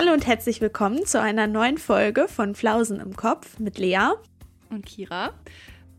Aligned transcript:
Hallo 0.00 0.12
und 0.12 0.28
herzlich 0.28 0.60
willkommen 0.60 1.06
zu 1.06 1.20
einer 1.20 1.48
neuen 1.48 1.76
Folge 1.76 2.28
von 2.28 2.54
Flausen 2.54 3.00
im 3.00 3.16
Kopf 3.16 3.58
mit 3.58 3.78
Lea 3.78 4.12
und 4.70 4.86
Kira. 4.86 5.32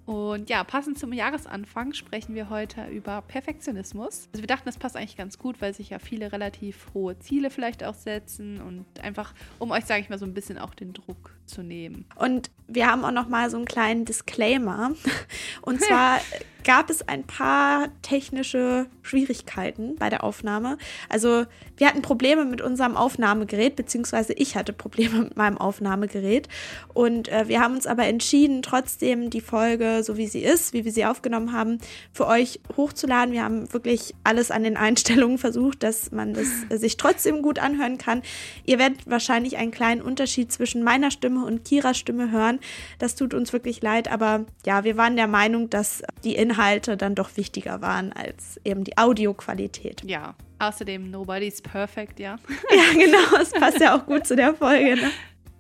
Und 0.06 0.50
ja, 0.50 0.64
passend 0.64 0.98
zum 0.98 1.12
Jahresanfang 1.12 1.92
sprechen 1.92 2.34
wir 2.34 2.50
heute 2.50 2.88
über 2.88 3.22
Perfektionismus. 3.22 4.30
Also 4.32 4.42
wir 4.42 4.48
dachten, 4.48 4.68
das 4.68 4.78
passt 4.78 4.96
eigentlich 4.96 5.18
ganz 5.18 5.38
gut, 5.38 5.60
weil 5.60 5.74
sich 5.74 5.90
ja 5.90 6.00
viele 6.00 6.32
relativ 6.32 6.88
hohe 6.94 7.20
Ziele 7.20 7.50
vielleicht 7.50 7.84
auch 7.84 7.94
setzen 7.94 8.62
und 8.62 8.86
einfach, 9.04 9.34
um 9.60 9.70
euch, 9.72 9.84
sage 9.84 10.00
ich 10.00 10.10
mal, 10.10 10.18
so 10.18 10.26
ein 10.26 10.34
bisschen 10.34 10.60
auch 10.60 10.74
den 10.74 10.94
Druck 10.94 11.36
zu 11.46 11.62
nehmen. 11.62 12.06
Und 12.16 12.52
wir 12.70 12.88
haben 12.88 13.04
auch 13.04 13.12
noch 13.12 13.28
mal 13.28 13.50
so 13.50 13.58
einen 13.58 13.66
kleinen 13.66 14.06
Disclaimer. 14.06 14.94
Und 15.62 15.82
zwar 15.82 16.22
gab 16.70 16.92
es 16.92 17.02
ein 17.08 17.24
paar 17.24 17.88
technische 18.04 18.86
Schwierigkeiten 19.02 19.96
bei 19.96 20.12
der 20.12 20.24
Aufnahme. 20.24 20.78
Also 21.10 21.48
wir 21.78 21.88
hatten 21.88 22.04
Probleme 22.04 22.46
mit 22.46 22.62
unserem 22.62 22.96
Aufnahmegerät, 22.96 23.76
beziehungsweise 23.76 24.34
ich 24.34 24.56
hatte 24.56 24.72
Probleme 24.72 25.18
mit 25.24 25.36
meinem 25.36 25.58
Aufnahmegerät. 25.58 26.48
Und 26.94 27.28
äh, 27.30 27.48
wir 27.48 27.60
haben 27.60 27.74
uns 27.74 27.88
aber 27.88 28.06
entschieden, 28.06 28.62
trotzdem 28.62 29.32
die 29.32 29.42
Folge, 29.42 30.04
so 30.04 30.16
wie 30.16 30.28
sie 30.28 30.44
ist, 30.44 30.74
wie 30.74 30.86
wir 30.86 30.92
sie 30.92 31.06
aufgenommen 31.06 31.54
haben, 31.54 31.80
für 32.14 32.28
euch 32.28 32.60
hochzuladen. 32.78 33.34
Wir 33.34 33.46
haben 33.46 33.74
wirklich 33.74 34.14
alles 34.24 34.52
an 34.52 34.62
den 34.62 34.78
Einstellungen 34.78 35.40
versucht, 35.40 35.82
dass 35.82 36.12
man 36.12 36.36
das 36.36 36.50
sich 36.70 36.98
trotzdem 36.98 37.42
gut 37.42 37.58
anhören 37.58 37.98
kann. 37.98 38.22
Ihr 38.64 38.78
werdet 38.78 39.10
wahrscheinlich 39.10 39.58
einen 39.58 39.72
kleinen 39.72 40.04
Unterschied 40.04 40.52
zwischen 40.52 40.84
meiner 40.84 41.10
Stimme 41.10 41.46
und 41.46 41.66
Kiras 41.66 41.98
Stimme 41.98 42.30
hören. 42.30 42.60
Das 43.00 43.16
tut 43.16 43.34
uns 43.34 43.54
wirklich 43.54 43.82
leid, 43.82 44.12
aber 44.12 44.46
ja, 44.68 44.84
wir 44.84 44.98
waren 44.98 45.16
der 45.16 45.28
Meinung, 45.28 45.72
dass 45.72 46.04
die 46.24 46.36
Inhalte 46.36 46.59
Inhalte 46.60 46.98
dann 46.98 47.16
doch 47.16 47.38
wichtiger 47.38 47.82
waren 47.82 48.12
als 48.12 48.60
eben 48.66 48.84
die 48.84 48.98
Audioqualität. 48.98 50.04
Ja, 50.06 50.36
außerdem 50.60 51.10
Nobody's 51.10 51.62
Perfect, 51.62 52.20
ja. 52.20 52.38
ja, 52.70 52.94
genau, 52.94 53.42
es 53.42 53.52
passt 53.52 53.80
ja 53.80 53.96
auch 53.96 54.06
gut 54.06 54.28
zu 54.28 54.36
der 54.36 54.54
Folge. 54.54 54.98
Ne? 54.98 55.12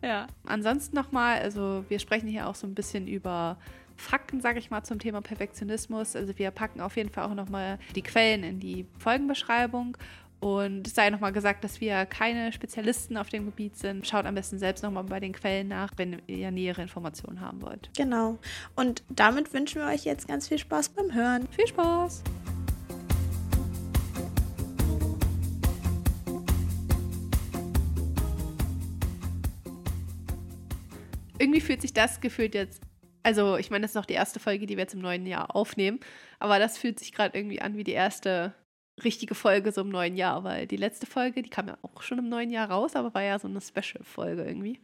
Ja, 0.03 0.27
ansonsten 0.45 0.95
nochmal, 0.95 1.39
also 1.39 1.85
wir 1.87 1.99
sprechen 1.99 2.27
hier 2.27 2.47
auch 2.47 2.55
so 2.55 2.67
ein 2.67 2.75
bisschen 2.75 3.07
über 3.07 3.57
Fakten, 3.95 4.41
sage 4.41 4.59
ich 4.59 4.69
mal, 4.69 4.83
zum 4.83 4.99
Thema 4.99 5.21
Perfektionismus. 5.21 6.15
Also 6.15 6.37
wir 6.37 6.51
packen 6.51 6.81
auf 6.81 6.97
jeden 6.97 7.09
Fall 7.09 7.25
auch 7.25 7.33
nochmal 7.33 7.79
die 7.95 8.01
Quellen 8.01 8.43
in 8.43 8.59
die 8.59 8.85
Folgenbeschreibung 8.97 9.97
und 10.39 10.87
es 10.87 10.95
sei 10.95 11.09
nochmal 11.09 11.33
gesagt, 11.33 11.63
dass 11.65 11.81
wir 11.81 12.05
keine 12.05 12.53
Spezialisten 12.53 13.17
auf 13.17 13.27
dem 13.29 13.45
Gebiet 13.45 13.75
sind. 13.75 14.07
Schaut 14.07 14.25
am 14.25 14.35
besten 14.35 14.57
selbst 14.57 14.83
nochmal 14.83 15.03
bei 15.03 15.19
den 15.19 15.33
Quellen 15.33 15.67
nach, 15.67 15.91
wenn 15.97 16.21
ihr 16.27 16.51
nähere 16.51 16.81
Informationen 16.81 17.41
haben 17.41 17.61
wollt. 17.61 17.89
Genau. 17.97 18.37
Und 18.75 19.03
damit 19.09 19.53
wünschen 19.53 19.81
wir 19.81 19.87
euch 19.89 20.05
jetzt 20.05 20.27
ganz 20.27 20.47
viel 20.47 20.57
Spaß 20.57 20.89
beim 20.89 21.13
Hören. 21.13 21.47
Viel 21.51 21.67
Spaß! 21.67 22.23
Irgendwie 31.37 31.61
fühlt 31.61 31.81
sich 31.81 31.93
das 31.93 32.19
gefühlt 32.19 32.53
jetzt 32.53 32.81
also 33.21 33.57
ich 33.57 33.69
meine, 33.69 33.81
das 33.81 33.91
ist 33.91 33.95
noch 33.95 34.05
die 34.05 34.13
erste 34.13 34.39
Folge, 34.39 34.65
die 34.65 34.77
wir 34.77 34.83
jetzt 34.83 34.93
im 34.93 35.01
neuen 35.01 35.25
Jahr 35.25 35.53
aufnehmen, 35.53 35.99
aber 36.39 36.57
das 36.57 36.77
fühlt 36.77 36.99
sich 36.99 37.11
gerade 37.11 37.37
irgendwie 37.37 37.61
an 37.61 37.75
wie 37.75 37.83
die 37.83 37.91
erste 37.91 38.53
richtige 38.99 39.35
Folge 39.35 39.71
so 39.71 39.81
im 39.81 39.89
neuen 39.89 40.15
Jahr, 40.15 40.43
weil 40.43 40.67
die 40.67 40.77
letzte 40.77 41.05
Folge, 41.05 41.41
die 41.41 41.49
kam 41.49 41.67
ja 41.67 41.77
auch 41.81 42.01
schon 42.01 42.19
im 42.19 42.29
neuen 42.29 42.49
Jahr 42.49 42.69
raus, 42.69 42.95
aber 42.95 43.13
war 43.13 43.23
ja 43.23 43.39
so 43.39 43.47
eine 43.47 43.61
Special-Folge 43.61 44.43
irgendwie. 44.43 44.79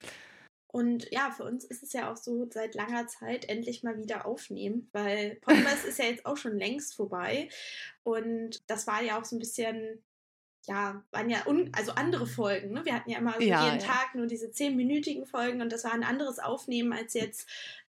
Und 0.76 1.10
ja, 1.10 1.32
für 1.32 1.46
uns 1.46 1.64
ist 1.64 1.84
es 1.84 1.94
ja 1.94 2.12
auch 2.12 2.18
so 2.18 2.50
seit 2.52 2.76
langer 2.76 3.08
Zeit 3.08 3.48
endlich 3.48 3.82
mal 3.84 3.98
wieder 3.98 4.26
aufnehmen, 4.26 4.90
weil 4.92 5.36
Podcast 5.36 5.86
ist 5.88 6.00
ja 6.00 6.06
jetzt 6.06 6.26
auch 6.26 6.36
schon 6.36 6.58
längst 6.58 6.96
vorbei. 6.96 7.48
Und 8.04 8.62
das 8.68 8.86
war 8.86 9.02
ja 9.02 9.18
auch 9.18 9.24
so 9.24 9.38
ein 9.38 9.40
bisschen, 9.40 10.04
ja, 10.68 11.02
waren 11.12 11.30
ja 11.30 11.48
un 11.48 11.70
also 11.72 11.94
andere 11.94 12.28
Folgen. 12.28 12.74
Ne? 12.74 12.84
Wir 12.84 12.94
hatten 12.94 13.10
ja 13.10 13.20
immer 13.20 13.36
so 13.36 13.40
ja, 13.40 13.64
jeden 13.64 13.80
ja. 13.80 13.88
Tag 13.88 14.16
nur 14.16 14.28
diese 14.28 14.52
zehnminütigen 14.52 15.26
Folgen 15.26 15.62
und 15.62 15.72
das 15.72 15.86
war 15.86 15.94
ein 15.94 16.04
anderes 16.04 16.40
Aufnehmen 16.40 16.92
als 16.92 17.14
jetzt 17.14 17.48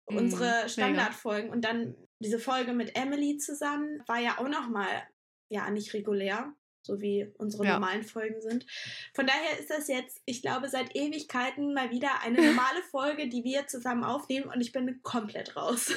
mhm, 0.09 0.17
unsere 0.17 0.67
Standardfolgen. 0.67 1.51
Und 1.51 1.63
dann 1.63 1.95
diese 2.19 2.37
Folge 2.37 2.73
mit 2.73 2.97
Emily 2.97 3.37
zusammen 3.37 4.03
war 4.07 4.19
ja 4.19 4.39
auch 4.39 4.49
nochmal 4.49 4.89
ja 5.53 5.69
nicht 5.69 5.93
regulär, 5.93 6.53
so 6.81 6.99
wie 7.01 7.31
unsere 7.37 7.65
ja. 7.65 7.73
normalen 7.73 8.03
Folgen 8.03 8.41
sind. 8.41 8.65
Von 9.13 9.27
daher 9.27 9.59
ist 9.59 9.69
das 9.69 9.87
jetzt, 9.87 10.21
ich 10.25 10.41
glaube, 10.41 10.67
seit 10.69 10.95
Ewigkeiten 10.95 11.73
mal 11.73 11.91
wieder 11.91 12.09
eine 12.23 12.41
normale 12.41 12.81
Folge, 12.91 13.29
die 13.29 13.43
wir 13.43 13.67
zusammen 13.67 14.03
aufnehmen 14.03 14.49
und 14.53 14.61
ich 14.61 14.71
bin 14.71 15.01
komplett 15.01 15.55
raus. 15.55 15.93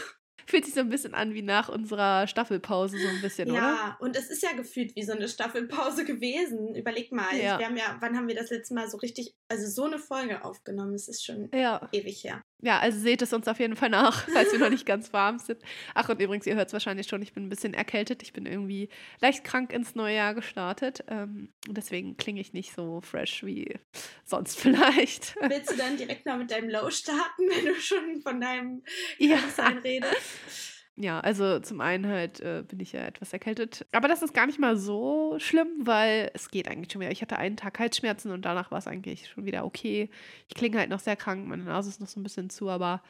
Fühlt 0.49 0.65
sich 0.65 0.75
so 0.75 0.81
ein 0.81 0.89
bisschen 0.89 1.13
an 1.13 1.35
wie 1.35 1.43
nach 1.43 1.69
unserer 1.69 2.29
Staffelpause, 2.29 2.99
so 2.99 3.09
ein 3.09 3.21
bisschen, 3.21 3.49
ja, 3.49 3.55
oder? 3.55 3.61
Ja, 3.61 3.97
und 3.99 4.17
es 4.17 4.31
ist 4.31 4.45
ja 4.45 4.53
gefühlt 4.53 4.95
wie 4.95 5.03
so 5.03 5.11
eine 5.11 5.27
Staffelpause 5.27 6.05
gewesen. 6.05 6.77
Überleg 6.77 7.11
mal, 7.11 7.37
ja. 7.37 7.59
wir 7.59 7.67
haben 7.67 7.77
ja, 7.77 7.97
wann 7.99 8.17
haben 8.17 8.29
wir 8.29 8.37
das 8.37 8.51
letzte 8.51 8.75
Mal 8.75 8.89
so 8.89 8.97
richtig, 8.99 9.35
also 9.49 9.67
so 9.67 9.87
eine 9.87 9.99
Folge 9.99 10.45
aufgenommen? 10.45 10.95
Es 10.95 11.09
ist 11.09 11.25
schon 11.25 11.51
ewig 11.51 12.23
her. 12.23 12.45
Ja, 12.63 12.79
also 12.79 12.99
seht 12.99 13.21
es 13.21 13.33
uns 13.33 13.49
auf 13.49 13.59
jeden 13.61 13.77
Fall 13.77 13.91
nach, 13.91 14.29
falls 14.33 14.51
wir 14.53 14.59
noch 14.59 14.71
nicht 14.71 14.87
ganz 14.87 15.13
warm 15.13 15.39
sind. 15.39 15.61
Ach, 15.95 16.09
und 16.09 16.21
übrigens, 16.21 16.47
ihr 16.47 16.57
hört 16.57 16.69
es 16.69 16.73
wahrscheinlich 16.73 17.07
schon, 17.07 17.21
ich 17.23 17.33
bin 17.33 17.47
ein 17.47 17.49
bisschen 17.49 17.75
erkältet. 17.75 18.23
Ich 18.23 18.33
bin 18.33 18.47
irgendwie 18.47 18.89
leicht 19.21 19.45
krank 19.45 19.73
ins 19.73 19.95
neue 19.95 20.17
Jahr 20.17 20.35
gestartet. 20.35 21.05
Ähm, 21.09 21.51
deswegen 21.69 22.17
klinge 22.17 22.41
ich 22.41 22.53
nicht 22.53 22.75
so 22.75 23.01
fresh 23.03 23.45
wie 23.45 23.79
sonst 24.25 24.59
vielleicht. 24.61 25.37
Willst 25.41 25.73
du 25.73 25.77
dann 25.77 25.97
direkt 25.97 26.25
mal 26.27 26.39
mit 26.39 26.51
deinem 26.51 26.71
Low 26.71 26.91
starten, 26.91 27.43
wenn 27.49 27.67
du 27.67 27.75
schon 27.81 28.23
von 28.23 28.41
deinem 28.41 28.83
ja. 29.19 29.39
redest? 29.85 30.76
Ja, 30.99 31.21
also 31.21 31.61
zum 31.61 31.83
einen 31.83 32.07
halt 32.07 32.41
äh, 32.41 32.65
bin 32.67 32.81
ich 32.81 32.93
ja 32.93 33.01
etwas 33.01 33.33
erkältet. 33.33 33.87
Aber 33.93 34.09
das 34.09 34.23
ist 34.23 34.33
gar 34.33 34.47
nicht 34.47 34.59
mal 34.59 34.79
so 34.79 35.35
schlimm, 35.39 35.69
weil 35.81 36.31
es 36.33 36.51
geht 36.51 36.69
eigentlich 36.69 36.91
schon 36.91 37.03
wieder. 37.03 37.11
Ich 37.11 37.21
hatte 37.21 37.37
einen 37.37 37.59
Tag 37.59 37.79
Halsschmerzen 37.79 38.31
und 38.31 38.47
danach 38.47 38.71
war 38.71 38.79
es 38.79 38.87
eigentlich 38.87 39.29
schon 39.29 39.45
wieder 39.45 39.67
okay. 39.67 40.09
Ich 40.49 40.55
klinge 40.55 40.79
halt 40.79 40.89
noch 40.89 41.01
sehr 41.01 41.17
krank, 41.17 41.47
meine 41.47 41.65
Nase 41.65 41.91
ist 41.91 42.01
noch 42.01 42.09
so 42.09 42.19
ein 42.19 42.23
bisschen 42.23 42.49
zu, 42.49 42.71
aber 42.71 43.03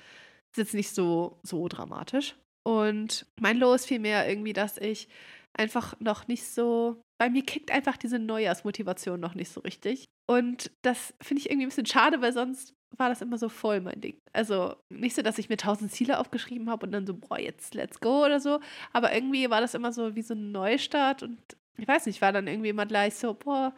ist 0.50 0.58
jetzt 0.58 0.74
nicht 0.74 0.90
so, 0.90 1.38
so 1.44 1.68
dramatisch. 1.68 2.34
Und 2.64 3.26
mein 3.38 3.58
Low 3.58 3.74
ist 3.74 3.86
vielmehr 3.86 4.28
irgendwie, 4.28 4.52
dass 4.52 4.78
ich 4.78 5.08
einfach 5.54 5.98
noch 6.00 6.26
nicht 6.26 6.44
so. 6.44 7.00
Bei 7.18 7.30
mir 7.30 7.42
kickt 7.42 7.70
einfach 7.70 7.96
diese 7.96 8.18
Neujahrsmotivation 8.18 9.20
noch 9.20 9.34
nicht 9.34 9.50
so 9.50 9.60
richtig. 9.60 10.06
Und 10.28 10.72
das 10.82 11.14
finde 11.22 11.40
ich 11.40 11.50
irgendwie 11.50 11.66
ein 11.66 11.68
bisschen 11.68 11.86
schade, 11.86 12.20
weil 12.20 12.32
sonst 12.32 12.74
war 12.90 13.08
das 13.08 13.20
immer 13.20 13.38
so 13.38 13.48
voll 13.48 13.80
mein 13.80 14.00
Ding. 14.00 14.16
Also 14.32 14.76
nicht 14.88 15.14
so, 15.14 15.22
dass 15.22 15.38
ich 15.38 15.48
mir 15.48 15.56
tausend 15.56 15.92
Ziele 15.92 16.18
aufgeschrieben 16.18 16.70
habe 16.70 16.86
und 16.86 16.92
dann 16.92 17.06
so, 17.06 17.14
boah, 17.14 17.38
jetzt 17.38 17.74
let's 17.74 18.00
go 18.00 18.24
oder 18.24 18.40
so. 18.40 18.60
Aber 18.92 19.14
irgendwie 19.14 19.50
war 19.50 19.60
das 19.60 19.74
immer 19.74 19.92
so 19.92 20.14
wie 20.14 20.22
so 20.22 20.34
ein 20.34 20.52
Neustart 20.52 21.22
und 21.22 21.38
ich 21.78 21.86
weiß 21.86 22.06
nicht, 22.06 22.22
war 22.22 22.32
dann 22.32 22.46
irgendwie 22.46 22.70
immer 22.70 22.86
gleich 22.86 23.14
so, 23.14 23.34
boah, 23.34 23.74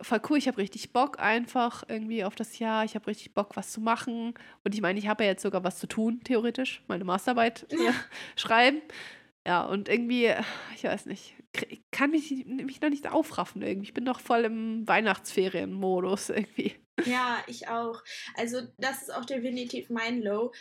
voll 0.00 0.20
cool, 0.28 0.38
ich 0.38 0.48
habe 0.48 0.58
richtig 0.58 0.92
Bock 0.92 1.20
einfach 1.20 1.84
irgendwie 1.88 2.24
auf 2.24 2.34
das 2.34 2.58
Jahr, 2.58 2.84
ich 2.84 2.94
habe 2.94 3.06
richtig 3.06 3.34
Bock, 3.34 3.56
was 3.56 3.70
zu 3.70 3.80
machen. 3.80 4.34
Und 4.64 4.74
ich 4.74 4.80
meine, 4.80 4.98
ich 4.98 5.08
habe 5.08 5.24
ja 5.24 5.30
jetzt 5.30 5.42
sogar 5.42 5.62
was 5.64 5.78
zu 5.78 5.86
tun, 5.86 6.20
theoretisch, 6.24 6.82
meine 6.88 7.04
Masterarbeit 7.04 7.66
äh, 7.70 7.92
schreiben. 8.36 8.80
Ja, 9.46 9.64
und 9.64 9.88
irgendwie, 9.88 10.32
ich 10.74 10.84
weiß 10.84 11.06
nicht, 11.06 11.34
ich 11.68 11.82
kann 11.90 12.10
mich, 12.10 12.44
mich 12.46 12.80
noch 12.80 12.90
nicht 12.90 13.10
aufraffen 13.10 13.62
irgendwie. 13.62 13.88
Ich 13.88 13.94
bin 13.94 14.04
noch 14.04 14.20
voll 14.20 14.44
im 14.44 14.86
Weihnachtsferienmodus 14.86 16.30
irgendwie. 16.30 16.74
Ja, 17.04 17.42
ich 17.46 17.68
auch. 17.68 18.02
Also 18.36 18.60
das 18.78 19.02
ist 19.02 19.14
auch 19.14 19.24
definitiv 19.24 19.90
mein 19.90 20.22
Low. 20.22 20.52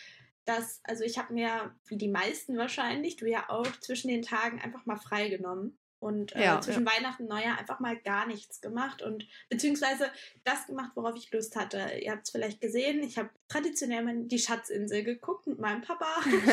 Dass, 0.45 0.81
also 0.84 1.03
ich 1.03 1.19
habe 1.19 1.34
mir, 1.34 1.75
wie 1.85 1.97
die 1.97 2.07
meisten 2.07 2.57
wahrscheinlich, 2.57 3.17
du 3.17 3.28
ja 3.28 3.50
auch, 3.50 3.67
zwischen 3.81 4.07
den 4.07 4.23
Tagen 4.23 4.59
einfach 4.59 4.85
mal 4.85 4.97
freigenommen. 4.97 5.78
Und 5.99 6.35
äh, 6.35 6.43
ja, 6.45 6.61
zwischen 6.61 6.85
ja. 6.85 6.93
Weihnachten 6.93 7.23
und 7.23 7.29
Neujahr 7.29 7.59
einfach 7.59 7.79
mal 7.79 7.97
gar 7.97 8.25
nichts 8.25 8.61
gemacht 8.61 9.01
und 9.01 9.27
beziehungsweise 9.49 10.09
das 10.45 10.65
gemacht, 10.67 10.91
worauf 10.95 11.15
ich 11.17 11.31
Lust 11.31 11.55
hatte. 11.57 11.91
Ihr 12.01 12.11
habt 12.11 12.25
es 12.25 12.31
vielleicht 12.31 12.61
gesehen, 12.61 13.03
ich 13.03 13.17
habe 13.17 13.29
traditionell 13.49 14.03
mal 14.03 14.15
die 14.23 14.39
Schatzinsel 14.39 15.03
geguckt 15.03 15.47
mit 15.47 15.59
meinem 15.59 15.81
Papa 15.81 16.07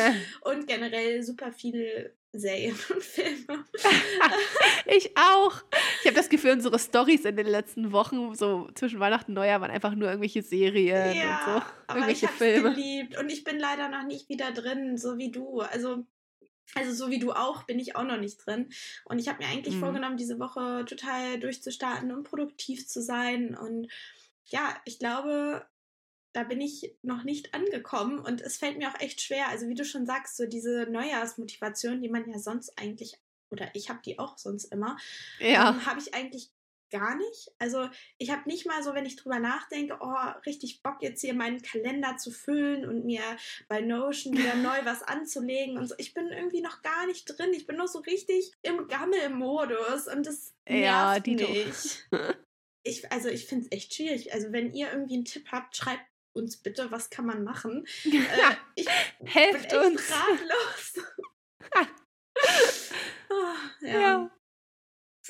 und 0.41 0.67
generell 0.67 1.23
super 1.23 1.53
viel 1.53 2.13
Serien 2.33 2.77
und 2.89 3.03
Filme. 3.03 3.65
ich 4.85 5.11
auch. 5.17 5.63
Ich 6.01 6.07
habe 6.07 6.15
das 6.15 6.29
Gefühl, 6.29 6.51
unsere 6.51 6.77
Stories 6.77 7.25
in 7.25 7.35
den 7.35 7.47
letzten 7.47 7.91
Wochen, 7.91 8.35
so 8.35 8.69
zwischen 8.75 8.99
Weihnachten 8.99 9.31
und 9.31 9.35
Neujahr, 9.35 9.61
waren 9.61 9.71
einfach 9.71 9.95
nur 9.95 10.09
irgendwelche 10.09 10.41
Serien 10.41 11.15
ja, 11.15 11.37
und 11.37 11.45
so. 11.45 11.67
Aber 11.87 11.99
irgendwelche 11.99 12.25
ich 12.25 12.31
Filme. 12.31 12.73
geliebt 12.73 13.17
und 13.17 13.31
ich 13.31 13.43
bin 13.43 13.59
leider 13.59 13.89
noch 13.89 14.03
nicht 14.03 14.29
wieder 14.29 14.51
drin, 14.51 14.97
so 14.97 15.17
wie 15.17 15.31
du. 15.31 15.61
Also 15.61 16.05
also 16.75 16.93
so 16.93 17.11
wie 17.11 17.19
du 17.19 17.31
auch, 17.31 17.63
bin 17.63 17.79
ich 17.79 17.95
auch 17.95 18.03
noch 18.03 18.19
nicht 18.19 18.37
drin. 18.45 18.69
Und 19.05 19.19
ich 19.19 19.27
habe 19.27 19.43
mir 19.43 19.49
eigentlich 19.49 19.75
mhm. 19.75 19.79
vorgenommen, 19.79 20.17
diese 20.17 20.39
Woche 20.39 20.85
total 20.85 21.39
durchzustarten 21.39 22.11
und 22.11 22.23
produktiv 22.23 22.87
zu 22.87 23.01
sein. 23.01 23.55
Und 23.57 23.87
ja, 24.45 24.75
ich 24.85 24.99
glaube, 24.99 25.65
da 26.33 26.43
bin 26.43 26.61
ich 26.61 26.95
noch 27.01 27.23
nicht 27.23 27.53
angekommen 27.53 28.19
und 28.19 28.41
es 28.41 28.57
fällt 28.57 28.77
mir 28.77 28.89
auch 28.89 28.99
echt 28.99 29.21
schwer. 29.21 29.47
Also 29.49 29.67
wie 29.69 29.75
du 29.75 29.85
schon 29.85 30.05
sagst, 30.05 30.37
so 30.37 30.45
diese 30.45 30.87
Neujahrsmotivation, 30.89 32.01
die 32.01 32.09
man 32.09 32.29
ja 32.29 32.37
sonst 32.37 32.77
eigentlich, 32.77 33.17
oder 33.49 33.69
ich 33.73 33.89
habe 33.89 34.01
die 34.05 34.19
auch 34.19 34.37
sonst 34.37 34.65
immer, 34.65 34.97
ja. 35.39 35.69
ähm, 35.69 35.85
habe 35.85 35.99
ich 35.99 36.13
eigentlich 36.13 36.51
gar 36.89 37.15
nicht. 37.15 37.51
Also 37.59 37.89
ich 38.17 38.31
habe 38.31 38.47
nicht 38.47 38.65
mal 38.65 38.83
so, 38.83 38.93
wenn 38.93 39.05
ich 39.05 39.15
drüber 39.15 39.39
nachdenke, 39.39 39.97
oh, 39.99 40.29
richtig 40.45 40.81
Bock 40.83 40.97
jetzt 41.01 41.21
hier 41.21 41.33
meinen 41.33 41.61
Kalender 41.61 42.17
zu 42.17 42.31
füllen 42.31 42.87
und 42.87 43.05
mir 43.05 43.21
bei 43.67 43.81
Notion 43.81 44.37
wieder 44.37 44.55
neu 44.55 44.77
was 44.83 45.03
anzulegen 45.03 45.77
und 45.77 45.87
so. 45.87 45.95
Ich 45.97 46.13
bin 46.13 46.27
irgendwie 46.27 46.61
noch 46.61 46.81
gar 46.81 47.05
nicht 47.07 47.25
drin. 47.25 47.53
Ich 47.53 47.67
bin 47.67 47.77
noch 47.77 47.87
so 47.87 47.99
richtig 47.99 48.51
im 48.61 48.87
Gammel-Modus 48.87 50.07
und 50.07 50.25
das 50.25 50.53
nervt 50.67 50.83
ja, 50.83 51.19
die 51.19 51.35
mich. 51.35 52.03
ich, 52.83 53.11
also 53.11 53.29
ich 53.29 53.45
finde 53.45 53.65
es 53.65 53.71
echt 53.71 53.93
schwierig. 53.93 54.33
Also 54.33 54.51
wenn 54.51 54.73
ihr 54.73 54.91
irgendwie 54.91 55.15
einen 55.15 55.25
Tipp 55.25 55.47
habt, 55.51 55.75
schreibt 55.75 56.05
uns 56.33 56.57
bitte, 56.57 56.91
was 56.91 57.09
kann 57.09 57.25
man 57.25 57.43
machen? 57.43 57.85
Ja, 58.03 58.21
äh, 58.21 58.55
ich 58.75 58.87
helft 59.25 59.69
bin 59.69 59.79
echt 59.79 59.87
uns. 59.87 60.11
ratlos. 60.11 60.93
Ah, 63.29 63.55
ja. 63.81 63.99
Ja. 63.99 64.36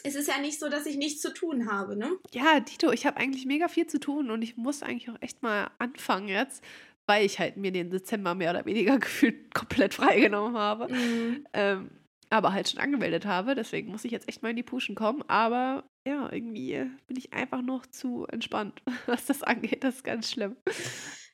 Es 0.07 0.15
ist 0.15 0.29
ja 0.29 0.39
nicht 0.39 0.57
so, 0.57 0.69
dass 0.69 0.85
ich 0.85 0.95
nichts 0.95 1.21
zu 1.21 1.33
tun 1.33 1.69
habe, 1.69 1.97
ne? 1.97 2.17
Ja, 2.31 2.61
Dito, 2.61 2.93
ich 2.93 3.05
habe 3.05 3.17
eigentlich 3.17 3.45
mega 3.45 3.67
viel 3.67 3.87
zu 3.87 3.99
tun 3.99 4.31
und 4.31 4.41
ich 4.41 4.55
muss 4.55 4.81
eigentlich 4.81 5.09
auch 5.09 5.21
echt 5.21 5.43
mal 5.43 5.69
anfangen 5.79 6.29
jetzt, 6.29 6.63
weil 7.07 7.25
ich 7.25 7.39
halt 7.39 7.57
mir 7.57 7.73
den 7.73 7.89
Dezember 7.89 8.33
mehr 8.33 8.51
oder 8.51 8.65
weniger 8.65 8.99
gefühlt 8.99 9.53
komplett 9.53 9.93
freigenommen 9.93 10.57
habe. 10.57 10.87
Mhm. 10.93 11.45
Ähm, 11.51 11.89
aber 12.29 12.53
halt 12.53 12.69
schon 12.69 12.79
angemeldet 12.79 13.25
habe. 13.25 13.53
Deswegen 13.53 13.91
muss 13.91 14.05
ich 14.05 14.11
jetzt 14.11 14.29
echt 14.29 14.43
mal 14.43 14.51
in 14.51 14.55
die 14.55 14.63
Puschen 14.63 14.95
kommen. 14.95 15.23
Aber 15.27 15.83
ja, 16.07 16.31
irgendwie 16.31 16.89
bin 17.07 17.17
ich 17.17 17.33
einfach 17.33 17.61
noch 17.61 17.85
zu 17.85 18.25
entspannt, 18.27 18.81
was 19.07 19.25
das 19.25 19.43
angeht. 19.43 19.83
Das 19.83 19.95
ist 19.95 20.03
ganz 20.05 20.31
schlimm. 20.31 20.55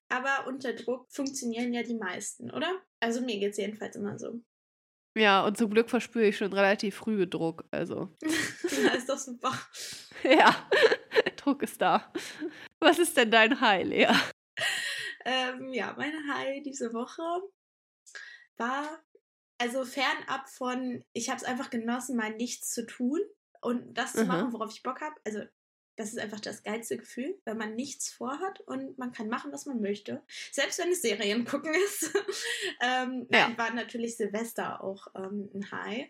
Aber 0.09 0.47
unter 0.47 0.73
Druck 0.73 1.05
funktionieren 1.11 1.73
ja 1.73 1.83
die 1.83 1.97
meisten, 1.97 2.49
oder? 2.49 2.71
Also 2.99 3.21
mir 3.21 3.37
geht 3.39 3.51
es 3.51 3.57
jedenfalls 3.57 3.95
immer 3.95 4.17
so. 4.17 4.41
Ja, 5.15 5.45
und 5.45 5.57
zum 5.57 5.69
Glück 5.69 5.89
verspüre 5.89 6.25
ich 6.25 6.37
schon 6.37 6.53
relativ 6.53 6.95
früh 6.95 7.27
Druck. 7.27 7.65
Also, 7.71 8.09
ja, 8.21 8.91
ist 8.97 9.09
doch 9.09 9.17
super. 9.19 9.51
ja, 10.23 10.55
Druck 11.37 11.61
ist 11.63 11.81
da. 11.81 12.11
Was 12.79 12.99
ist 12.99 13.15
denn 13.15 13.29
dein 13.31 13.61
High, 13.61 13.85
Lea? 13.85 14.07
Ähm, 15.25 15.71
ja, 15.73 15.93
meine 15.97 16.17
High 16.33 16.63
diese 16.63 16.93
Woche 16.93 17.21
war 18.57 19.03
also 19.59 19.85
fernab 19.85 20.49
von, 20.49 21.03
ich 21.13 21.29
habe 21.29 21.37
es 21.37 21.43
einfach 21.43 21.69
genossen, 21.69 22.17
mal 22.17 22.31
nichts 22.31 22.71
zu 22.71 22.85
tun 22.85 23.19
und 23.61 23.93
das 23.93 24.13
zu 24.13 24.23
Mhm. 24.23 24.27
machen, 24.27 24.53
worauf 24.53 24.71
ich 24.71 24.83
Bock 24.83 24.99
habe. 25.01 25.15
Also 25.25 25.43
das 25.95 26.09
ist 26.09 26.19
einfach 26.19 26.39
das 26.39 26.63
geilste 26.63 26.97
Gefühl, 26.97 27.39
wenn 27.45 27.57
man 27.57 27.75
nichts 27.75 28.11
vorhat 28.11 28.61
und 28.61 28.97
man 28.97 29.11
kann 29.11 29.29
machen, 29.29 29.51
was 29.51 29.65
man 29.65 29.81
möchte. 29.81 30.23
Selbst 30.51 30.79
wenn 30.79 30.91
es 30.91 31.01
Serien 31.01 31.45
gucken 31.45 31.73
ist. 31.85 32.13
ähm, 32.81 33.27
Ja. 33.29 33.47
Nein, 33.47 33.57
war 33.57 33.73
natürlich 33.73 34.17
Silvester 34.17 34.83
auch 34.83 35.07
ähm, 35.15 35.49
ein 35.53 35.71
High, 35.71 36.09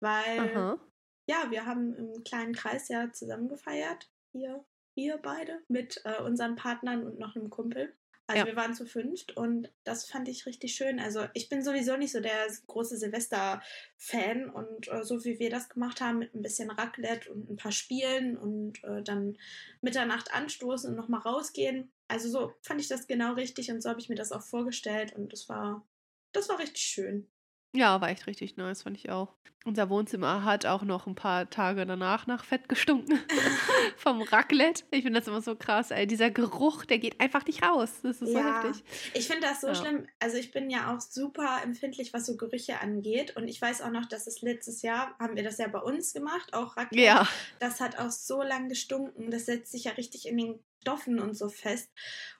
weil 0.00 0.40
Aha. 0.40 0.80
ja, 1.26 1.50
wir 1.50 1.66
haben 1.66 1.94
im 1.94 2.24
kleinen 2.24 2.54
Kreis 2.54 2.88
ja 2.88 3.10
zusammen 3.12 3.48
gefeiert. 3.48 4.10
Wir, 4.32 4.64
wir 4.94 5.18
beide 5.18 5.62
mit 5.68 6.00
äh, 6.04 6.20
unseren 6.22 6.56
Partnern 6.56 7.04
und 7.06 7.18
noch 7.18 7.36
einem 7.36 7.50
Kumpel. 7.50 7.96
Also 8.28 8.46
Ja. 8.46 8.46
wir 8.46 8.56
waren 8.56 8.74
zu 8.74 8.86
fünft 8.86 9.36
und 9.36 9.72
das 9.84 10.06
fand 10.06 10.28
ich 10.28 10.46
richtig 10.46 10.74
schön. 10.74 11.00
Also 11.00 11.26
ich 11.34 11.48
bin 11.48 11.62
sowieso 11.62 11.96
nicht 11.96 12.12
so 12.12 12.20
der 12.20 12.46
große 12.66 12.96
Silvester-Fan 12.96 14.48
und 14.50 14.88
äh, 14.88 15.04
so 15.04 15.24
wie 15.24 15.38
wir 15.38 15.50
das 15.50 15.68
gemacht 15.68 16.00
haben 16.00 16.18
mit 16.20 16.34
ein 16.34 16.42
bisschen 16.42 16.70
Raclette 16.70 17.30
und 17.32 17.50
ein 17.50 17.56
paar 17.56 17.72
Spielen 17.72 18.36
und 18.38 18.82
äh, 18.84 19.02
dann 19.02 19.38
Mitternacht 19.82 20.32
anstoßen 20.32 20.90
und 20.90 20.96
nochmal 20.96 21.20
rausgehen. 21.22 21.92
Also 22.08 22.28
so 22.30 22.54
fand 22.62 22.80
ich 22.80 22.88
das 22.88 23.06
genau 23.06 23.34
richtig 23.34 23.70
und 23.70 23.82
so 23.82 23.90
habe 23.90 24.00
ich 24.00 24.08
mir 24.08 24.14
das 24.14 24.32
auch 24.32 24.42
vorgestellt 24.42 25.14
und 25.14 25.32
das 25.32 25.48
war, 25.48 25.86
das 26.32 26.48
war 26.48 26.58
richtig 26.58 26.82
schön. 26.84 27.31
Ja, 27.74 28.00
war 28.00 28.10
echt 28.10 28.26
richtig 28.26 28.56
nice, 28.56 28.82
fand 28.82 28.96
ich 28.98 29.10
auch. 29.10 29.34
Unser 29.64 29.88
Wohnzimmer 29.90 30.42
hat 30.44 30.66
auch 30.66 30.82
noch 30.82 31.06
ein 31.06 31.14
paar 31.14 31.48
Tage 31.48 31.86
danach 31.86 32.26
nach 32.26 32.44
Fett 32.44 32.68
gestunken. 32.68 33.20
Vom 33.96 34.20
Raclette. 34.20 34.82
Ich 34.90 35.04
finde 35.04 35.20
das 35.20 35.28
immer 35.28 35.40
so 35.40 35.54
krass, 35.54 35.92
ey. 35.92 36.06
Dieser 36.06 36.30
Geruch, 36.30 36.84
der 36.84 36.98
geht 36.98 37.20
einfach 37.20 37.46
nicht 37.46 37.62
raus. 37.62 38.00
Das 38.02 38.20
ist 38.20 38.32
so 38.32 38.38
Ja. 38.38 38.64
heftig. 38.64 38.82
Ich 39.14 39.28
finde 39.28 39.46
das 39.46 39.60
so 39.60 39.68
Ja. 39.68 39.74
schlimm. 39.76 40.06
Also 40.18 40.36
ich 40.36 40.50
bin 40.50 40.68
ja 40.68 40.92
auch 40.92 41.00
super 41.00 41.60
empfindlich, 41.62 42.12
was 42.12 42.26
so 42.26 42.36
Gerüche 42.36 42.80
angeht. 42.80 43.36
Und 43.36 43.46
ich 43.46 43.62
weiß 43.62 43.82
auch 43.82 43.90
noch, 43.90 44.06
dass 44.06 44.26
es 44.26 44.42
letztes 44.42 44.82
Jahr, 44.82 45.14
haben 45.20 45.36
wir 45.36 45.44
das 45.44 45.58
ja 45.58 45.68
bei 45.68 45.78
uns 45.80 46.12
gemacht, 46.12 46.54
auch 46.54 46.76
Raclette. 46.76 47.04
Ja. 47.04 47.28
Das 47.60 47.80
hat 47.80 47.98
auch 48.00 48.10
so 48.10 48.42
lang 48.42 48.68
gestunken. 48.68 49.30
Das 49.30 49.46
setzt 49.46 49.70
sich 49.70 49.84
ja 49.84 49.92
richtig 49.92 50.26
in 50.26 50.38
den 50.38 50.64
Stoffen 50.82 51.20
und 51.20 51.34
so 51.38 51.48
fest. 51.48 51.88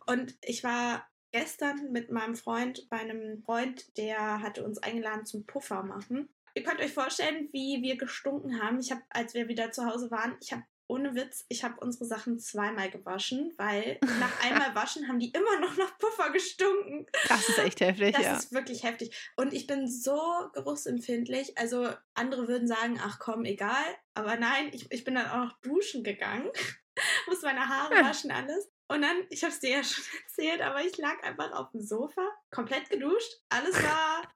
Und 0.06 0.34
ich 0.42 0.64
war 0.64 1.06
gestern 1.32 1.90
mit 1.92 2.10
meinem 2.10 2.36
Freund 2.36 2.88
bei 2.88 2.98
einem 2.98 3.42
Freund, 3.42 3.96
der 3.96 4.40
hatte 4.40 4.64
uns 4.64 4.78
eingeladen 4.78 5.26
zum 5.26 5.46
Puffer 5.46 5.82
machen. 5.82 6.28
Ihr 6.54 6.62
könnt 6.62 6.80
euch 6.80 6.92
vorstellen, 6.92 7.48
wie 7.52 7.82
wir 7.82 7.96
gestunken 7.96 8.62
haben. 8.62 8.78
Ich 8.78 8.90
habe, 8.90 9.02
als 9.08 9.34
wir 9.34 9.48
wieder 9.48 9.72
zu 9.72 9.86
Hause 9.86 10.10
waren, 10.10 10.36
ich 10.40 10.52
habe 10.52 10.64
ohne 10.86 11.14
Witz, 11.14 11.46
ich 11.48 11.64
habe 11.64 11.80
unsere 11.80 12.04
Sachen 12.04 12.38
zweimal 12.38 12.90
gewaschen, 12.90 13.54
weil 13.56 13.98
nach 14.20 14.40
einmal 14.44 14.74
waschen 14.74 15.08
haben 15.08 15.18
die 15.18 15.30
immer 15.30 15.60
noch 15.60 15.76
nach 15.76 15.96
Puffer 15.98 16.30
gestunken. 16.30 17.06
Das 17.28 17.48
ist 17.48 17.58
echt 17.58 17.80
heftig, 17.80 18.14
Das 18.14 18.24
ja. 18.24 18.36
ist 18.36 18.52
wirklich 18.52 18.82
heftig. 18.82 19.32
Und 19.36 19.54
ich 19.54 19.66
bin 19.66 19.88
so 19.88 20.20
geruchsempfindlich. 20.52 21.56
Also 21.56 21.88
andere 22.14 22.48
würden 22.48 22.68
sagen, 22.68 23.00
ach 23.02 23.18
komm, 23.18 23.44
egal. 23.46 23.84
Aber 24.14 24.36
nein, 24.36 24.70
ich, 24.72 24.90
ich 24.90 25.04
bin 25.04 25.14
dann 25.14 25.30
auch 25.30 25.44
noch 25.46 25.60
duschen 25.62 26.04
gegangen. 26.04 26.50
Muss 27.26 27.40
meine 27.40 27.68
Haare 27.68 27.94
waschen, 28.04 28.30
alles. 28.30 28.70
Und 28.92 29.00
dann, 29.00 29.24
ich 29.30 29.42
habe 29.42 29.52
es 29.52 29.60
dir 29.60 29.70
ja 29.70 29.84
schon 29.84 30.04
erzählt, 30.22 30.60
aber 30.60 30.84
ich 30.84 30.96
lag 30.98 31.22
einfach 31.22 31.52
auf 31.52 31.70
dem 31.70 31.80
Sofa, 31.80 32.28
komplett 32.50 32.90
geduscht. 32.90 33.40
Alles 33.48 33.74
war 33.82 34.30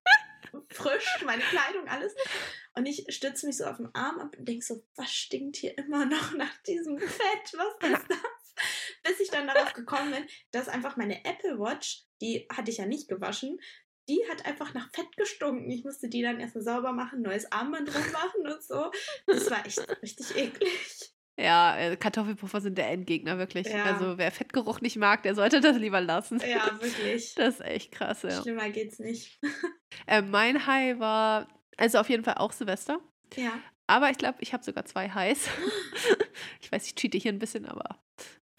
frisch, 0.71 1.23
meine 1.27 1.43
Kleidung, 1.43 1.87
alles. 1.89 2.15
Und 2.75 2.87
ich 2.87 3.05
stütze 3.15 3.47
mich 3.47 3.59
so 3.59 3.65
auf 3.65 3.77
den 3.77 3.95
Arm 3.95 4.19
ab 4.19 4.35
und 4.39 4.49
denke 4.49 4.65
so, 4.65 4.83
was 4.97 5.13
stinkt 5.13 5.57
hier 5.57 5.77
immer 5.77 6.07
noch 6.07 6.33
nach 6.33 6.57
diesem 6.63 6.99
Fett? 6.99 7.53
Was 7.53 7.91
ist 7.91 8.07
das? 8.09 8.55
Bis 9.03 9.21
ich 9.21 9.31
dann 9.31 9.47
darauf 9.47 9.75
gekommen 9.75 10.11
bin, 10.11 10.27
dass 10.53 10.69
einfach 10.69 10.97
meine 10.97 11.23
Apple 11.27 11.59
Watch, 11.59 12.05
die 12.23 12.47
hatte 12.51 12.71
ich 12.71 12.79
ja 12.79 12.87
nicht 12.87 13.09
gewaschen, 13.09 13.61
die 14.09 14.25
hat 14.31 14.47
einfach 14.47 14.73
nach 14.73 14.91
Fett 14.95 15.15
gestunken. 15.19 15.71
Ich 15.71 15.85
musste 15.85 16.09
die 16.09 16.23
dann 16.23 16.41
erstmal 16.41 16.65
sauber 16.65 16.93
machen, 16.93 17.21
neues 17.21 17.53
Armband 17.53 17.93
drum 17.93 18.13
machen 18.13 18.47
und 18.47 18.63
so. 18.63 18.91
Das 19.27 19.51
war 19.51 19.67
echt 19.67 19.87
richtig 20.03 20.35
eklig. 20.35 21.16
Ja, 21.39 21.77
äh, 21.77 21.97
Kartoffelpuffer 21.97 22.61
sind 22.63 22.79
der 22.79 22.89
Endgegner, 22.89 23.37
wirklich. 23.39 23.67
Ja. 23.67 23.85
Also, 23.85 24.17
wer 24.17 24.31
Fettgeruch 24.33 24.81
nicht 24.81 24.97
mag, 24.97 25.23
der 25.23 25.35
sollte 25.35 25.61
das 25.61 25.77
lieber 25.77 26.01
lassen. 26.01 26.41
Ja, 26.41 26.81
wirklich. 26.81 27.35
Das 27.37 27.57
ist 27.57 27.61
echt 27.61 27.93
krass, 27.93 28.23
ja. 28.23 28.43
Schlimmer 28.43 28.71
geht's 28.71 28.99
nicht. 28.99 29.41
Äh, 30.07 30.21
mein 30.21 30.67
High 30.67 30.99
war, 30.99 31.49
also 31.79 31.99
auf 31.99 32.11
jeden 32.11 32.23
Fall 32.23 32.35
auch 32.35 32.53
Silvester. 32.53 33.01
Ja. 33.35 33.53
Aber 33.87 34.11
ich 34.11 34.19
glaube, 34.19 34.39
ich 34.41 34.53
habe 34.53 34.63
sogar 34.63 34.85
zwei 34.85 35.09
Highs. 35.09 35.49
ich 36.61 36.71
weiß, 36.71 36.87
ich 36.87 36.97
cheate 36.97 37.17
hier 37.17 37.33
ein 37.33 37.39
bisschen, 37.39 37.65
aber. 37.67 37.99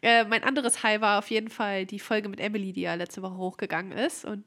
Äh, 0.02 0.24
mein 0.24 0.44
anderes 0.44 0.84
High 0.84 1.02
war 1.02 1.20
auf 1.20 1.30
jeden 1.30 1.50
Fall 1.50 1.86
die 1.86 2.00
Folge 2.00 2.30
mit 2.30 2.40
Emily, 2.40 2.74
die 2.74 2.82
ja 2.82 2.96
letzte 2.96 3.22
Woche 3.22 3.38
hochgegangen 3.38 3.92
ist 3.92 4.26
und 4.26 4.46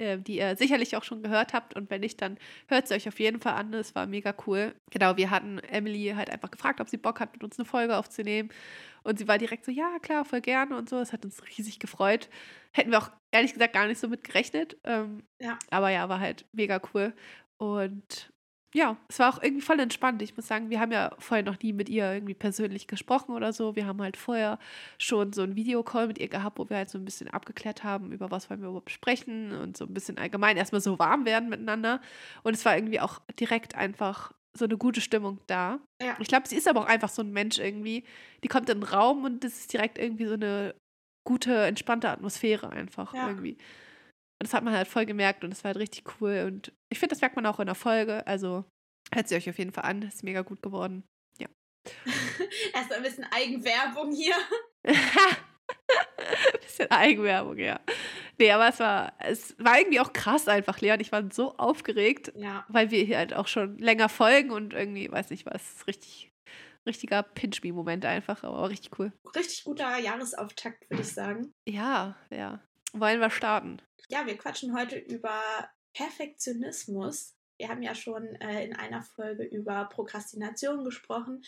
äh, 0.00 0.18
die 0.18 0.38
ihr 0.38 0.56
sicherlich 0.56 0.96
auch 0.96 1.04
schon 1.04 1.22
gehört 1.22 1.52
habt. 1.52 1.74
Und 1.76 1.90
wenn 1.90 2.00
nicht, 2.00 2.20
dann 2.22 2.38
hört 2.68 2.88
sie 2.88 2.94
euch 2.94 3.06
auf 3.06 3.20
jeden 3.20 3.40
Fall 3.40 3.54
an. 3.54 3.72
Es 3.74 3.94
war 3.94 4.06
mega 4.06 4.34
cool. 4.46 4.74
Genau, 4.90 5.16
wir 5.16 5.30
hatten 5.30 5.58
Emily 5.60 6.12
halt 6.16 6.30
einfach 6.30 6.50
gefragt, 6.50 6.80
ob 6.80 6.88
sie 6.88 6.96
Bock 6.96 7.20
hat, 7.20 7.32
mit 7.32 7.44
uns 7.44 7.58
eine 7.58 7.66
Folge 7.66 7.96
aufzunehmen. 7.96 8.50
Und 9.02 9.18
sie 9.18 9.28
war 9.28 9.38
direkt 9.38 9.64
so, 9.64 9.70
ja, 9.70 9.98
klar, 10.00 10.24
voll 10.24 10.40
gerne 10.40 10.76
und 10.76 10.88
so. 10.88 10.98
Es 10.98 11.12
hat 11.12 11.24
uns 11.24 11.42
riesig 11.56 11.78
gefreut. 11.78 12.28
Hätten 12.72 12.90
wir 12.90 12.98
auch 12.98 13.10
ehrlich 13.30 13.52
gesagt 13.52 13.74
gar 13.74 13.86
nicht 13.86 13.98
so 14.00 14.08
mit 14.08 14.24
gerechnet. 14.24 14.76
Ähm, 14.84 15.22
Ja. 15.38 15.58
Aber 15.70 15.90
ja, 15.90 16.08
war 16.08 16.20
halt 16.20 16.46
mega 16.52 16.80
cool. 16.94 17.14
Und 17.58 18.29
ja, 18.74 18.96
es 19.08 19.18
war 19.18 19.34
auch 19.34 19.42
irgendwie 19.42 19.62
voll 19.62 19.80
entspannt. 19.80 20.22
Ich 20.22 20.36
muss 20.36 20.46
sagen, 20.46 20.70
wir 20.70 20.78
haben 20.78 20.92
ja 20.92 21.10
vorher 21.18 21.44
noch 21.44 21.60
nie 21.60 21.72
mit 21.72 21.88
ihr 21.88 22.12
irgendwie 22.12 22.34
persönlich 22.34 22.86
gesprochen 22.86 23.34
oder 23.34 23.52
so. 23.52 23.74
Wir 23.74 23.86
haben 23.86 24.00
halt 24.00 24.16
vorher 24.16 24.58
schon 24.98 25.32
so 25.32 25.42
einen 25.42 25.56
Videocall 25.56 26.06
mit 26.06 26.18
ihr 26.18 26.28
gehabt, 26.28 26.58
wo 26.58 26.68
wir 26.70 26.76
halt 26.76 26.88
so 26.90 26.98
ein 26.98 27.04
bisschen 27.04 27.28
abgeklärt 27.28 27.82
haben, 27.82 28.12
über 28.12 28.30
was 28.30 28.48
wollen 28.48 28.60
wir 28.60 28.68
überhaupt 28.68 28.90
sprechen 28.90 29.52
und 29.52 29.76
so 29.76 29.86
ein 29.86 29.94
bisschen 29.94 30.18
allgemein 30.18 30.56
erstmal 30.56 30.80
so 30.80 30.98
warm 30.98 31.24
werden 31.24 31.48
miteinander. 31.48 32.00
Und 32.44 32.54
es 32.54 32.64
war 32.64 32.76
irgendwie 32.76 33.00
auch 33.00 33.20
direkt 33.40 33.74
einfach 33.74 34.32
so 34.56 34.64
eine 34.64 34.76
gute 34.76 35.00
Stimmung 35.00 35.40
da. 35.46 35.80
Ja. 36.02 36.16
Ich 36.20 36.28
glaube, 36.28 36.48
sie 36.48 36.56
ist 36.56 36.68
aber 36.68 36.80
auch 36.80 36.86
einfach 36.86 37.08
so 37.08 37.22
ein 37.22 37.32
Mensch 37.32 37.58
irgendwie. 37.58 38.04
Die 38.44 38.48
kommt 38.48 38.68
in 38.68 38.80
den 38.80 38.88
Raum 38.88 39.24
und 39.24 39.44
es 39.44 39.58
ist 39.60 39.72
direkt 39.72 39.98
irgendwie 39.98 40.26
so 40.26 40.34
eine 40.34 40.74
gute, 41.26 41.66
entspannte 41.66 42.08
Atmosphäre 42.08 42.70
einfach 42.70 43.14
Ja. 43.14 43.28
irgendwie. 43.28 43.58
Und 44.40 44.44
das 44.44 44.54
hat 44.54 44.64
man 44.64 44.74
halt 44.74 44.88
voll 44.88 45.04
gemerkt 45.06 45.44
und 45.44 45.52
es 45.52 45.62
war 45.64 45.68
halt 45.70 45.76
richtig 45.78 46.04
cool. 46.20 46.44
Und 46.46 46.72
ich 46.90 46.98
finde, 46.98 47.14
das 47.14 47.20
merkt 47.20 47.36
man 47.36 47.44
auch 47.46 47.60
in 47.60 47.66
der 47.66 47.74
Folge. 47.74 48.26
Also 48.26 48.64
hört 49.12 49.28
sie 49.28 49.36
euch 49.36 49.48
auf 49.50 49.58
jeden 49.58 49.72
Fall 49.72 49.84
an. 49.84 50.02
Ist 50.02 50.24
mega 50.24 50.40
gut 50.42 50.62
geworden. 50.62 51.04
Erst 52.74 52.92
ein 52.92 53.02
bisschen 53.02 53.24
Eigenwerbung 53.32 54.12
hier. 54.12 54.34
Bisschen 56.60 56.90
Eigenwerbung, 56.90 57.58
ja. 57.58 57.80
Nee, 58.38 58.50
aber 58.52 58.68
es 58.68 58.78
war, 58.80 59.12
es 59.18 59.54
war 59.58 59.78
irgendwie 59.78 60.00
auch 60.00 60.12
krass 60.12 60.46
einfach, 60.48 60.80
Leon. 60.80 61.00
Ich 61.00 61.10
war 61.12 61.30
so 61.32 61.56
aufgeregt, 61.56 62.32
Ja. 62.36 62.64
weil 62.68 62.90
wir 62.90 63.02
hier 63.04 63.18
halt 63.18 63.32
auch 63.34 63.46
schon 63.46 63.78
länger 63.78 64.08
folgen 64.08 64.50
und 64.50 64.72
irgendwie, 64.74 65.10
weiß 65.10 65.30
nicht 65.30 65.46
was, 65.46 65.86
richtig, 65.86 66.30
richtiger 66.86 67.22
Pinch-Me-Moment 67.22 68.04
einfach, 68.04 68.42
aber 68.44 68.58
auch 68.58 68.68
richtig 68.68 68.98
cool. 68.98 69.12
Richtig 69.34 69.64
guter 69.64 69.98
Jahresauftakt, 69.98 70.88
würde 70.90 71.02
ich 71.02 71.12
sagen. 71.12 71.52
Ja, 71.68 72.16
ja. 72.30 72.60
Wollen 72.92 73.20
wir 73.20 73.30
starten? 73.30 73.80
Ja, 74.08 74.26
wir 74.26 74.36
quatschen 74.36 74.76
heute 74.76 74.96
über 74.96 75.40
Perfektionismus. 75.94 77.34
Wir 77.58 77.68
haben 77.68 77.82
ja 77.82 77.94
schon 77.94 78.24
äh, 78.40 78.64
in 78.64 78.74
einer 78.74 79.02
Folge 79.02 79.42
über 79.44 79.84
Prokrastination 79.84 80.82
gesprochen 80.82 81.42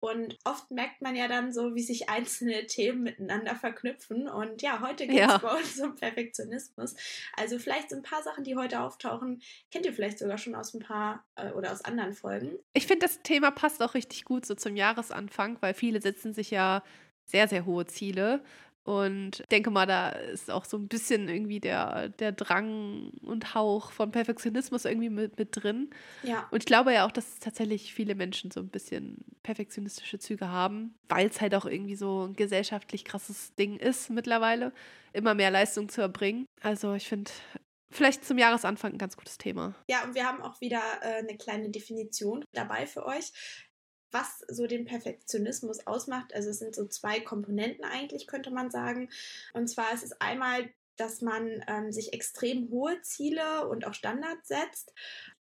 und 0.00 0.38
oft 0.44 0.70
merkt 0.70 1.02
man 1.02 1.14
ja 1.14 1.28
dann 1.28 1.52
so, 1.52 1.74
wie 1.74 1.82
sich 1.82 2.08
einzelne 2.08 2.64
Themen 2.66 3.02
miteinander 3.02 3.54
verknüpfen. 3.54 4.28
Und 4.28 4.62
ja, 4.62 4.80
heute 4.80 5.06
geht 5.06 5.16
es 5.16 5.20
Ja. 5.20 5.36
bei 5.36 5.58
uns 5.58 5.78
um 5.78 5.94
Perfektionismus. 5.94 6.94
Also 7.36 7.58
vielleicht 7.58 7.90
so 7.90 7.96
ein 7.96 8.02
paar 8.02 8.22
Sachen, 8.22 8.44
die 8.44 8.56
heute 8.56 8.80
auftauchen, 8.80 9.42
kennt 9.70 9.84
ihr 9.84 9.92
vielleicht 9.92 10.18
sogar 10.18 10.38
schon 10.38 10.54
aus 10.54 10.72
ein 10.72 10.80
paar 10.80 11.26
äh, 11.36 11.50
oder 11.52 11.70
aus 11.70 11.84
anderen 11.84 12.14
Folgen. 12.14 12.58
Ich 12.72 12.86
finde, 12.86 13.04
das 13.04 13.22
Thema 13.22 13.50
passt 13.50 13.82
auch 13.82 13.92
richtig 13.92 14.24
gut 14.24 14.46
so 14.46 14.54
zum 14.54 14.74
Jahresanfang, 14.74 15.58
weil 15.60 15.74
viele 15.74 16.00
setzen 16.00 16.32
sich 16.32 16.50
ja 16.50 16.82
sehr, 17.26 17.46
sehr 17.46 17.66
hohe 17.66 17.84
Ziele. 17.84 18.42
Und 18.88 19.44
denke 19.50 19.70
mal, 19.70 19.84
da 19.84 20.08
ist 20.08 20.50
auch 20.50 20.64
so 20.64 20.78
ein 20.78 20.88
bisschen 20.88 21.28
irgendwie 21.28 21.60
der, 21.60 22.08
der 22.08 22.32
Drang 22.32 23.10
und 23.20 23.54
Hauch 23.54 23.92
von 23.92 24.12
Perfektionismus 24.12 24.86
irgendwie 24.86 25.10
mit, 25.10 25.38
mit 25.38 25.50
drin. 25.52 25.90
Ja. 26.22 26.48
Und 26.50 26.62
ich 26.62 26.64
glaube 26.64 26.94
ja 26.94 27.06
auch, 27.06 27.12
dass 27.12 27.38
tatsächlich 27.38 27.92
viele 27.92 28.14
Menschen 28.14 28.50
so 28.50 28.60
ein 28.60 28.70
bisschen 28.70 29.26
perfektionistische 29.42 30.18
Züge 30.18 30.48
haben, 30.48 30.94
weil 31.10 31.26
es 31.26 31.42
halt 31.42 31.54
auch 31.54 31.66
irgendwie 31.66 31.96
so 31.96 32.28
ein 32.28 32.32
gesellschaftlich 32.32 33.04
krasses 33.04 33.54
Ding 33.56 33.76
ist 33.76 34.08
mittlerweile, 34.08 34.72
immer 35.12 35.34
mehr 35.34 35.50
Leistung 35.50 35.90
zu 35.90 36.00
erbringen. 36.00 36.46
Also 36.62 36.94
ich 36.94 37.08
finde, 37.08 37.30
vielleicht 37.90 38.24
zum 38.24 38.38
Jahresanfang 38.38 38.92
ein 38.92 38.98
ganz 38.98 39.18
gutes 39.18 39.36
Thema. 39.36 39.74
Ja, 39.90 40.02
und 40.04 40.14
wir 40.14 40.24
haben 40.24 40.40
auch 40.40 40.62
wieder 40.62 40.80
äh, 41.02 41.18
eine 41.18 41.36
kleine 41.36 41.68
Definition 41.68 42.42
dabei 42.54 42.86
für 42.86 43.04
euch 43.04 43.32
was 44.10 44.44
so 44.48 44.66
den 44.66 44.84
Perfektionismus 44.84 45.86
ausmacht. 45.86 46.34
Also 46.34 46.50
es 46.50 46.58
sind 46.58 46.74
so 46.74 46.86
zwei 46.86 47.20
Komponenten 47.20 47.84
eigentlich, 47.84 48.26
könnte 48.26 48.50
man 48.50 48.70
sagen. 48.70 49.10
Und 49.52 49.68
zwar 49.68 49.92
ist 49.92 50.04
es 50.04 50.20
einmal, 50.20 50.68
dass 50.96 51.20
man 51.22 51.64
ähm, 51.68 51.92
sich 51.92 52.12
extrem 52.12 52.70
hohe 52.70 53.00
Ziele 53.02 53.68
und 53.68 53.86
auch 53.86 53.94
Standards 53.94 54.48
setzt. 54.48 54.92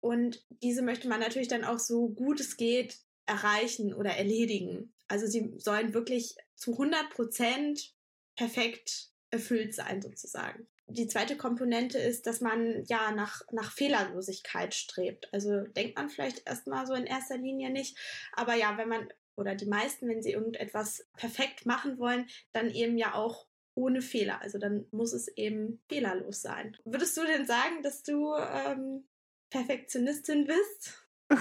Und 0.01 0.45
diese 0.63 0.83
möchte 0.83 1.09
man 1.09 1.21
natürlich 1.21 1.49
dann 1.49 1.65
auch 1.65 1.79
so 1.79 2.09
gut 2.09 2.41
es 2.41 2.57
geht 2.57 2.99
erreichen 3.27 3.93
oder 3.95 4.11
erledigen. 4.11 4.93
Also 5.09 5.27
sie 5.27 5.55
sollen 5.59 5.95
wirklich 5.95 6.37
zu 6.55 6.73
100 6.73 7.11
Prozent 7.11 7.95
perfekt 8.37 9.11
erfüllt 9.31 9.75
sein 9.75 10.03
sozusagen. 10.03 10.67
Die 10.89 11.09
zweite 11.09 11.37
Komponente 11.37 11.99
ist, 11.99 12.27
dass 12.27 12.41
man 12.41 12.85
ja 12.87 13.11
nach, 13.11 13.43
nach 13.51 13.73
Fehlerlosigkeit 13.73 14.75
strebt. 14.75 15.29
Also 15.33 15.63
denkt 15.63 15.97
man 15.97 16.11
vielleicht 16.11 16.47
erstmal 16.47 16.87
so 16.87 16.95
in 16.95 17.05
erster 17.05 17.37
Linie 17.37 17.71
nicht. 17.71 17.99
Aber 18.33 18.55
ja, 18.55 18.77
wenn 18.79 18.89
man 18.89 19.09
oder 19.37 19.55
die 19.55 19.67
meisten, 19.67 20.09
wenn 20.09 20.23
sie 20.23 20.33
irgendetwas 20.33 21.07
perfekt 21.17 21.67
machen 21.67 21.99
wollen, 21.99 22.27
dann 22.53 22.71
eben 22.71 22.97
ja 22.97 23.15
auch 23.15 23.47
ohne 23.75 24.01
Fehler. 24.01 24.41
Also 24.41 24.59
dann 24.59 24.87
muss 24.91 25.13
es 25.13 25.29
eben 25.29 25.83
fehlerlos 25.89 26.41
sein. 26.41 26.77
Würdest 26.85 27.17
du 27.17 27.25
denn 27.25 27.47
sagen, 27.47 27.83
dass 27.83 28.03
du 28.03 28.35
ähm, 28.35 29.07
Perfektionistin 29.51 30.47
bist? 30.47 31.07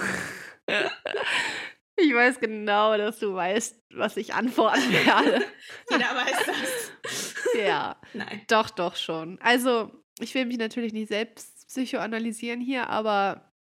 Ich 1.98 2.12
weiß 2.12 2.40
genau, 2.40 2.96
dass 2.98 3.18
du 3.18 3.34
weißt, 3.34 3.82
was 3.94 4.18
ich 4.18 4.34
antworten 4.34 4.92
werde. 4.92 5.42
Jeder 5.90 6.14
weiß 6.14 6.46
das. 6.46 7.25
Ja. 7.58 7.96
Nein. 8.14 8.42
Doch, 8.48 8.70
doch 8.70 8.96
schon. 8.96 9.38
Also, 9.40 9.90
ich 10.18 10.34
will 10.34 10.46
mich 10.46 10.58
natürlich 10.58 10.92
nicht 10.92 11.08
selbst 11.08 11.68
psychoanalysieren 11.68 12.60
hier, 12.60 12.88
aber 12.88 13.52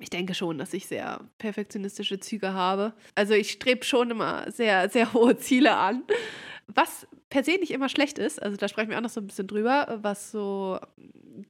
ich 0.00 0.10
denke 0.10 0.34
schon, 0.34 0.58
dass 0.58 0.74
ich 0.74 0.86
sehr 0.86 1.20
perfektionistische 1.38 2.18
Züge 2.18 2.52
habe. 2.52 2.94
Also 3.14 3.34
ich 3.34 3.52
strebe 3.52 3.84
schon 3.84 4.10
immer 4.10 4.50
sehr, 4.50 4.88
sehr 4.88 5.12
hohe 5.14 5.36
Ziele 5.36 5.76
an. 5.76 6.02
Was 6.66 7.06
per 7.28 7.44
se 7.44 7.52
nicht 7.52 7.70
immer 7.70 7.88
schlecht 7.88 8.18
ist, 8.18 8.42
also 8.42 8.56
da 8.56 8.68
sprechen 8.68 8.90
wir 8.90 8.96
auch 8.96 9.02
noch 9.02 9.10
so 9.10 9.20
ein 9.20 9.26
bisschen 9.26 9.46
drüber, 9.46 9.98
was 10.02 10.30
so 10.30 10.78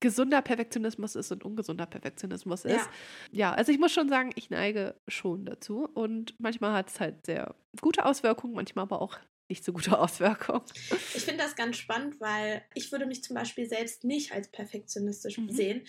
gesunder 0.01 0.43
Perfektionismus 0.43 1.15
ist 1.15 1.31
und 1.31 1.45
ungesunder 1.45 1.87
Perfektionismus 1.87 2.65
ist. 2.65 2.89
Ja, 3.31 3.51
ja 3.51 3.53
also 3.53 3.71
ich 3.71 3.79
muss 3.79 3.93
schon 3.93 4.09
sagen, 4.09 4.31
ich 4.35 4.51
neige 4.51 4.95
schon 5.09 5.45
dazu 5.45 5.89
und 5.95 6.35
manchmal 6.39 6.73
hat 6.73 6.89
es 6.89 7.01
halt 7.01 7.27
sehr 7.27 7.55
gute 7.81 8.05
Auswirkungen, 8.05 8.55
manchmal 8.55 8.85
aber 8.85 9.01
auch 9.01 9.19
nicht 9.49 9.65
so 9.65 9.73
gute 9.73 9.99
Auswirkungen. 9.99 10.65
Ich 11.15 11.25
finde 11.25 11.45
das 11.45 11.57
ganz 11.57 11.77
spannend, 11.77 12.21
weil 12.21 12.63
ich 12.75 12.91
würde 12.93 13.07
mich 13.07 13.23
zum 13.23 13.35
Beispiel 13.35 13.69
selbst 13.69 14.05
nicht 14.05 14.33
als 14.33 14.49
perfektionistisch 14.51 15.39
mhm. 15.39 15.51
sehen. 15.51 15.87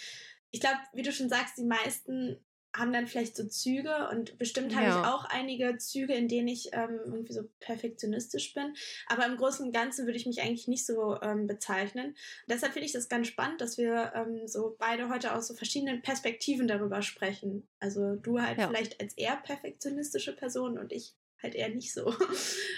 Ich 0.51 0.59
glaube, 0.59 0.77
wie 0.93 1.01
du 1.01 1.11
schon 1.11 1.29
sagst, 1.29 1.57
die 1.57 1.65
meisten 1.65 2.39
haben 2.77 2.93
dann 2.93 3.07
vielleicht 3.07 3.35
so 3.35 3.45
Züge 3.45 4.09
und 4.09 4.37
bestimmt 4.37 4.75
habe 4.75 4.85
ja. 4.85 5.01
ich 5.01 5.07
auch 5.07 5.25
einige 5.25 5.77
Züge, 5.77 6.13
in 6.13 6.27
denen 6.27 6.47
ich 6.47 6.69
ähm, 6.73 6.99
irgendwie 7.05 7.33
so 7.33 7.43
perfektionistisch 7.59 8.53
bin. 8.53 8.73
Aber 9.07 9.25
im 9.25 9.37
Großen 9.37 9.65
und 9.65 9.71
Ganzen 9.71 10.05
würde 10.05 10.17
ich 10.17 10.25
mich 10.25 10.41
eigentlich 10.41 10.67
nicht 10.67 10.85
so 10.85 11.19
ähm, 11.21 11.47
bezeichnen. 11.47 12.07
Und 12.07 12.15
deshalb 12.49 12.73
finde 12.73 12.87
ich 12.87 12.93
das 12.93 13.09
ganz 13.09 13.27
spannend, 13.27 13.61
dass 13.61 13.77
wir 13.77 14.13
ähm, 14.15 14.47
so 14.47 14.75
beide 14.77 15.09
heute 15.09 15.33
aus 15.33 15.47
so 15.47 15.53
verschiedenen 15.53 16.01
Perspektiven 16.01 16.67
darüber 16.67 17.01
sprechen. 17.01 17.67
Also 17.79 18.15
du 18.15 18.41
halt 18.41 18.57
ja. 18.57 18.67
vielleicht 18.67 18.99
als 19.01 19.13
eher 19.13 19.37
perfektionistische 19.37 20.35
Person 20.35 20.77
und 20.77 20.91
ich 20.91 21.15
halt 21.45 21.55
eher 21.55 21.69
nicht 21.69 21.93
so. 21.93 22.13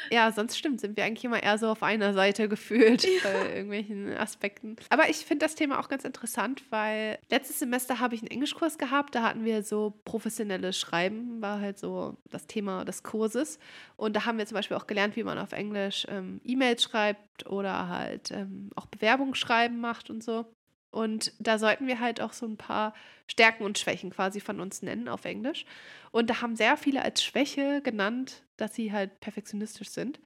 Ja, 0.09 0.31
sonst 0.31 0.57
stimmt, 0.57 0.79
sind 0.79 0.95
wir 0.95 1.03
eigentlich 1.03 1.25
immer 1.25 1.43
eher 1.43 1.57
so 1.57 1.67
auf 1.67 1.83
einer 1.83 2.13
Seite 2.13 2.47
gefühlt 2.47 3.03
ja. 3.03 3.09
bei 3.24 3.55
irgendwelchen 3.55 4.15
Aspekten. 4.15 4.77
Aber 4.89 5.09
ich 5.09 5.17
finde 5.17 5.45
das 5.45 5.55
Thema 5.55 5.81
auch 5.81 5.89
ganz 5.89 6.05
interessant, 6.05 6.63
weil 6.69 7.19
letztes 7.29 7.59
Semester 7.59 8.00
habe 8.00 8.15
ich 8.15 8.21
einen 8.21 8.31
Englischkurs 8.31 8.77
gehabt, 8.77 9.15
da 9.15 9.24
hatten 9.24 9.43
wir 9.43 9.63
so 9.63 10.00
professionelles 10.05 10.79
Schreiben, 10.79 11.41
war 11.41 11.59
halt 11.59 11.77
so 11.77 12.15
das 12.31 12.47
Thema 12.47 12.86
des 12.86 13.03
Kurses. 13.03 13.59
Und 13.97 14.15
da 14.15 14.25
haben 14.25 14.38
wir 14.38 14.45
zum 14.45 14.55
Beispiel 14.55 14.77
auch 14.77 14.88
gelernt, 14.88 15.17
wie 15.17 15.24
man 15.24 15.38
auf 15.38 15.51
Englisch 15.51 16.07
ähm, 16.09 16.39
E-Mails 16.45 16.83
schreibt 16.83 17.45
oder 17.47 17.89
halt 17.89 18.31
ähm, 18.31 18.69
auch 18.77 18.86
Bewerbungsschreiben 18.86 19.77
macht 19.77 20.09
und 20.09 20.24
so. 20.24 20.45
Und 20.91 21.34
da 21.39 21.60
sollten 21.60 21.88
wir 21.88 22.00
halt 22.00 22.22
auch 22.22 22.34
so 22.34 22.46
ein 22.46 22.58
paar 22.58 22.94
Stärken 23.27 23.63
und 23.63 23.77
Schwächen 23.77 24.10
quasi 24.10 24.39
von 24.39 24.60
uns 24.60 24.82
nennen 24.82 25.08
auf 25.10 25.25
Englisch. 25.25 25.65
Und 26.12 26.29
da 26.29 26.41
haben 26.41 26.56
sehr 26.56 26.77
viele 26.77 27.01
als 27.01 27.24
Schwäche 27.24 27.82
genannt, 27.82 28.44
dass 28.56 28.74
sie 28.74 28.91
halt 28.91 29.20
perfektionistisch 29.20 29.89
sind. 29.89 30.20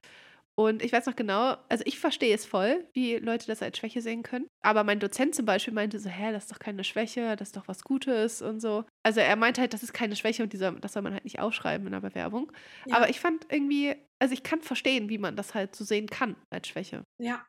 Und 0.54 0.82
ich 0.82 0.92
weiß 0.92 1.06
noch 1.06 1.16
genau, 1.16 1.56
also 1.70 1.82
ich 1.86 1.98
verstehe 1.98 2.34
es 2.34 2.44
voll, 2.44 2.86
wie 2.92 3.16
Leute 3.16 3.46
das 3.46 3.62
als 3.62 3.78
Schwäche 3.78 4.02
sehen 4.02 4.22
können. 4.22 4.48
Aber 4.60 4.84
mein 4.84 5.00
Dozent 5.00 5.34
zum 5.34 5.46
Beispiel 5.46 5.72
meinte 5.72 5.98
so, 5.98 6.10
hä, 6.10 6.30
das 6.30 6.44
ist 6.44 6.52
doch 6.52 6.58
keine 6.58 6.84
Schwäche, 6.84 7.36
das 7.36 7.48
ist 7.48 7.56
doch 7.56 7.68
was 7.68 7.82
Gutes 7.82 8.42
und 8.42 8.60
so. 8.60 8.84
Also 9.02 9.20
er 9.20 9.36
meinte 9.36 9.62
halt, 9.62 9.72
das 9.72 9.82
ist 9.82 9.94
keine 9.94 10.14
Schwäche 10.14 10.42
und 10.42 10.52
dieser, 10.52 10.72
das 10.72 10.92
soll 10.92 11.02
man 11.02 11.14
halt 11.14 11.24
nicht 11.24 11.40
aufschreiben 11.40 11.86
in 11.86 11.92
der 11.92 12.00
Bewerbung. 12.00 12.52
Ja. 12.86 12.96
Aber 12.96 13.08
ich 13.08 13.18
fand 13.18 13.46
irgendwie, 13.50 13.94
also 14.18 14.34
ich 14.34 14.42
kann 14.42 14.60
verstehen, 14.60 15.08
wie 15.08 15.18
man 15.18 15.36
das 15.36 15.54
halt 15.54 15.74
so 15.74 15.84
sehen 15.84 16.08
kann 16.08 16.36
als 16.50 16.68
Schwäche. 16.68 17.02
Ja. 17.18 17.46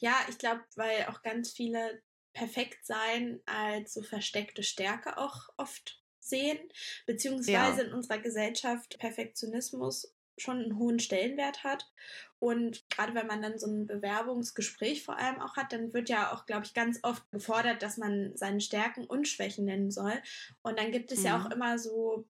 Ja, 0.00 0.14
ich 0.30 0.38
glaube, 0.38 0.62
weil 0.76 1.04
auch 1.10 1.20
ganz 1.20 1.52
viele 1.52 2.00
perfekt 2.38 2.86
sein 2.86 3.40
als 3.46 3.94
so 3.94 4.02
versteckte 4.02 4.62
Stärke 4.62 5.18
auch 5.18 5.48
oft 5.56 6.00
sehen, 6.20 6.58
beziehungsweise 7.04 7.82
ja. 7.82 7.88
in 7.88 7.92
unserer 7.92 8.18
Gesellschaft 8.18 8.96
Perfektionismus 8.98 10.14
schon 10.36 10.62
einen 10.62 10.78
hohen 10.78 11.00
Stellenwert 11.00 11.64
hat. 11.64 11.90
Und 12.38 12.88
gerade 12.90 13.14
wenn 13.16 13.26
man 13.26 13.42
dann 13.42 13.58
so 13.58 13.66
ein 13.66 13.88
Bewerbungsgespräch 13.88 15.02
vor 15.02 15.18
allem 15.18 15.40
auch 15.40 15.56
hat, 15.56 15.72
dann 15.72 15.92
wird 15.92 16.08
ja 16.08 16.32
auch, 16.32 16.46
glaube 16.46 16.64
ich, 16.64 16.74
ganz 16.74 17.00
oft 17.02 17.28
gefordert, 17.32 17.82
dass 17.82 17.96
man 17.96 18.36
seine 18.36 18.60
Stärken 18.60 19.04
und 19.04 19.26
Schwächen 19.26 19.64
nennen 19.64 19.90
soll. 19.90 20.14
Und 20.62 20.78
dann 20.78 20.92
gibt 20.92 21.10
es 21.10 21.20
mhm. 21.20 21.26
ja 21.26 21.40
auch 21.40 21.46
mhm. 21.46 21.52
immer 21.52 21.78
so, 21.80 22.28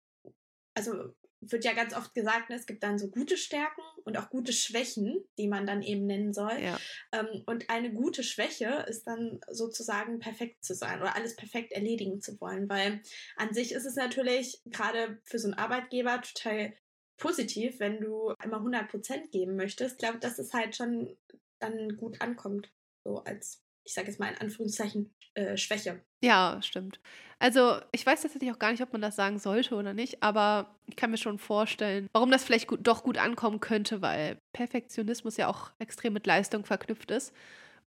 also 0.74 1.14
wird 1.40 1.64
ja 1.64 1.72
ganz 1.72 1.94
oft 1.94 2.14
gesagt, 2.14 2.50
ne, 2.50 2.56
es 2.56 2.66
gibt 2.66 2.82
dann 2.82 2.98
so 2.98 3.08
gute 3.08 3.36
Stärken 3.36 3.82
und 4.04 4.16
auch 4.18 4.30
gute 4.30 4.52
Schwächen, 4.52 5.24
die 5.38 5.48
man 5.48 5.66
dann 5.66 5.82
eben 5.82 6.06
nennen 6.06 6.32
soll. 6.32 6.58
Ja. 6.60 6.78
Ähm, 7.12 7.42
und 7.46 7.70
eine 7.70 7.92
gute 7.92 8.22
Schwäche 8.22 8.84
ist 8.88 9.04
dann 9.04 9.40
sozusagen 9.48 10.18
perfekt 10.18 10.64
zu 10.64 10.74
sein 10.74 11.00
oder 11.00 11.14
alles 11.14 11.36
perfekt 11.36 11.72
erledigen 11.72 12.20
zu 12.20 12.40
wollen, 12.40 12.68
weil 12.68 13.02
an 13.36 13.54
sich 13.54 13.72
ist 13.72 13.84
es 13.84 13.94
natürlich 13.94 14.60
gerade 14.66 15.20
für 15.24 15.38
so 15.38 15.48
einen 15.48 15.54
Arbeitgeber 15.54 16.20
total 16.22 16.74
positiv, 17.16 17.80
wenn 17.80 18.00
du 18.00 18.32
immer 18.42 18.58
100 18.58 18.88
Prozent 18.88 19.30
geben 19.30 19.56
möchtest. 19.56 19.94
Ich 19.94 19.98
glaube, 19.98 20.18
dass 20.18 20.38
es 20.38 20.52
halt 20.52 20.76
schon 20.76 21.16
dann 21.58 21.96
gut 21.96 22.20
ankommt, 22.20 22.70
so 23.04 23.18
als 23.24 23.64
ich 23.88 23.94
sage 23.94 24.08
jetzt 24.08 24.20
mal 24.20 24.28
in 24.28 24.38
Anführungszeichen, 24.38 25.10
äh, 25.32 25.56
Schwäche. 25.56 26.02
Ja, 26.22 26.60
stimmt. 26.62 27.00
Also 27.38 27.80
ich 27.90 28.04
weiß 28.04 28.20
tatsächlich 28.20 28.52
auch 28.52 28.58
gar 28.58 28.70
nicht, 28.70 28.82
ob 28.82 28.92
man 28.92 29.00
das 29.00 29.16
sagen 29.16 29.38
sollte 29.38 29.76
oder 29.76 29.94
nicht, 29.94 30.22
aber 30.22 30.76
ich 30.86 30.96
kann 30.96 31.10
mir 31.10 31.16
schon 31.16 31.38
vorstellen, 31.38 32.06
warum 32.12 32.30
das 32.30 32.44
vielleicht 32.44 32.66
gut, 32.66 32.80
doch 32.86 33.02
gut 33.02 33.16
ankommen 33.16 33.60
könnte, 33.60 34.02
weil 34.02 34.36
Perfektionismus 34.52 35.38
ja 35.38 35.48
auch 35.48 35.70
extrem 35.78 36.12
mit 36.12 36.26
Leistung 36.26 36.66
verknüpft 36.66 37.10
ist. 37.10 37.32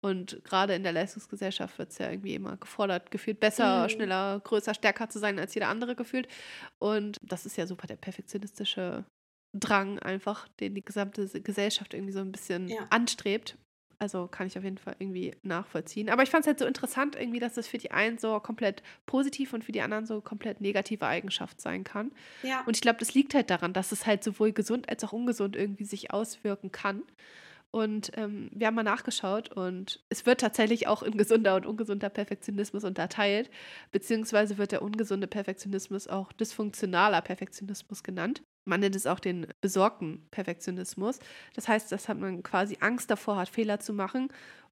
Und 0.02 0.42
gerade 0.44 0.74
in 0.74 0.82
der 0.82 0.92
Leistungsgesellschaft 0.92 1.78
wird 1.78 1.90
es 1.90 1.98
ja 1.98 2.10
irgendwie 2.10 2.34
immer 2.34 2.56
gefordert, 2.56 3.10
gefühlt 3.10 3.38
besser, 3.38 3.84
mhm. 3.84 3.88
schneller, 3.90 4.40
größer, 4.40 4.72
stärker 4.72 5.10
zu 5.10 5.18
sein 5.18 5.38
als 5.38 5.52
jeder 5.52 5.68
andere 5.68 5.94
gefühlt. 5.94 6.28
Und 6.78 7.18
das 7.20 7.44
ist 7.44 7.58
ja 7.58 7.66
super 7.66 7.86
der 7.86 7.96
perfektionistische 7.96 9.04
Drang 9.52 9.98
einfach, 9.98 10.48
den 10.60 10.74
die 10.74 10.84
gesamte 10.84 11.28
Gesellschaft 11.42 11.92
irgendwie 11.92 12.14
so 12.14 12.20
ein 12.20 12.32
bisschen 12.32 12.68
ja. 12.68 12.86
anstrebt. 12.88 13.58
Also 14.00 14.28
kann 14.28 14.46
ich 14.46 14.56
auf 14.56 14.64
jeden 14.64 14.78
Fall 14.78 14.96
irgendwie 14.98 15.36
nachvollziehen. 15.42 16.08
Aber 16.08 16.22
ich 16.22 16.30
fand 16.30 16.44
es 16.44 16.46
halt 16.46 16.58
so 16.58 16.64
interessant, 16.64 17.16
irgendwie, 17.16 17.38
dass 17.38 17.52
das 17.52 17.68
für 17.68 17.76
die 17.76 17.90
einen 17.90 18.16
so 18.16 18.40
komplett 18.40 18.82
positiv 19.04 19.52
und 19.52 19.62
für 19.62 19.72
die 19.72 19.82
anderen 19.82 20.06
so 20.06 20.22
komplett 20.22 20.62
negative 20.62 21.06
Eigenschaft 21.06 21.60
sein 21.60 21.84
kann. 21.84 22.10
Ja. 22.42 22.62
Und 22.64 22.74
ich 22.76 22.80
glaube, 22.80 22.98
das 22.98 23.12
liegt 23.12 23.34
halt 23.34 23.50
daran, 23.50 23.74
dass 23.74 23.92
es 23.92 24.06
halt 24.06 24.24
sowohl 24.24 24.52
gesund 24.52 24.88
als 24.88 25.04
auch 25.04 25.12
ungesund 25.12 25.54
irgendwie 25.54 25.84
sich 25.84 26.12
auswirken 26.12 26.72
kann. 26.72 27.02
Und 27.72 28.10
ähm, 28.16 28.50
wir 28.52 28.66
haben 28.66 28.74
mal 28.74 28.82
nachgeschaut 28.82 29.52
und 29.52 30.02
es 30.08 30.24
wird 30.24 30.40
tatsächlich 30.40 30.88
auch 30.88 31.02
in 31.02 31.18
gesunder 31.18 31.54
und 31.54 31.66
ungesunder 31.66 32.08
Perfektionismus 32.08 32.84
unterteilt, 32.84 33.50
beziehungsweise 33.92 34.56
wird 34.56 34.72
der 34.72 34.82
ungesunde 34.82 35.26
Perfektionismus 35.26 36.08
auch 36.08 36.32
dysfunktionaler 36.32 37.20
Perfektionismus 37.20 38.02
genannt. 38.02 38.42
Man 38.64 38.80
nennt 38.80 38.96
es 38.96 39.06
auch 39.06 39.20
den 39.20 39.46
besorgten 39.60 40.26
Perfektionismus. 40.30 41.18
Das 41.54 41.68
heißt, 41.68 41.90
dass 41.90 42.08
man 42.08 42.42
quasi 42.42 42.78
Angst 42.80 43.10
davor 43.10 43.36
hat, 43.36 43.48
Fehler 43.48 43.80
zu 43.80 43.92
machen 43.92 44.28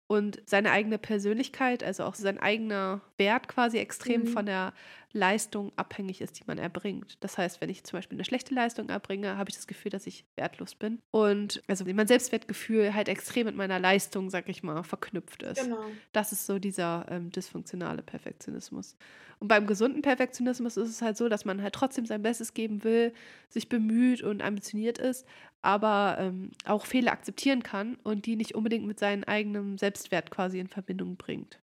und 0.06 0.40
seine 0.46 0.72
eigene 0.72 0.98
Persönlichkeit, 0.98 1.84
also 1.84 2.04
auch 2.04 2.14
sein 2.14 2.38
eigener 2.38 3.02
Wert 3.18 3.48
quasi 3.48 3.78
extrem 3.78 4.22
mhm. 4.22 4.28
von 4.28 4.46
der 4.46 4.72
Leistung 5.12 5.72
abhängig 5.76 6.20
ist, 6.20 6.38
die 6.38 6.44
man 6.46 6.58
erbringt. 6.58 7.16
Das 7.20 7.38
heißt, 7.38 7.60
wenn 7.60 7.70
ich 7.70 7.84
zum 7.84 7.98
Beispiel 7.98 8.16
eine 8.16 8.24
schlechte 8.24 8.54
Leistung 8.54 8.90
erbringe, 8.90 9.38
habe 9.38 9.48
ich 9.48 9.56
das 9.56 9.66
Gefühl, 9.66 9.90
dass 9.90 10.06
ich 10.06 10.24
wertlos 10.36 10.74
bin. 10.74 11.00
Und 11.10 11.62
also 11.66 11.84
mein 11.86 12.06
Selbstwertgefühl 12.06 12.94
halt 12.94 13.08
extrem 13.08 13.46
mit 13.46 13.56
meiner 13.56 13.78
Leistung, 13.78 14.28
sag 14.28 14.48
ich 14.48 14.62
mal, 14.62 14.82
verknüpft 14.82 15.42
ist. 15.42 15.62
Genau. 15.62 15.82
Das 16.12 16.32
ist 16.32 16.46
so 16.46 16.58
dieser 16.58 17.06
ähm, 17.10 17.30
dysfunktionale 17.30 18.02
Perfektionismus. 18.02 18.96
Und 19.38 19.48
beim 19.48 19.66
gesunden 19.66 20.02
Perfektionismus 20.02 20.76
ist 20.76 20.88
es 20.88 21.02
halt 21.02 21.16
so, 21.16 21.28
dass 21.28 21.44
man 21.44 21.62
halt 21.62 21.74
trotzdem 21.74 22.06
sein 22.06 22.22
Bestes 22.22 22.54
geben 22.54 22.84
will, 22.84 23.12
sich 23.48 23.68
bemüht 23.68 24.22
und 24.22 24.42
ambitioniert 24.42 24.98
ist, 24.98 25.26
aber 25.62 26.16
ähm, 26.18 26.50
auch 26.64 26.86
Fehler 26.86 27.12
akzeptieren 27.12 27.62
kann 27.62 27.96
und 28.02 28.26
die 28.26 28.36
nicht 28.36 28.54
unbedingt 28.54 28.86
mit 28.86 28.98
seinem 28.98 29.24
eigenen 29.24 29.78
Selbstwert 29.78 30.30
quasi 30.30 30.58
in 30.58 30.68
Verbindung 30.68 31.16
bringt. 31.16 31.60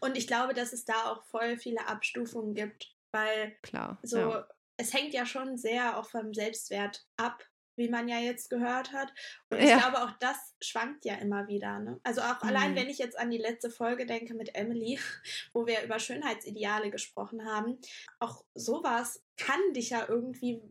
Und 0.00 0.16
ich 0.16 0.26
glaube, 0.26 0.54
dass 0.54 0.72
es 0.72 0.84
da 0.84 1.10
auch 1.10 1.24
voll 1.24 1.56
viele 1.56 1.86
Abstufungen 1.86 2.54
gibt, 2.54 2.94
weil 3.12 3.56
Klar, 3.62 3.98
so 4.02 4.18
ja. 4.18 4.48
es 4.76 4.92
hängt 4.92 5.14
ja 5.14 5.26
schon 5.26 5.56
sehr 5.56 5.98
auch 5.98 6.08
vom 6.08 6.34
Selbstwert 6.34 7.06
ab, 7.16 7.44
wie 7.76 7.88
man 7.88 8.08
ja 8.08 8.18
jetzt 8.18 8.50
gehört 8.50 8.92
hat. 8.92 9.12
Und 9.50 9.58
ich 9.58 9.68
ja. 9.68 9.78
glaube, 9.78 10.02
auch 10.04 10.12
das 10.20 10.54
schwankt 10.62 11.04
ja 11.04 11.14
immer 11.16 11.48
wieder. 11.48 11.80
Ne? 11.80 12.00
Also 12.04 12.20
auch 12.20 12.42
mhm. 12.42 12.48
allein, 12.48 12.76
wenn 12.76 12.88
ich 12.88 12.98
jetzt 12.98 13.18
an 13.18 13.30
die 13.30 13.38
letzte 13.38 13.70
Folge 13.70 14.06
denke 14.06 14.34
mit 14.34 14.54
Emily, 14.54 14.98
wo 15.52 15.66
wir 15.66 15.82
über 15.82 15.98
Schönheitsideale 15.98 16.90
gesprochen 16.90 17.44
haben, 17.44 17.78
auch 18.20 18.44
sowas 18.54 19.24
kann 19.36 19.60
dich 19.72 19.90
ja 19.90 20.06
irgendwie 20.08 20.62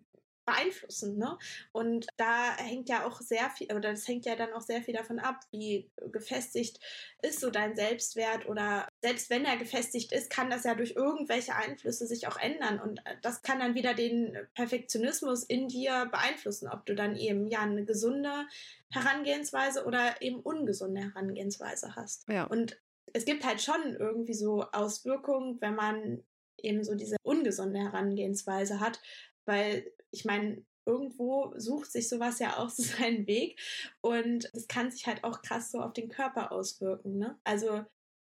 beeinflussen, 0.46 1.18
ne? 1.18 1.38
Und 1.72 2.08
da 2.18 2.56
hängt 2.58 2.90
ja 2.90 3.06
auch 3.06 3.22
sehr 3.22 3.50
viel, 3.50 3.72
oder 3.74 3.92
das 3.92 4.08
hängt 4.08 4.26
ja 4.26 4.36
dann 4.36 4.54
auch 4.54 4.62
sehr 4.62 4.82
viel 4.82 4.94
davon 4.94 5.20
ab, 5.20 5.40
wie 5.52 5.90
gefestigt 6.12 6.80
ist 7.22 7.40
so 7.40 7.50
dein 7.50 7.76
Selbstwert 7.76 8.48
oder 8.48 8.88
selbst 9.02 9.30
wenn 9.30 9.46
er 9.46 9.58
gefestigt 9.58 10.12
ist, 10.12 10.30
kann 10.30 10.50
das 10.50 10.64
ja 10.64 10.76
durch 10.76 10.92
irgendwelche 10.96 11.56
Einflüsse 11.56 12.08
sich 12.08 12.28
auch 12.28 12.38
ändern 12.38 12.80
und 12.80 13.02
das 13.22 13.42
kann 13.42 13.60
dann 13.60 13.76
wieder 13.76 13.94
den 13.94 14.38
Perfektionismus 14.56 15.44
in 15.44 15.68
dir 15.68 16.08
beeinflussen, 16.12 16.68
ob 16.68 16.86
du 16.86 16.96
dann 16.96 17.16
eben 17.16 17.48
ja 17.48 17.62
eine 17.62 17.86
gesunde 17.86 18.46
Herangehensweise 18.92 19.86
oder 19.86 20.22
eben 20.22 20.40
ungesunde 20.40 21.02
Herangehensweise 21.02 21.96
hast. 21.96 22.28
Ja. 22.30 22.46
Und 22.46 22.78
es 23.14 23.26
gibt 23.26 23.46
halt 23.46 23.62
schon 23.62 23.96
irgendwie 23.96 24.34
so 24.34 24.64
Auswirkungen, 24.72 25.60
wenn 25.62 25.76
man 25.76 26.24
eben 26.58 26.84
so 26.84 26.96
diese 26.96 27.18
ungesunde 27.24 27.80
Herangehensweise 27.80 28.80
hat, 28.80 29.02
weil 29.46 29.92
ich 30.14 30.26
meine, 30.26 30.64
irgendwo 30.86 31.54
sucht 31.58 31.92
sich 31.92 32.08
sowas 32.08 32.40
ja 32.40 32.58
auch 32.58 32.70
seinen 32.70 33.28
Weg 33.28 33.60
und 34.02 34.50
es 34.54 34.68
kann 34.68 34.92
sich 34.92 35.08
halt 35.08 35.24
auch 35.24 35.42
krass 35.42 35.72
so 35.72 35.80
auf 35.80 35.94
den 35.94 36.10
Körper 36.10 36.52
auswirken. 36.52 37.18
Ne? 37.18 37.38
Also 37.44 37.84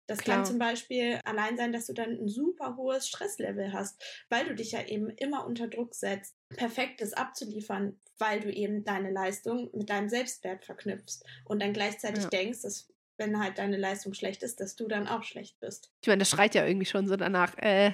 das 0.07 0.19
Klar. 0.19 0.37
kann 0.37 0.47
zum 0.47 0.59
Beispiel 0.59 1.21
allein 1.25 1.57
sein, 1.57 1.73
dass 1.73 1.87
du 1.87 1.93
dann 1.93 2.11
ein 2.11 2.29
super 2.29 2.77
hohes 2.77 3.09
Stresslevel 3.09 3.73
hast, 3.73 4.01
weil 4.29 4.47
du 4.47 4.55
dich 4.55 4.73
ja 4.73 4.85
eben 4.85 5.11
immer 5.11 5.45
unter 5.45 5.67
Druck 5.67 5.95
setzt, 5.95 6.37
Perfektes 6.51 7.13
abzuliefern, 7.13 7.99
weil 8.19 8.41
du 8.41 8.53
eben 8.53 8.85
deine 8.85 9.11
Leistung 9.11 9.69
mit 9.75 9.91
deinem 9.91 10.09
Selbstwert 10.09 10.65
verknüpfst 10.65 11.25
und 11.45 11.61
dann 11.61 11.73
gleichzeitig 11.73 12.25
ja. 12.25 12.31
denkst, 12.31 12.63
dass 12.63 12.89
wenn 13.19 13.41
halt 13.41 13.59
deine 13.59 13.79
Leistung 13.79 14.15
schlecht 14.15 14.43
ist, 14.43 14.61
dass 14.61 14.77
du 14.77 14.87
dann 14.87 15.09
auch 15.09 15.23
schlecht 15.23 15.59
bist. 15.59 15.91
Ich 16.03 16.09
meine, 16.09 16.21
das 16.21 16.31
schreit 16.31 16.55
ja 16.55 16.67
irgendwie 16.67 16.87
schon 16.87 17.09
so 17.09 17.17
danach, 17.17 17.57
äh, 17.59 17.93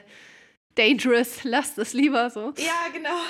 dangerous, 0.74 1.44
lass 1.44 1.78
es 1.78 1.92
lieber 1.92 2.28
so. 2.28 2.52
Ja, 2.58 2.88
genau. 2.92 3.20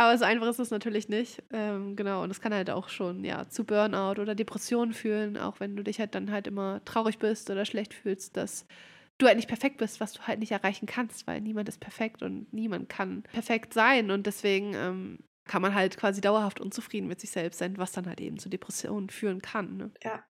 Aber 0.00 0.16
so 0.16 0.24
einfach 0.24 0.48
ist 0.48 0.58
es 0.58 0.70
natürlich 0.70 1.10
nicht. 1.10 1.42
Ähm, 1.52 1.94
genau, 1.94 2.22
und 2.22 2.30
es 2.30 2.40
kann 2.40 2.54
halt 2.54 2.70
auch 2.70 2.88
schon 2.88 3.22
ja, 3.22 3.46
zu 3.50 3.64
Burnout 3.64 4.18
oder 4.18 4.34
Depressionen 4.34 4.94
führen, 4.94 5.36
auch 5.36 5.60
wenn 5.60 5.76
du 5.76 5.82
dich 5.82 6.00
halt 6.00 6.14
dann 6.14 6.30
halt 6.30 6.46
immer 6.46 6.82
traurig 6.86 7.18
bist 7.18 7.50
oder 7.50 7.66
schlecht 7.66 7.92
fühlst, 7.92 8.34
dass 8.34 8.64
du 9.18 9.26
halt 9.26 9.36
nicht 9.36 9.48
perfekt 9.48 9.76
bist, 9.76 10.00
was 10.00 10.14
du 10.14 10.22
halt 10.22 10.38
nicht 10.38 10.52
erreichen 10.52 10.86
kannst, 10.86 11.26
weil 11.26 11.42
niemand 11.42 11.68
ist 11.68 11.80
perfekt 11.80 12.22
und 12.22 12.50
niemand 12.50 12.88
kann 12.88 13.24
perfekt 13.24 13.74
sein. 13.74 14.10
Und 14.10 14.26
deswegen 14.26 14.72
ähm, 14.72 15.18
kann 15.44 15.60
man 15.60 15.74
halt 15.74 15.98
quasi 15.98 16.22
dauerhaft 16.22 16.62
unzufrieden 16.62 17.06
mit 17.06 17.20
sich 17.20 17.30
selbst 17.30 17.58
sein, 17.58 17.76
was 17.76 17.92
dann 17.92 18.06
halt 18.06 18.22
eben 18.22 18.38
zu 18.38 18.48
Depressionen 18.48 19.10
führen 19.10 19.42
kann. 19.42 19.76
Ne? 19.76 19.90
Ja. 20.02 20.24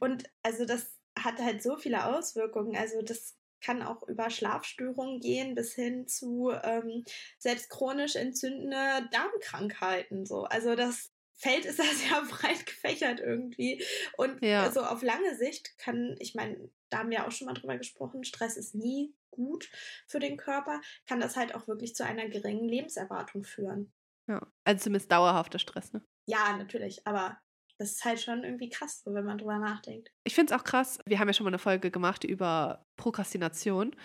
Und 0.00 0.24
also 0.42 0.66
das 0.66 0.98
hat 1.16 1.38
halt 1.38 1.62
so 1.62 1.76
viele 1.76 2.06
Auswirkungen. 2.06 2.74
Also 2.76 3.02
das 3.02 3.38
kann 3.62 3.82
auch 3.82 4.02
über 4.08 4.30
Schlafstörungen 4.30 5.20
gehen 5.20 5.54
bis 5.54 5.74
hin 5.74 6.06
zu 6.06 6.52
ähm, 6.62 7.04
selbst 7.38 7.70
chronisch 7.70 8.16
entzündende 8.16 9.08
Darmkrankheiten. 9.10 10.26
So. 10.26 10.44
Also 10.44 10.74
das 10.74 11.12
Feld 11.34 11.64
ist 11.64 11.78
da 11.78 11.84
sehr 11.84 12.22
breit 12.22 12.66
gefächert 12.66 13.20
irgendwie. 13.20 13.84
Und 14.16 14.42
ja. 14.42 14.70
so 14.70 14.82
auf 14.82 15.02
lange 15.02 15.36
Sicht 15.36 15.78
kann, 15.78 16.16
ich 16.18 16.34
meine, 16.34 16.70
da 16.90 16.98
haben 16.98 17.10
wir 17.10 17.26
auch 17.26 17.32
schon 17.32 17.46
mal 17.46 17.54
drüber 17.54 17.78
gesprochen, 17.78 18.24
Stress 18.24 18.56
ist 18.56 18.74
nie 18.74 19.14
gut 19.30 19.70
für 20.06 20.20
den 20.20 20.36
Körper, 20.36 20.80
kann 21.06 21.20
das 21.20 21.36
halt 21.36 21.54
auch 21.54 21.66
wirklich 21.66 21.94
zu 21.94 22.04
einer 22.04 22.28
geringen 22.28 22.68
Lebenserwartung 22.68 23.44
führen. 23.44 23.92
Ja, 24.28 24.46
also 24.64 24.84
zumindest 24.84 25.10
dauerhafter 25.10 25.58
Stress, 25.58 25.92
ne? 25.92 26.02
Ja, 26.26 26.56
natürlich, 26.56 27.06
aber 27.06 27.40
das 27.82 27.92
ist 27.92 28.04
halt 28.04 28.20
schon 28.20 28.44
irgendwie 28.44 28.68
krass, 28.68 29.02
wenn 29.04 29.24
man 29.24 29.38
drüber 29.38 29.58
nachdenkt. 29.58 30.08
Ich 30.24 30.36
finde 30.36 30.54
es 30.54 30.60
auch 30.60 30.64
krass. 30.64 31.00
Wir 31.04 31.18
haben 31.18 31.28
ja 31.28 31.34
schon 31.34 31.44
mal 31.44 31.50
eine 31.50 31.58
Folge 31.58 31.90
gemacht 31.90 32.22
über 32.22 32.84
Prokrastination. 32.96 33.96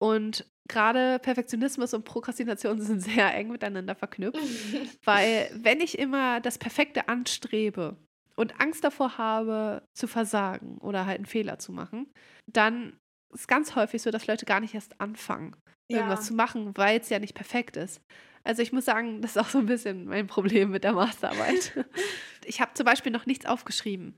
Und 0.00 0.46
gerade 0.68 1.18
Perfektionismus 1.18 1.92
und 1.92 2.04
Prokrastination 2.04 2.80
sind 2.80 3.00
sehr 3.00 3.34
eng 3.34 3.50
miteinander 3.50 3.94
verknüpft. 3.94 4.40
weil 5.04 5.50
wenn 5.54 5.80
ich 5.80 5.98
immer 5.98 6.40
das 6.40 6.56
Perfekte 6.56 7.08
anstrebe 7.08 7.96
und 8.34 8.60
Angst 8.60 8.82
davor 8.82 9.18
habe, 9.18 9.82
zu 9.94 10.06
versagen 10.06 10.78
oder 10.78 11.04
halt 11.04 11.18
einen 11.18 11.26
Fehler 11.26 11.58
zu 11.58 11.72
machen, 11.72 12.10
dann 12.46 12.98
ist 13.34 13.46
ganz 13.46 13.76
häufig 13.76 14.00
so, 14.00 14.10
dass 14.10 14.26
Leute 14.26 14.46
gar 14.46 14.60
nicht 14.60 14.74
erst 14.74 14.98
anfangen, 15.02 15.54
irgendwas 15.90 16.20
ja. 16.20 16.26
zu 16.28 16.34
machen, 16.34 16.74
weil 16.78 16.98
es 16.98 17.10
ja 17.10 17.18
nicht 17.18 17.34
perfekt 17.34 17.76
ist. 17.76 18.00
Also 18.44 18.62
ich 18.62 18.72
muss 18.72 18.84
sagen, 18.84 19.20
das 19.20 19.32
ist 19.32 19.36
auch 19.38 19.48
so 19.48 19.58
ein 19.58 19.66
bisschen 19.66 20.06
mein 20.06 20.26
Problem 20.26 20.70
mit 20.70 20.84
der 20.84 20.92
Masterarbeit. 20.92 21.84
ich 22.44 22.60
habe 22.60 22.74
zum 22.74 22.86
Beispiel 22.86 23.12
noch 23.12 23.26
nichts 23.26 23.46
aufgeschrieben, 23.46 24.16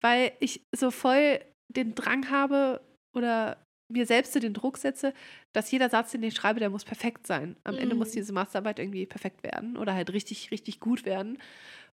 weil 0.00 0.32
ich 0.40 0.66
so 0.74 0.90
voll 0.90 1.40
den 1.68 1.94
Drang 1.94 2.30
habe 2.30 2.80
oder 3.14 3.64
mir 3.90 4.06
selbst 4.06 4.32
so 4.32 4.40
den 4.40 4.54
Druck 4.54 4.78
setze, 4.78 5.12
dass 5.52 5.70
jeder 5.70 5.90
Satz, 5.90 6.12
den 6.12 6.22
ich 6.22 6.34
schreibe, 6.34 6.60
der 6.60 6.70
muss 6.70 6.84
perfekt 6.84 7.26
sein. 7.26 7.56
Am 7.64 7.74
mm. 7.74 7.78
Ende 7.78 7.96
muss 7.96 8.10
mhm. 8.10 8.20
diese 8.20 8.32
Masterarbeit 8.32 8.78
irgendwie 8.78 9.06
perfekt 9.06 9.42
werden 9.42 9.76
oder 9.76 9.94
halt 9.94 10.12
richtig, 10.12 10.50
richtig 10.50 10.80
gut 10.80 11.04
werden. 11.04 11.38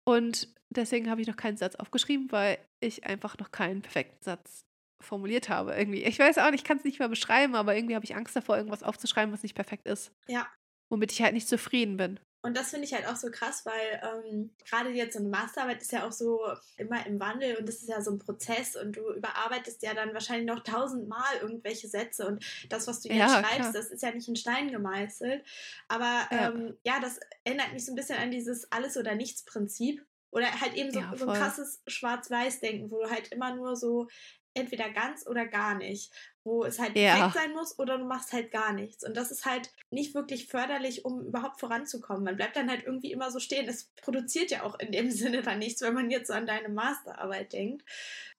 Und 0.04 0.48
deswegen 0.70 1.10
habe 1.10 1.20
ich 1.20 1.28
noch 1.28 1.36
keinen 1.36 1.56
Satz 1.56 1.76
aufgeschrieben, 1.76 2.32
weil 2.32 2.58
ich 2.80 3.04
einfach 3.04 3.38
noch 3.38 3.52
keinen 3.52 3.82
perfekten 3.82 4.22
Satz 4.22 4.64
formuliert 5.02 5.48
habe. 5.48 5.74
Irgendwie. 5.74 6.02
Ich 6.02 6.18
weiß 6.18 6.38
auch 6.38 6.50
nicht, 6.50 6.60
ich 6.62 6.64
kann 6.64 6.78
es 6.78 6.84
nicht 6.84 6.98
mehr 6.98 7.08
beschreiben, 7.08 7.54
aber 7.54 7.76
irgendwie 7.76 7.94
habe 7.94 8.04
ich 8.04 8.16
Angst 8.16 8.34
davor, 8.34 8.56
irgendwas 8.56 8.82
aufzuschreiben, 8.82 9.32
was 9.32 9.42
nicht 9.42 9.54
perfekt 9.54 9.86
ist. 9.86 10.12
Ja, 10.28 10.48
womit 10.92 11.10
ich 11.10 11.22
halt 11.22 11.32
nicht 11.32 11.48
zufrieden 11.48 11.96
bin. 11.96 12.20
Und 12.42 12.56
das 12.56 12.70
finde 12.70 12.84
ich 12.84 12.92
halt 12.92 13.06
auch 13.06 13.16
so 13.16 13.30
krass, 13.30 13.64
weil 13.64 14.02
ähm, 14.02 14.50
gerade 14.68 14.90
jetzt 14.90 15.14
so 15.14 15.20
eine 15.20 15.28
Masterarbeit 15.28 15.80
ist 15.80 15.92
ja 15.92 16.06
auch 16.06 16.12
so 16.12 16.40
immer 16.76 17.06
im 17.06 17.18
Wandel 17.18 17.56
und 17.56 17.66
das 17.66 17.76
ist 17.76 17.88
ja 17.88 18.02
so 18.02 18.10
ein 18.10 18.18
Prozess 18.18 18.76
und 18.76 18.96
du 18.96 19.12
überarbeitest 19.12 19.82
ja 19.82 19.94
dann 19.94 20.12
wahrscheinlich 20.12 20.46
noch 20.46 20.60
tausendmal 20.60 21.36
irgendwelche 21.40 21.88
Sätze 21.88 22.26
und 22.26 22.44
das, 22.68 22.88
was 22.88 23.00
du 23.00 23.08
jetzt 23.08 23.18
ja, 23.18 23.28
schreibst, 23.28 23.54
klar. 23.54 23.72
das 23.72 23.90
ist 23.90 24.02
ja 24.02 24.10
nicht 24.10 24.28
in 24.28 24.36
Stein 24.36 24.70
gemeißelt. 24.70 25.42
Aber 25.88 26.26
ja. 26.30 26.48
Ähm, 26.48 26.76
ja, 26.84 27.00
das 27.00 27.20
erinnert 27.44 27.72
mich 27.72 27.86
so 27.86 27.92
ein 27.92 27.96
bisschen 27.96 28.18
an 28.18 28.30
dieses 28.30 28.70
Alles- 28.70 28.98
oder 28.98 29.14
Nichts-Prinzip. 29.14 30.04
Oder 30.30 30.50
halt 30.60 30.74
eben 30.74 30.90
so, 30.90 31.00
ja, 31.00 31.12
so 31.14 31.28
ein 31.28 31.38
krasses 31.38 31.82
Schwarz-Weiß-Denken, 31.86 32.90
wo 32.90 33.02
du 33.02 33.10
halt 33.10 33.28
immer 33.32 33.54
nur 33.54 33.76
so 33.76 34.08
entweder 34.54 34.90
ganz 34.90 35.26
oder 35.26 35.46
gar 35.46 35.74
nicht, 35.74 36.12
wo 36.44 36.64
es 36.64 36.78
halt 36.78 36.96
ja. 36.96 37.14
perfekt 37.14 37.34
sein 37.34 37.52
muss 37.52 37.78
oder 37.78 37.98
du 37.98 38.04
machst 38.04 38.32
halt 38.32 38.50
gar 38.50 38.72
nichts. 38.72 39.04
Und 39.04 39.16
das 39.16 39.30
ist 39.30 39.46
halt 39.46 39.70
nicht 39.90 40.14
wirklich 40.14 40.48
förderlich, 40.48 41.04
um 41.04 41.24
überhaupt 41.24 41.60
voranzukommen. 41.60 42.24
Man 42.24 42.36
bleibt 42.36 42.56
dann 42.56 42.70
halt 42.70 42.84
irgendwie 42.84 43.12
immer 43.12 43.30
so 43.30 43.38
stehen. 43.38 43.68
Es 43.68 43.90
produziert 44.02 44.50
ja 44.50 44.62
auch 44.62 44.78
in 44.78 44.92
dem 44.92 45.10
Sinne 45.10 45.42
dann 45.42 45.58
nichts, 45.58 45.80
wenn 45.82 45.94
man 45.94 46.10
jetzt 46.10 46.28
so 46.28 46.34
an 46.34 46.46
deine 46.46 46.68
Masterarbeit 46.68 47.52
denkt. 47.52 47.84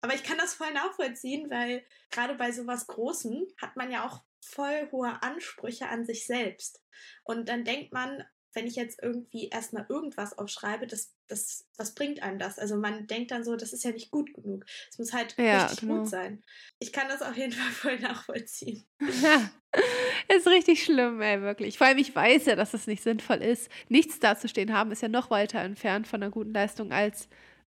Aber 0.01 0.13
ich 0.13 0.23
kann 0.23 0.37
das 0.37 0.53
voll 0.53 0.71
nachvollziehen, 0.73 1.49
weil 1.49 1.83
gerade 2.11 2.35
bei 2.35 2.51
sowas 2.51 2.87
Großem 2.87 3.47
hat 3.61 3.75
man 3.75 3.91
ja 3.91 4.05
auch 4.05 4.21
voll 4.41 4.89
hohe 4.91 5.21
Ansprüche 5.23 5.87
an 5.87 6.05
sich 6.05 6.25
selbst. 6.25 6.81
Und 7.23 7.49
dann 7.49 7.63
denkt 7.63 7.93
man, 7.93 8.23
wenn 8.53 8.67
ich 8.67 8.75
jetzt 8.75 9.01
irgendwie 9.01 9.49
erstmal 9.49 9.85
irgendwas 9.89 10.37
aufschreibe, 10.37 10.87
das, 10.87 11.13
das, 11.27 11.65
was 11.77 11.95
bringt 11.95 12.21
einem 12.21 12.39
das? 12.39 12.59
Also 12.59 12.77
man 12.77 13.07
denkt 13.07 13.31
dann 13.31 13.43
so, 13.43 13.55
das 13.55 13.73
ist 13.73 13.83
ja 13.83 13.91
nicht 13.91 14.11
gut 14.11 14.33
genug. 14.33 14.65
Es 14.89 14.99
muss 14.99 15.13
halt 15.13 15.35
ja, 15.37 15.63
richtig 15.63 15.81
genau. 15.81 15.99
gut 15.99 16.09
sein. 16.09 16.43
Ich 16.79 16.93
kann 16.93 17.07
das 17.07 17.21
auf 17.21 17.35
jeden 17.35 17.51
Fall 17.53 17.71
voll 17.71 17.99
nachvollziehen. 17.99 18.85
Ja, 19.21 19.49
ist 20.35 20.47
richtig 20.47 20.83
schlimm, 20.83 21.21
ey, 21.21 21.41
wirklich. 21.41 21.77
Vor 21.77 21.87
allem, 21.87 21.97
ich 21.97 22.15
weiß 22.15 22.45
ja, 22.45 22.55
dass 22.55 22.73
es 22.73 22.87
nicht 22.87 23.03
sinnvoll 23.03 23.37
ist. 23.37 23.69
Nichts 23.89 24.19
dazustehen 24.19 24.73
haben 24.73 24.91
ist 24.91 25.01
ja 25.01 25.09
noch 25.09 25.31
weiter 25.31 25.59
entfernt 25.59 26.07
von 26.07 26.21
einer 26.21 26.31
guten 26.31 26.53
Leistung, 26.53 26.91
als 26.91 27.27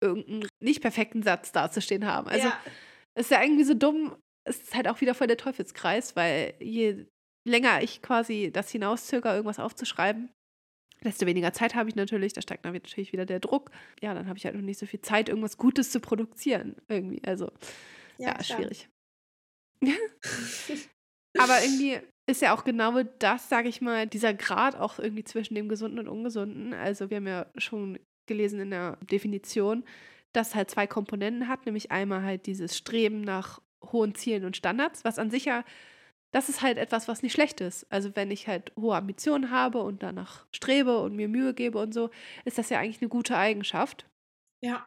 irgendeinen 0.01 0.47
nicht 0.59 0.81
perfekten 0.81 1.23
Satz 1.23 1.51
dazustehen 1.51 2.05
haben. 2.05 2.27
Also, 2.27 2.47
ja. 2.47 2.59
ist 3.15 3.31
ja 3.31 3.41
irgendwie 3.41 3.63
so 3.63 3.73
dumm. 3.73 4.15
Es 4.47 4.61
ist 4.61 4.75
halt 4.75 4.87
auch 4.87 5.01
wieder 5.01 5.15
voll 5.15 5.27
der 5.27 5.37
Teufelskreis, 5.37 6.15
weil 6.15 6.53
je 6.59 7.05
länger 7.47 7.81
ich 7.81 8.01
quasi 8.01 8.51
das 8.51 8.69
hinauszöger, 8.71 9.33
irgendwas 9.33 9.59
aufzuschreiben, 9.59 10.29
desto 11.05 11.25
weniger 11.25 11.53
Zeit 11.53 11.75
habe 11.75 11.89
ich 11.89 11.95
natürlich, 11.95 12.33
da 12.33 12.41
steigt 12.41 12.65
dann 12.65 12.73
natürlich 12.73 13.13
wieder 13.13 13.25
der 13.25 13.39
Druck. 13.39 13.71
Ja, 14.01 14.13
dann 14.13 14.27
habe 14.27 14.37
ich 14.37 14.45
halt 14.45 14.55
noch 14.55 14.61
nicht 14.61 14.79
so 14.79 14.85
viel 14.85 15.01
Zeit, 15.01 15.29
irgendwas 15.29 15.57
Gutes 15.57 15.91
zu 15.91 15.99
produzieren. 15.99 16.75
Irgendwie. 16.87 17.21
Also, 17.25 17.51
ja, 18.17 18.35
ja 18.37 18.43
schwierig. 18.43 18.89
Aber 21.37 21.61
irgendwie 21.63 21.99
ist 22.27 22.41
ja 22.41 22.55
auch 22.55 22.63
genau 22.63 23.03
das, 23.19 23.49
sage 23.49 23.69
ich 23.69 23.81
mal, 23.81 24.07
dieser 24.07 24.33
Grad 24.33 24.75
auch 24.75 24.99
irgendwie 24.99 25.23
zwischen 25.23 25.55
dem 25.55 25.69
Gesunden 25.69 25.99
und 25.99 26.07
Ungesunden. 26.07 26.73
Also 26.73 27.09
wir 27.09 27.17
haben 27.17 27.27
ja 27.27 27.45
schon 27.57 27.99
gelesen 28.25 28.59
in 28.59 28.71
der 28.71 28.97
Definition, 29.11 29.83
dass 30.33 30.55
halt 30.55 30.71
zwei 30.71 30.87
Komponenten 30.87 31.47
hat, 31.47 31.65
nämlich 31.65 31.91
einmal 31.91 32.23
halt 32.23 32.47
dieses 32.47 32.75
Streben 32.77 33.21
nach 33.21 33.61
hohen 33.91 34.15
Zielen 34.15 34.45
und 34.45 34.57
Standards, 34.57 35.03
was 35.05 35.19
an 35.19 35.29
sich 35.29 35.45
ja, 35.45 35.63
das 36.35 36.49
ist 36.49 36.61
halt 36.61 36.77
etwas, 36.77 37.07
was 37.07 37.23
nicht 37.23 37.31
schlecht 37.31 37.61
ist. 37.61 37.89
Also 37.89 38.13
wenn 38.17 38.29
ich 38.29 38.49
halt 38.49 38.73
hohe 38.77 38.97
Ambitionen 38.97 39.51
habe 39.51 39.81
und 39.81 40.03
danach 40.03 40.45
strebe 40.51 40.99
und 40.99 41.15
mir 41.15 41.29
Mühe 41.29 41.53
gebe 41.53 41.79
und 41.79 41.93
so, 41.93 42.09
ist 42.43 42.57
das 42.57 42.69
ja 42.69 42.77
eigentlich 42.77 43.01
eine 43.01 43.07
gute 43.07 43.37
Eigenschaft. 43.37 44.05
Ja. 44.61 44.85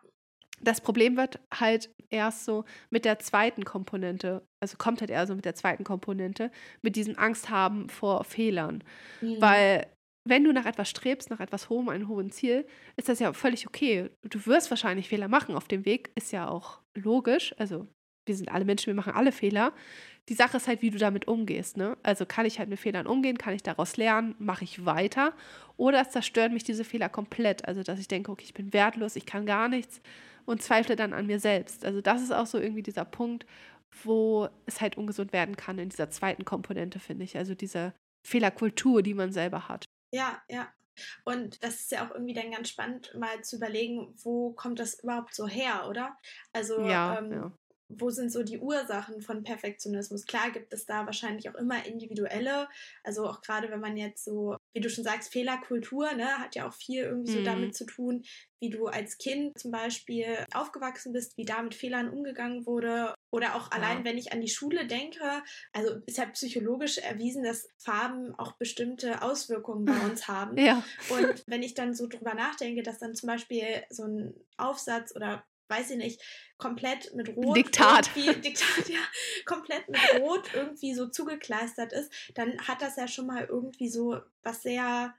Das 0.60 0.82
Problem 0.82 1.16
wird 1.16 1.40
halt 1.50 1.88
erst 2.10 2.44
so 2.44 2.66
mit 2.90 3.06
der 3.06 3.18
zweiten 3.18 3.64
Komponente, 3.64 4.46
also 4.60 4.76
kommt 4.76 5.00
halt 5.00 5.10
eher 5.10 5.26
so 5.26 5.34
mit 5.34 5.46
der 5.46 5.54
zweiten 5.54 5.84
Komponente, 5.84 6.50
mit 6.82 6.96
diesem 6.96 7.16
Angst 7.16 7.48
haben 7.48 7.88
vor 7.88 8.24
Fehlern. 8.24 8.84
Mhm. 9.22 9.40
Weil 9.40 9.86
wenn 10.24 10.44
du 10.44 10.52
nach 10.52 10.66
etwas 10.66 10.90
strebst, 10.90 11.30
nach 11.30 11.40
etwas 11.40 11.70
hohem, 11.70 11.88
einem 11.88 12.08
hohen 12.08 12.30
Ziel, 12.30 12.66
ist 12.96 13.08
das 13.08 13.20
ja 13.20 13.32
völlig 13.32 13.66
okay. 13.66 14.10
Du 14.22 14.44
wirst 14.44 14.68
wahrscheinlich 14.68 15.08
Fehler 15.08 15.28
machen 15.28 15.54
auf 15.54 15.66
dem 15.66 15.86
Weg, 15.86 16.10
ist 16.14 16.30
ja 16.30 16.46
auch 16.46 16.82
logisch. 16.94 17.54
Also 17.56 17.86
wir 18.26 18.36
sind 18.36 18.50
alle 18.50 18.66
Menschen, 18.66 18.88
wir 18.88 18.94
machen 18.94 19.14
alle 19.14 19.32
Fehler. 19.32 19.72
Die 20.28 20.34
Sache 20.34 20.58
ist 20.58 20.68
halt, 20.68 20.82
wie 20.82 20.90
du 20.90 20.98
damit 20.98 21.26
umgehst. 21.26 21.76
Ne? 21.76 21.96
Also 22.02 22.26
kann 22.26 22.44
ich 22.44 22.58
halt 22.58 22.68
mit 22.68 22.78
Fehlern 22.78 23.06
umgehen, 23.06 23.38
kann 23.38 23.54
ich 23.54 23.62
daraus 23.62 23.96
lernen, 23.96 24.34
mache 24.38 24.64
ich 24.64 24.84
weiter 24.84 25.32
oder 25.76 26.08
zerstören 26.08 26.52
mich 26.52 26.64
diese 26.64 26.84
Fehler 26.84 27.08
komplett. 27.08 27.66
Also 27.66 27.82
dass 27.82 27.98
ich 27.98 28.08
denke, 28.08 28.30
okay, 28.30 28.44
ich 28.44 28.54
bin 28.54 28.72
wertlos, 28.72 29.16
ich 29.16 29.24
kann 29.24 29.46
gar 29.46 29.68
nichts 29.68 30.02
und 30.44 30.62
zweifle 30.62 30.96
dann 30.96 31.14
an 31.14 31.26
mir 31.26 31.40
selbst. 31.40 31.84
Also 31.84 32.00
das 32.02 32.22
ist 32.22 32.32
auch 32.32 32.46
so 32.46 32.58
irgendwie 32.58 32.82
dieser 32.82 33.06
Punkt, 33.06 33.46
wo 34.02 34.48
es 34.66 34.80
halt 34.82 34.98
ungesund 34.98 35.32
werden 35.32 35.56
kann 35.56 35.78
in 35.78 35.88
dieser 35.88 36.10
zweiten 36.10 36.44
Komponente, 36.44 36.98
finde 36.98 37.24
ich. 37.24 37.38
Also 37.38 37.54
diese 37.54 37.94
Fehlerkultur, 38.26 39.02
die 39.02 39.14
man 39.14 39.32
selber 39.32 39.68
hat. 39.68 39.86
Ja, 40.12 40.42
ja. 40.48 40.68
Und 41.24 41.62
das 41.62 41.76
ist 41.76 41.92
ja 41.92 42.06
auch 42.06 42.10
irgendwie 42.12 42.34
dann 42.34 42.50
ganz 42.50 42.68
spannend, 42.68 43.14
mal 43.18 43.42
zu 43.42 43.56
überlegen, 43.56 44.14
wo 44.22 44.52
kommt 44.52 44.78
das 44.80 45.02
überhaupt 45.02 45.34
so 45.34 45.46
her, 45.46 45.86
oder? 45.88 46.18
Also 46.52 46.80
ja, 46.80 47.18
ähm, 47.18 47.32
ja 47.32 47.52
wo 47.88 48.10
sind 48.10 48.30
so 48.30 48.42
die 48.42 48.58
Ursachen 48.58 49.22
von 49.22 49.42
Perfektionismus? 49.42 50.26
Klar 50.26 50.50
gibt 50.50 50.72
es 50.72 50.84
da 50.84 51.06
wahrscheinlich 51.06 51.48
auch 51.48 51.54
immer 51.54 51.86
individuelle, 51.86 52.68
also 53.02 53.26
auch 53.26 53.40
gerade 53.40 53.70
wenn 53.70 53.80
man 53.80 53.96
jetzt 53.96 54.24
so, 54.24 54.56
wie 54.74 54.80
du 54.80 54.90
schon 54.90 55.04
sagst, 55.04 55.32
Fehlerkultur, 55.32 56.12
ne, 56.12 56.38
hat 56.38 56.54
ja 56.54 56.68
auch 56.68 56.74
viel 56.74 57.04
irgendwie 57.04 57.32
so 57.32 57.40
mhm. 57.40 57.44
damit 57.44 57.76
zu 57.76 57.86
tun, 57.86 58.24
wie 58.60 58.70
du 58.70 58.86
als 58.86 59.18
Kind 59.18 59.58
zum 59.58 59.70
Beispiel 59.70 60.44
aufgewachsen 60.52 61.12
bist, 61.12 61.36
wie 61.36 61.44
da 61.44 61.62
mit 61.62 61.74
Fehlern 61.74 62.10
umgegangen 62.10 62.66
wurde. 62.66 63.14
Oder 63.30 63.54
auch 63.54 63.70
allein, 63.70 63.98
ja. 63.98 64.04
wenn 64.04 64.18
ich 64.18 64.32
an 64.32 64.40
die 64.40 64.48
Schule 64.48 64.86
denke, 64.86 65.42
also 65.72 66.00
ist 66.06 66.18
ja 66.18 66.26
psychologisch 66.26 66.98
erwiesen, 66.98 67.44
dass 67.44 67.68
Farben 67.78 68.34
auch 68.34 68.52
bestimmte 68.52 69.22
Auswirkungen 69.22 69.84
bei 69.84 69.98
uns 70.00 70.28
haben. 70.28 70.58
Ja. 70.58 70.82
Und 71.10 71.44
wenn 71.46 71.62
ich 71.62 71.74
dann 71.74 71.94
so 71.94 72.06
drüber 72.06 72.34
nachdenke, 72.34 72.82
dass 72.82 72.98
dann 72.98 73.14
zum 73.14 73.28
Beispiel 73.28 73.84
so 73.90 74.04
ein 74.04 74.34
Aufsatz 74.56 75.14
oder 75.14 75.44
weiß 75.68 75.90
ich 75.90 75.96
nicht, 75.96 76.22
komplett 76.56 77.14
mit 77.14 77.36
Rot. 77.36 77.56
Diktat. 77.56 78.10
Diktat, 78.16 78.88
ja, 78.88 79.00
komplett 79.44 79.88
mit 79.88 80.00
Rot 80.20 80.50
irgendwie 80.54 80.94
so 80.94 81.08
zugekleistert 81.08 81.92
ist, 81.92 82.12
dann 82.34 82.58
hat 82.66 82.82
das 82.82 82.96
ja 82.96 83.08
schon 83.08 83.26
mal 83.26 83.44
irgendwie 83.44 83.88
so 83.88 84.20
was 84.42 84.62
sehr 84.62 85.14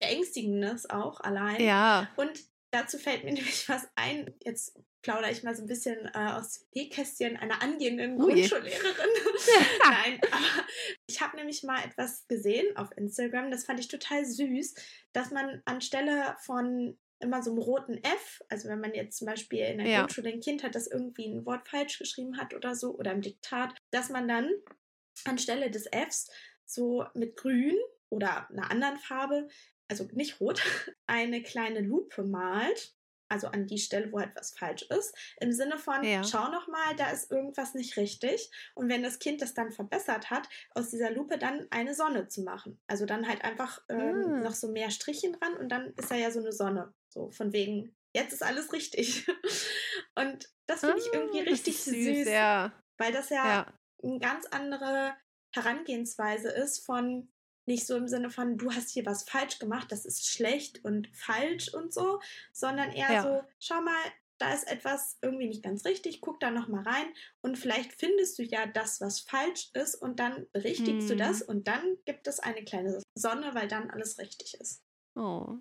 Beängstigendes 0.00 0.90
auch 0.90 1.20
allein. 1.20 1.62
Ja. 1.62 2.08
Und 2.16 2.32
dazu 2.70 2.98
fällt 2.98 3.24
mir 3.24 3.32
nämlich 3.34 3.68
was 3.68 3.88
ein. 3.94 4.34
Jetzt 4.44 4.78
plaudere 5.02 5.32
ich 5.32 5.42
mal 5.42 5.54
so 5.54 5.62
ein 5.62 5.68
bisschen 5.68 6.10
äh, 6.14 6.32
aus 6.32 6.60
dem 6.60 6.66
Nähkästchen 6.74 7.36
einer 7.36 7.60
angehenden 7.60 8.20
oh 8.20 8.26
Grundschullehrerin. 8.26 9.10
Nein, 9.84 10.20
aber 10.30 10.66
ich 11.06 11.20
habe 11.20 11.36
nämlich 11.36 11.64
mal 11.64 11.84
etwas 11.84 12.26
gesehen 12.28 12.76
auf 12.76 12.96
Instagram, 12.96 13.50
das 13.50 13.64
fand 13.64 13.80
ich 13.80 13.88
total 13.88 14.24
süß, 14.24 14.74
dass 15.12 15.32
man 15.32 15.60
anstelle 15.64 16.36
von 16.40 16.96
immer 17.22 17.42
so 17.42 17.50
einem 17.50 17.60
roten 17.60 18.02
F, 18.02 18.42
also 18.48 18.68
wenn 18.68 18.80
man 18.80 18.94
jetzt 18.94 19.18
zum 19.18 19.26
Beispiel 19.26 19.60
in 19.60 19.78
der 19.78 19.86
ja. 19.86 19.98
Grundschule 20.00 20.30
ein 20.30 20.40
Kind 20.40 20.62
hat, 20.62 20.74
das 20.74 20.86
irgendwie 20.86 21.26
ein 21.26 21.46
Wort 21.46 21.68
falsch 21.68 21.98
geschrieben 21.98 22.38
hat 22.38 22.54
oder 22.54 22.74
so, 22.74 22.96
oder 22.96 23.12
im 23.12 23.22
Diktat, 23.22 23.74
dass 23.90 24.10
man 24.10 24.28
dann 24.28 24.50
anstelle 25.24 25.70
des 25.70 25.86
Fs 25.86 26.30
so 26.66 27.04
mit 27.14 27.36
grün 27.36 27.76
oder 28.08 28.48
einer 28.50 28.70
anderen 28.70 28.98
Farbe, 28.98 29.48
also 29.88 30.08
nicht 30.12 30.40
rot, 30.40 30.62
eine 31.06 31.42
kleine 31.42 31.80
Lupe 31.80 32.24
malt 32.24 32.94
also 33.32 33.46
an 33.48 33.66
die 33.66 33.78
Stelle, 33.78 34.12
wo 34.12 34.18
etwas 34.18 34.52
falsch 34.52 34.82
ist, 34.82 35.16
im 35.40 35.52
Sinne 35.52 35.78
von, 35.78 36.04
ja. 36.04 36.22
schau 36.22 36.50
noch 36.50 36.68
mal, 36.68 36.94
da 36.96 37.10
ist 37.10 37.32
irgendwas 37.32 37.72
nicht 37.72 37.96
richtig. 37.96 38.50
Und 38.74 38.90
wenn 38.90 39.02
das 39.02 39.18
Kind 39.18 39.40
das 39.40 39.54
dann 39.54 39.72
verbessert 39.72 40.30
hat, 40.30 40.48
aus 40.74 40.90
dieser 40.90 41.10
Lupe 41.10 41.38
dann 41.38 41.66
eine 41.70 41.94
Sonne 41.94 42.28
zu 42.28 42.42
machen. 42.42 42.78
Also 42.86 43.06
dann 43.06 43.26
halt 43.26 43.42
einfach 43.42 43.80
ähm, 43.88 44.24
ah. 44.26 44.40
noch 44.40 44.52
so 44.52 44.68
mehr 44.68 44.90
Strichen 44.90 45.32
dran 45.32 45.56
und 45.56 45.70
dann 45.70 45.94
ist 45.94 46.10
da 46.10 46.14
ja 46.14 46.30
so 46.30 46.40
eine 46.40 46.52
Sonne. 46.52 46.92
So 47.12 47.30
von 47.30 47.52
wegen, 47.52 47.94
jetzt 48.14 48.32
ist 48.32 48.42
alles 48.42 48.72
richtig. 48.72 49.26
und 50.14 50.48
das 50.66 50.80
finde 50.80 50.98
ich 50.98 51.12
irgendwie 51.12 51.40
ah, 51.40 51.50
richtig 51.50 51.82
süß, 51.82 51.92
süß 51.92 52.28
ja. 52.28 52.72
weil 52.98 53.12
das 53.12 53.28
ja, 53.28 53.46
ja 53.46 53.78
eine 54.02 54.18
ganz 54.18 54.46
andere 54.46 55.14
Herangehensweise 55.54 56.48
ist 56.50 56.84
von, 56.84 57.30
nicht 57.66 57.86
so 57.86 57.96
im 57.96 58.08
Sinne 58.08 58.30
von, 58.30 58.56
du 58.56 58.72
hast 58.72 58.90
hier 58.90 59.06
was 59.06 59.24
falsch 59.24 59.58
gemacht, 59.58 59.92
das 59.92 60.04
ist 60.04 60.28
schlecht 60.28 60.84
und 60.84 61.08
falsch 61.14 61.72
und 61.72 61.92
so, 61.92 62.20
sondern 62.52 62.90
eher 62.90 63.12
ja. 63.12 63.22
so, 63.22 63.42
schau 63.60 63.80
mal, 63.80 64.02
da 64.38 64.52
ist 64.52 64.66
etwas 64.66 65.18
irgendwie 65.22 65.46
nicht 65.46 65.62
ganz 65.62 65.84
richtig, 65.84 66.20
guck 66.20 66.40
da 66.40 66.50
nochmal 66.50 66.82
rein 66.82 67.06
und 67.42 67.58
vielleicht 67.58 67.92
findest 67.92 68.38
du 68.38 68.42
ja 68.42 68.66
das, 68.66 69.00
was 69.00 69.20
falsch 69.20 69.70
ist 69.74 69.94
und 69.94 70.18
dann 70.18 70.46
berichtigst 70.52 71.08
hm. 71.08 71.18
du 71.18 71.24
das 71.24 71.42
und 71.42 71.68
dann 71.68 71.98
gibt 72.06 72.26
es 72.26 72.40
eine 72.40 72.64
kleine 72.64 73.00
Sonne, 73.14 73.54
weil 73.54 73.68
dann 73.68 73.90
alles 73.90 74.18
richtig 74.18 74.54
ist. 74.54 74.82
Oh. 75.14 75.58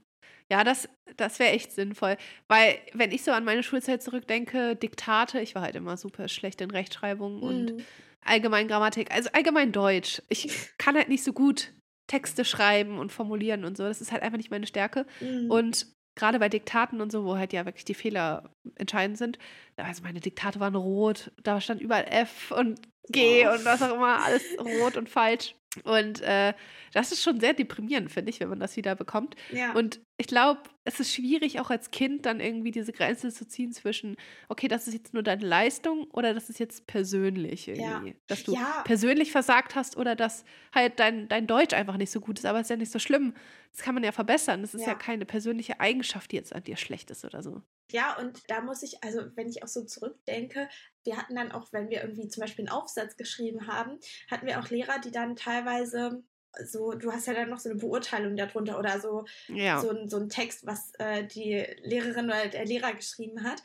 Ja, 0.52 0.66
das, 0.66 0.90
das 1.16 1.40
wäre 1.40 1.52
echt 1.52 1.72
sinnvoll. 1.72 2.18
Weil, 2.50 2.78
wenn 2.92 3.12
ich 3.12 3.24
so 3.24 3.32
an 3.32 3.46
meine 3.46 3.64
Schulzeit 3.64 4.04
zurückdenke, 4.04 4.76
Diktate, 4.76 5.40
ich 5.40 5.56
war 5.56 5.62
halt 5.62 5.76
immer 5.76 5.96
super 5.96 6.28
schlecht 6.28 6.60
in 6.60 6.72
Rechtschreibung 6.72 7.40
mm. 7.40 7.44
und 7.44 7.74
allgemein 8.20 8.68
Grammatik, 8.68 9.14
also 9.14 9.30
allgemein 9.32 9.72
Deutsch. 9.72 10.22
Ich 10.28 10.52
kann 10.78 10.98
halt 10.98 11.08
nicht 11.08 11.24
so 11.24 11.32
gut 11.32 11.72
Texte 12.08 12.44
schreiben 12.44 13.00
und 13.00 13.14
formulieren 13.14 13.64
und 13.64 13.78
so. 13.78 13.84
Das 13.84 14.02
ist 14.02 14.12
halt 14.12 14.24
einfach 14.24 14.38
nicht 14.38 14.52
meine 14.52 14.68
Stärke. 14.68 15.06
Mhm. 15.22 15.50
Und 15.50 15.88
gerade 16.16 16.38
bei 16.38 16.50
Diktaten 16.50 17.00
und 17.00 17.14
so, 17.14 17.24
wo 17.24 17.38
halt 17.38 17.54
ja 17.54 17.66
wirklich 17.66 17.86
die 17.86 17.94
Fehler 17.94 18.54
entscheidend 18.76 19.18
sind, 19.18 19.40
also 19.78 20.04
meine 20.04 20.20
Diktate 20.20 20.60
waren 20.60 20.76
rot, 20.76 21.32
da 21.42 21.62
stand 21.62 21.80
überall 21.80 22.06
F 22.10 22.52
und 22.52 22.82
G 23.08 23.46
wow. 23.46 23.58
und 23.58 23.64
was 23.64 23.82
auch 23.82 23.96
immer, 23.96 24.22
alles 24.22 24.44
rot 24.60 24.98
und 24.98 25.08
falsch. 25.08 25.56
Und 25.86 26.22
äh, 26.22 26.54
das 26.92 27.14
ist 27.14 27.24
schon 27.24 27.40
sehr 27.40 27.54
deprimierend, 27.54 28.12
finde 28.12 28.30
ich, 28.30 28.42
wenn 28.42 28.50
man 28.50 28.60
das 28.60 28.76
wieder 28.76 28.94
bekommt. 28.96 29.36
Ja. 29.52 29.72
Und 29.74 30.02
ich 30.18 30.28
glaube, 30.28 30.60
es 30.84 31.00
ist 31.00 31.14
schwierig, 31.14 31.62
auch 31.62 31.70
als 31.70 31.92
Kind 31.92 32.26
dann 32.26 32.42
irgendwie 32.42 32.72
diese 32.72 32.92
Grenze 32.92 33.32
zu 33.32 33.48
ziehen 33.48 33.72
zwischen, 33.72 34.18
okay, 34.50 34.68
das 34.68 34.88
ist 34.88 34.94
jetzt 34.94 35.14
nur 35.14 35.24
deine 35.24 35.46
Leistung 35.46 36.06
oder 36.12 36.34
das 36.34 36.50
ist 36.50 36.60
jetzt 36.60 36.88
persönlich 36.88 37.70
irgendwie. 37.70 38.10
Ja. 38.10 38.16
Dass 38.28 38.44
du 38.44 38.54
ja. 38.54 38.82
persönlich 38.84 39.32
versagt 39.32 39.76
hast 39.76 39.96
oder 39.96 40.16
dass 40.16 40.44
halt 40.76 41.00
dein, 41.00 41.30
dein 41.30 41.48
Deutsch 41.48 41.74
einfach 41.74 41.98
nicht 41.98 42.12
so 42.12 42.20
gut 42.20 42.40
ist. 42.40 42.46
Aber 42.46 42.60
es 42.60 42.66
ist 42.66 42.72
ja 42.72 42.76
nicht 42.76 42.92
so 42.92 43.00
schlimm. 43.00 43.34
Das 43.72 43.82
kann 43.82 43.96
man 43.96 44.04
ja 44.04 44.12
verbessern. 44.12 44.62
Das 44.62 44.74
ist 44.74 44.82
ja, 44.82 44.90
ja 44.90 44.96
keine 44.96 45.26
persönliche 45.26 45.80
Eigenschaft, 45.80 46.32
die 46.32 46.36
jetzt 46.36 46.54
an 46.54 46.64
dir 46.64 46.76
schlecht 46.76 47.12
ist 47.12 47.24
oder 47.24 47.42
so. 47.42 47.62
Ja, 47.92 48.18
und 48.18 48.42
da 48.48 48.62
muss 48.62 48.84
ich, 48.84 49.04
also 49.04 49.22
wenn 49.36 49.50
ich 49.50 49.64
auch 49.64 49.68
so 49.68 49.84
zurückdenke, 49.84 50.70
wir 51.04 51.18
hatten 51.18 51.36
dann 51.36 51.52
auch, 51.52 51.72
wenn 51.72 51.90
wir 51.90 52.02
irgendwie 52.02 52.28
zum 52.28 52.42
Beispiel 52.42 52.68
einen 52.68 52.76
Aufsatz 52.76 53.18
geschrieben 53.18 53.68
haben, 53.68 54.00
hatten 54.30 54.48
wir 54.48 54.60
auch 54.60 54.70
Lehrer, 54.70 55.00
die 55.00 55.12
dann 55.12 55.36
teilweise 55.36 56.24
so, 56.66 56.92
du 56.92 57.12
hast 57.12 57.28
ja 57.28 57.34
dann 57.34 57.50
noch 57.50 57.60
so 57.60 57.70
eine 57.70 57.80
Beurteilung 57.80 58.36
darunter 58.36 58.78
oder 58.78 59.00
so, 59.00 59.26
ja. 59.48 59.80
so, 59.80 59.90
ein, 59.90 60.10
so 60.10 60.18
ein 60.18 60.30
Text, 60.30 60.66
was 60.66 60.92
äh, 61.00 61.26
die 61.26 61.66
Lehrerin 61.84 62.26
oder 62.26 62.48
der 62.48 62.66
Lehrer 62.66 62.94
geschrieben 62.94 63.44
hat. 63.44 63.62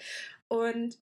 Und 0.48 0.98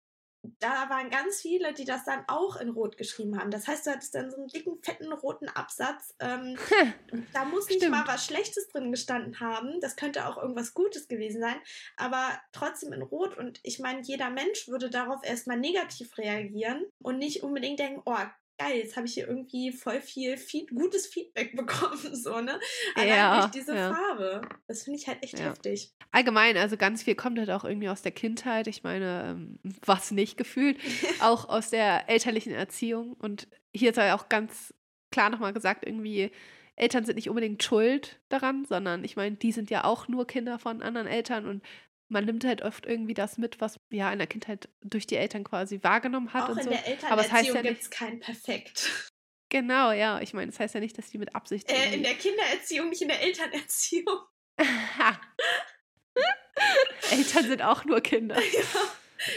da 0.60 0.88
waren 0.90 1.10
ganz 1.10 1.40
viele, 1.40 1.72
die 1.72 1.84
das 1.84 2.04
dann 2.04 2.24
auch 2.28 2.56
in 2.56 2.70
Rot 2.70 2.96
geschrieben 2.96 3.38
haben. 3.38 3.50
Das 3.50 3.66
heißt, 3.66 3.86
du 3.86 3.90
hattest 3.90 4.14
dann 4.14 4.30
so 4.30 4.36
einen 4.36 4.48
dicken, 4.48 4.78
fetten 4.82 5.12
roten 5.12 5.48
Absatz. 5.48 6.14
Ähm, 6.20 6.56
da 7.32 7.44
muss 7.44 7.68
nicht 7.68 7.88
mal 7.88 8.06
was 8.06 8.24
Schlechtes 8.24 8.68
drin 8.68 8.90
gestanden 8.90 9.40
haben. 9.40 9.80
Das 9.80 9.96
könnte 9.96 10.26
auch 10.26 10.36
irgendwas 10.36 10.74
Gutes 10.74 11.08
gewesen 11.08 11.40
sein, 11.40 11.56
aber 11.96 12.38
trotzdem 12.52 12.92
in 12.92 13.02
Rot. 13.02 13.36
Und 13.36 13.60
ich 13.62 13.78
meine, 13.78 14.02
jeder 14.02 14.30
Mensch 14.30 14.68
würde 14.68 14.90
darauf 14.90 15.24
erstmal 15.24 15.58
negativ 15.58 16.16
reagieren 16.18 16.84
und 17.00 17.18
nicht 17.18 17.42
unbedingt 17.42 17.78
denken, 17.78 18.02
oh, 18.04 18.16
geil, 18.58 18.78
jetzt 18.78 18.96
habe 18.96 19.06
ich 19.06 19.14
hier 19.14 19.28
irgendwie 19.28 19.72
voll 19.72 20.00
viel 20.00 20.36
Feed 20.36 20.70
gutes 20.70 21.06
Feedback 21.06 21.56
bekommen, 21.56 22.14
so, 22.14 22.40
ne? 22.40 22.58
Allein 22.94 23.08
ja, 23.08 23.40
durch 23.40 23.50
diese 23.52 23.74
ja. 23.74 23.94
Farbe. 23.94 24.42
Das 24.66 24.84
finde 24.84 24.98
ich 24.98 25.08
halt 25.08 25.22
echt 25.22 25.38
ja. 25.38 25.46
heftig. 25.46 25.92
Allgemein, 26.12 26.56
also 26.56 26.76
ganz 26.76 27.02
viel 27.02 27.14
kommt 27.14 27.38
halt 27.38 27.50
auch 27.50 27.64
irgendwie 27.64 27.88
aus 27.88 28.02
der 28.02 28.12
Kindheit. 28.12 28.66
Ich 28.66 28.82
meine, 28.82 29.30
ähm, 29.30 29.58
was 29.84 30.10
nicht 30.10 30.36
gefühlt, 30.36 30.78
auch 31.20 31.48
aus 31.48 31.70
der 31.70 32.08
elterlichen 32.08 32.52
Erziehung. 32.52 33.14
Und 33.14 33.48
hier 33.74 33.90
ist 33.90 33.96
ja 33.96 34.16
auch 34.16 34.28
ganz 34.28 34.74
klar 35.10 35.30
nochmal 35.30 35.52
gesagt, 35.52 35.84
irgendwie, 35.86 36.30
Eltern 36.76 37.04
sind 37.04 37.16
nicht 37.16 37.28
unbedingt 37.28 37.62
schuld 37.62 38.20
daran, 38.28 38.64
sondern 38.64 39.04
ich 39.04 39.16
meine, 39.16 39.36
die 39.36 39.52
sind 39.52 39.70
ja 39.70 39.84
auch 39.84 40.08
nur 40.08 40.26
Kinder 40.26 40.58
von 40.58 40.82
anderen 40.82 41.06
Eltern 41.06 41.46
und 41.46 41.62
man 42.08 42.24
nimmt 42.24 42.44
halt 42.44 42.62
oft 42.62 42.86
irgendwie 42.86 43.14
das 43.14 43.38
mit, 43.38 43.60
was 43.60 43.78
ja 43.90 44.12
in 44.12 44.18
der 44.18 44.26
Kindheit 44.26 44.68
durch 44.82 45.06
die 45.06 45.16
Eltern 45.16 45.44
quasi 45.44 45.80
wahrgenommen 45.82 46.32
hat. 46.32 46.44
Auch 46.44 46.48
und 46.50 46.58
in 46.58 46.64
so. 46.64 46.70
der 46.70 46.86
Elternerziehung 46.86 47.12
Aber 47.12 47.22
es 47.22 47.32
heißt 47.32 47.54
ja 47.54 47.62
gibt 47.62 47.82
es 47.82 47.90
kein 47.90 48.20
Perfekt. 48.20 49.08
Genau, 49.50 49.92
ja. 49.92 50.20
Ich 50.20 50.34
meine, 50.34 50.50
das 50.50 50.58
heißt 50.58 50.74
ja 50.74 50.80
nicht, 50.80 50.98
dass 50.98 51.10
die 51.10 51.18
mit 51.18 51.36
Absicht. 51.36 51.70
Äh, 51.70 51.94
in 51.94 52.02
der 52.02 52.14
Kindererziehung, 52.14 52.88
nicht 52.88 53.02
in 53.02 53.08
der 53.08 53.22
Elternerziehung. 53.22 54.18
Eltern 57.12 57.44
sind 57.44 57.62
auch 57.62 57.84
nur 57.84 58.00
Kinder. 58.00 58.34
Ja, 58.34 58.62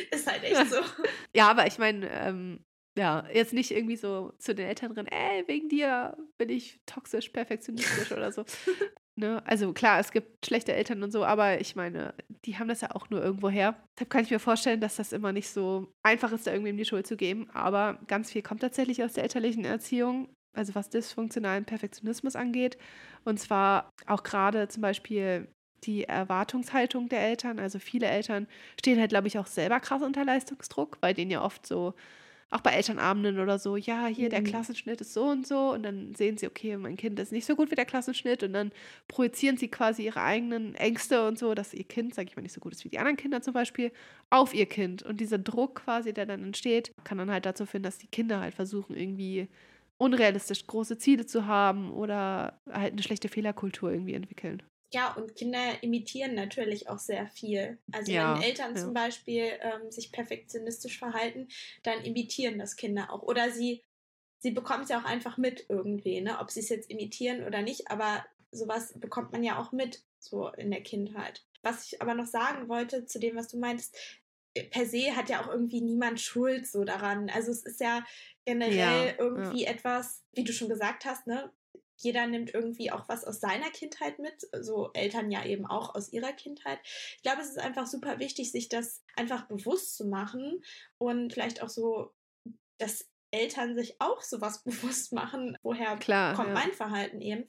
ist 0.10 0.26
halt 0.26 0.44
echt 0.44 0.72
so. 0.72 0.82
Ja, 1.36 1.50
aber 1.50 1.68
ich 1.68 1.78
meine, 1.78 2.10
ähm, 2.10 2.66
ja, 2.98 3.28
jetzt 3.32 3.54
nicht 3.54 3.70
irgendwie 3.70 3.96
so 3.96 4.34
zu 4.40 4.56
den 4.56 4.68
Eltern 4.68 4.94
drin, 4.94 5.08
ey, 5.08 5.48
wegen 5.48 5.70
dir 5.70 6.18
bin 6.38 6.50
ich 6.50 6.80
toxisch, 6.88 7.30
perfektionistisch 7.30 8.12
oder 8.12 8.32
so. 8.32 8.44
Ne? 9.20 9.42
Also 9.48 9.74
klar, 9.74 10.00
es 10.00 10.12
gibt 10.12 10.46
schlechte 10.46 10.74
Eltern 10.74 11.02
und 11.02 11.12
so, 11.12 11.26
aber 11.26 11.60
ich 11.60 11.76
meine, 11.76 12.14
die 12.46 12.60
haben 12.60 12.68
das 12.68 12.82
ja 12.82 12.94
auch 12.94 13.10
nur 13.10 13.22
irgendwo 13.24 13.50
her. 13.50 13.76
Deshalb 13.96 14.12
kann 14.12 14.24
ich 14.24 14.30
mir 14.30 14.40
vorstellen, 14.40 14.80
dass 14.80 14.98
das 14.98 15.12
immer 15.12 15.32
nicht 15.32 15.50
so 15.50 15.92
einfach 16.04 16.32
ist, 16.32 16.46
da 16.46 16.52
irgendwem 16.52 16.78
die 16.78 16.86
Schuld 16.86 17.08
zu 17.08 17.18
geben. 17.18 17.50
Aber 17.52 17.98
ganz 18.06 18.32
viel 18.32 18.44
kommt 18.44 18.62
tatsächlich 18.62 19.04
aus 19.04 19.14
der 19.14 19.24
elterlichen 19.24 19.66
Erziehung, 19.66 20.30
also 20.56 20.76
was 20.76 20.92
dysfunktionalen 20.92 21.66
Perfektionismus 21.66 22.36
angeht. 22.36 22.78
Und 23.26 23.40
zwar 23.40 23.90
auch 24.06 24.22
gerade 24.22 24.68
zum 24.68 24.82
Beispiel 24.82 25.48
die 25.84 26.04
Erwartungshaltung 26.04 27.10
der 27.10 27.22
Eltern. 27.22 27.58
Also 27.58 27.80
viele 27.80 28.06
Eltern 28.06 28.48
stehen 28.80 29.00
halt, 29.00 29.10
glaube 29.10 29.28
ich, 29.28 29.40
auch 29.40 29.48
selber 29.48 29.80
krass 29.80 30.04
unter 30.04 30.26
Leistungsdruck, 30.26 31.02
bei 31.02 31.14
denen 31.14 31.32
ja 31.32 31.42
oft 31.42 31.66
so, 31.66 31.96
auch 32.50 32.62
bei 32.62 32.72
Elternabenden 32.72 33.40
oder 33.40 33.60
so, 33.60 33.76
ja, 33.76 34.08
hier 34.08 34.30
der 34.30 34.42
Mhm. 34.42 34.46
Klassenschnitt 34.46 35.02
ist 35.02 35.14
so 35.14 35.26
und 35.26 35.46
so 35.46 35.74
und 35.74 35.84
dann 35.84 36.16
sehen 36.16 36.38
sie, 36.38 36.48
okay, 36.48 36.78
mein 36.78 36.96
Kind 36.96 37.20
ist 37.20 37.32
nicht 37.34 37.46
so 37.46 37.56
gut 37.56 37.72
wie 37.72 37.76
der 37.76 37.86
Klassenschnitt 37.86 38.42
und 38.44 38.54
dann 38.54 38.72
projizieren 39.10 39.58
sie 39.58 39.68
quasi 39.68 40.04
ihre 40.06 40.22
eigenen 40.22 40.74
Ängste 40.76 41.28
und 41.28 41.38
so, 41.38 41.54
dass 41.54 41.74
ihr 41.74 41.84
Kind, 41.84 42.16
sage 42.16 42.30
ich 42.30 42.36
mal, 42.38 42.42
nicht 42.44 42.54
so 42.54 42.62
gut 42.62 42.74
ist 42.74 42.86
wie 42.86 42.90
die 42.90 43.00
anderen 43.00 43.18
Kinder 43.18 43.42
zum 43.42 43.54
Beispiel, 43.54 43.92
auf 44.30 44.54
ihr 44.54 44.66
Kind. 44.66 45.04
Und 45.04 45.20
dieser 45.20 45.38
Druck 45.40 45.76
quasi, 45.84 46.14
der 46.14 46.26
dann 46.26 46.44
entsteht, 46.44 46.92
kann 47.04 47.18
dann 47.18 47.32
halt 47.32 47.46
dazu 47.46 47.66
führen, 47.66 47.84
dass 47.84 47.98
die 47.98 48.08
Kinder 48.08 48.40
halt 48.40 48.54
versuchen, 48.56 48.96
irgendwie 48.96 49.48
unrealistisch 49.98 50.68
große 50.68 50.98
Ziele 50.98 51.26
zu 51.26 51.48
haben 51.48 51.92
oder 51.92 52.60
halt 52.72 52.94
eine 52.94 53.04
schlechte 53.04 53.30
Fehlerkultur 53.30 53.92
irgendwie 53.92 54.14
entwickeln. 54.14 54.64
Ja, 54.94 55.14
und 55.14 55.36
Kinder 55.36 55.84
imitieren 55.84 56.34
natürlich 56.34 56.88
auch 56.90 57.00
sehr 57.00 57.28
viel. 57.28 57.78
Also 57.92 58.14
Ja, 58.14 58.36
wenn 58.36 58.42
Eltern 58.42 58.76
ja. 58.76 58.82
zum 58.82 58.94
Beispiel 58.94 59.52
ähm, 59.62 59.92
sich 59.92 60.12
perfektionistisch 60.12 60.98
verhalten, 60.98 61.50
dann 61.84 62.04
imitieren 62.06 62.58
das 62.58 62.76
Kinder 62.78 63.12
auch. 63.12 63.22
Oder 63.22 63.52
sie, 63.52 63.84
sie 64.40 64.52
bekommen 64.52 64.84
es 64.84 64.90
ja 64.90 65.00
auch 65.00 65.06
einfach 65.06 65.38
mit 65.38 65.66
irgendwie, 65.70 66.22
ne? 66.22 66.40
Ob 66.40 66.52
sie 66.52 66.62
es 66.62 66.70
jetzt 66.70 66.90
imitieren 66.90 67.44
oder 67.46 67.62
nicht, 67.62 67.92
aber 67.92 68.26
sowas 68.52 68.94
bekommt 68.98 69.32
man 69.34 69.44
ja 69.44 69.60
auch 69.60 69.72
mit, 69.74 70.04
so 70.20 70.48
in 70.50 70.72
der 70.72 70.82
Kindheit. 70.84 71.46
Was 71.62 71.86
ich 71.86 72.02
aber 72.02 72.14
noch 72.16 72.26
sagen 72.26 72.70
wollte 72.70 73.06
zu 73.06 73.20
dem, 73.20 73.36
was 73.36 73.48
du 73.50 73.60
meintest, 73.60 73.96
äh, 74.54 74.64
per 74.66 74.86
se 74.86 75.16
hat 75.16 75.30
ja 75.30 75.44
auch 75.44 75.50
irgendwie 75.50 75.82
niemand 75.82 76.22
Schuld 76.22 76.66
so 76.68 76.84
daran. 76.86 77.30
Also 77.30 77.52
es 77.52 77.66
ist 77.66 77.80
ja 77.82 78.06
generell 78.46 79.16
Ja, 79.16 79.16
irgendwie 79.18 79.66
etwas, 79.66 80.24
wie 80.34 80.44
du 80.44 80.54
schon 80.54 80.70
gesagt 80.70 81.06
hast, 81.06 81.28
ne? 81.28 81.52
Jeder 81.98 82.28
nimmt 82.28 82.54
irgendwie 82.54 82.92
auch 82.92 83.10
was 83.10 83.26
aus 83.26 83.40
seiner 83.40 83.70
Kindheit 83.72 84.20
mit, 84.20 84.48
so 84.60 84.92
Eltern 84.94 85.32
ja 85.32 85.46
eben 85.46 85.66
auch 85.66 85.96
aus 85.96 86.12
ihrer 86.14 86.34
Kindheit. 86.34 86.80
Ich 86.84 87.24
glaube, 87.24 87.42
es 87.42 87.50
ist 87.50 87.60
einfach 87.60 87.88
super 87.88 88.20
wichtig, 88.20 88.52
sich 88.52 88.70
das 88.70 89.04
einfach 89.16 89.48
bewusst 89.48 89.98
zu 89.98 90.06
machen 90.06 90.64
und 90.98 91.34
vielleicht 91.34 91.62
auch 91.62 91.70
so, 91.70 92.14
dass 92.78 93.10
Eltern 93.32 93.76
sich 93.76 93.96
auch 94.00 94.22
sowas 94.22 94.64
bewusst 94.64 95.14
machen, 95.14 95.58
woher 95.64 95.98
Klar, 95.98 96.36
kommt 96.36 96.50
ja. 96.50 96.54
mein 96.54 96.72
Verhalten 96.72 97.22
eben 97.22 97.46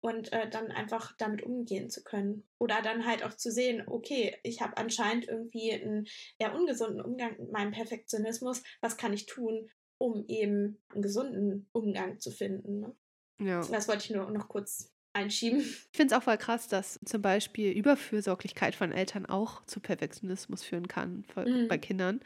und 0.00 0.32
äh, 0.32 0.48
dann 0.48 0.70
einfach 0.70 1.16
damit 1.16 1.42
umgehen 1.42 1.90
zu 1.90 2.02
können. 2.02 2.46
Oder 2.58 2.82
dann 2.82 3.06
halt 3.06 3.24
auch 3.24 3.34
zu 3.34 3.50
sehen, 3.50 3.84
okay, 3.86 4.36
ich 4.42 4.60
habe 4.60 4.76
anscheinend 4.76 5.28
irgendwie 5.28 5.72
einen 5.72 6.06
eher 6.38 6.54
ungesunden 6.54 7.00
Umgang 7.00 7.36
mit 7.38 7.52
meinem 7.52 7.72
Perfektionismus. 7.72 8.62
Was 8.80 8.96
kann 8.96 9.12
ich 9.12 9.26
tun, 9.26 9.70
um 9.98 10.24
eben 10.28 10.82
einen 10.90 11.02
gesunden 11.02 11.68
Umgang 11.72 12.20
zu 12.20 12.30
finden? 12.30 12.80
Ne? 12.80 12.96
Ja. 13.46 13.60
Das 13.70 13.88
wollte 13.88 14.04
ich 14.04 14.10
nur 14.10 14.30
noch 14.30 14.48
kurz 14.48 14.90
einschieben. 15.14 15.60
Ich 15.60 15.96
finde 15.96 16.14
es 16.14 16.18
auch 16.20 16.24
voll 16.24 16.38
krass, 16.38 16.68
dass 16.68 16.98
zum 17.04 17.20
Beispiel 17.22 17.70
Überfürsorglichkeit 17.72 18.74
von 18.74 18.92
Eltern 18.92 19.26
auch 19.26 19.64
zu 19.66 19.80
Perfektionismus 19.80 20.62
führen 20.62 20.88
kann 20.88 21.24
Mhm. 21.36 21.68
bei 21.68 21.78
Kindern. 21.78 22.20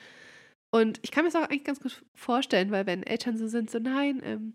Und 0.73 1.01
ich 1.03 1.11
kann 1.11 1.25
mir 1.25 1.31
das 1.31 1.41
auch 1.41 1.49
eigentlich 1.49 1.65
ganz 1.65 1.81
gut 1.81 2.05
vorstellen, 2.15 2.71
weil 2.71 2.87
wenn 2.87 3.03
Eltern 3.03 3.39
so 3.39 3.49
sind, 3.49 3.71
so 3.71 3.79
nein, 3.79 4.21
ähm, 4.25 4.55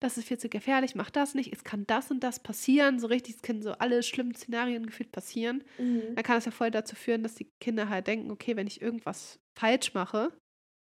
das 0.00 0.16
ist 0.16 0.26
viel 0.28 0.38
zu 0.38 0.48
gefährlich, 0.48 0.94
mach 0.94 1.10
das 1.10 1.34
nicht, 1.34 1.52
es 1.52 1.62
kann 1.62 1.86
das 1.86 2.10
und 2.10 2.20
das 2.24 2.40
passieren, 2.40 2.98
so 2.98 3.06
richtig, 3.06 3.36
es 3.36 3.42
können 3.42 3.62
so 3.62 3.72
alle 3.72 4.02
schlimmen 4.02 4.34
Szenarien 4.34 4.86
gefühlt 4.86 5.12
passieren, 5.12 5.62
Mhm. 5.78 6.14
dann 6.14 6.24
kann 6.24 6.36
das 6.36 6.46
ja 6.46 6.50
voll 6.52 6.70
dazu 6.70 6.96
führen, 6.96 7.22
dass 7.22 7.34
die 7.34 7.48
Kinder 7.60 7.88
halt 7.90 8.06
denken, 8.06 8.30
okay, 8.30 8.56
wenn 8.56 8.66
ich 8.66 8.80
irgendwas 8.80 9.38
falsch 9.58 9.92
mache, 9.94 10.32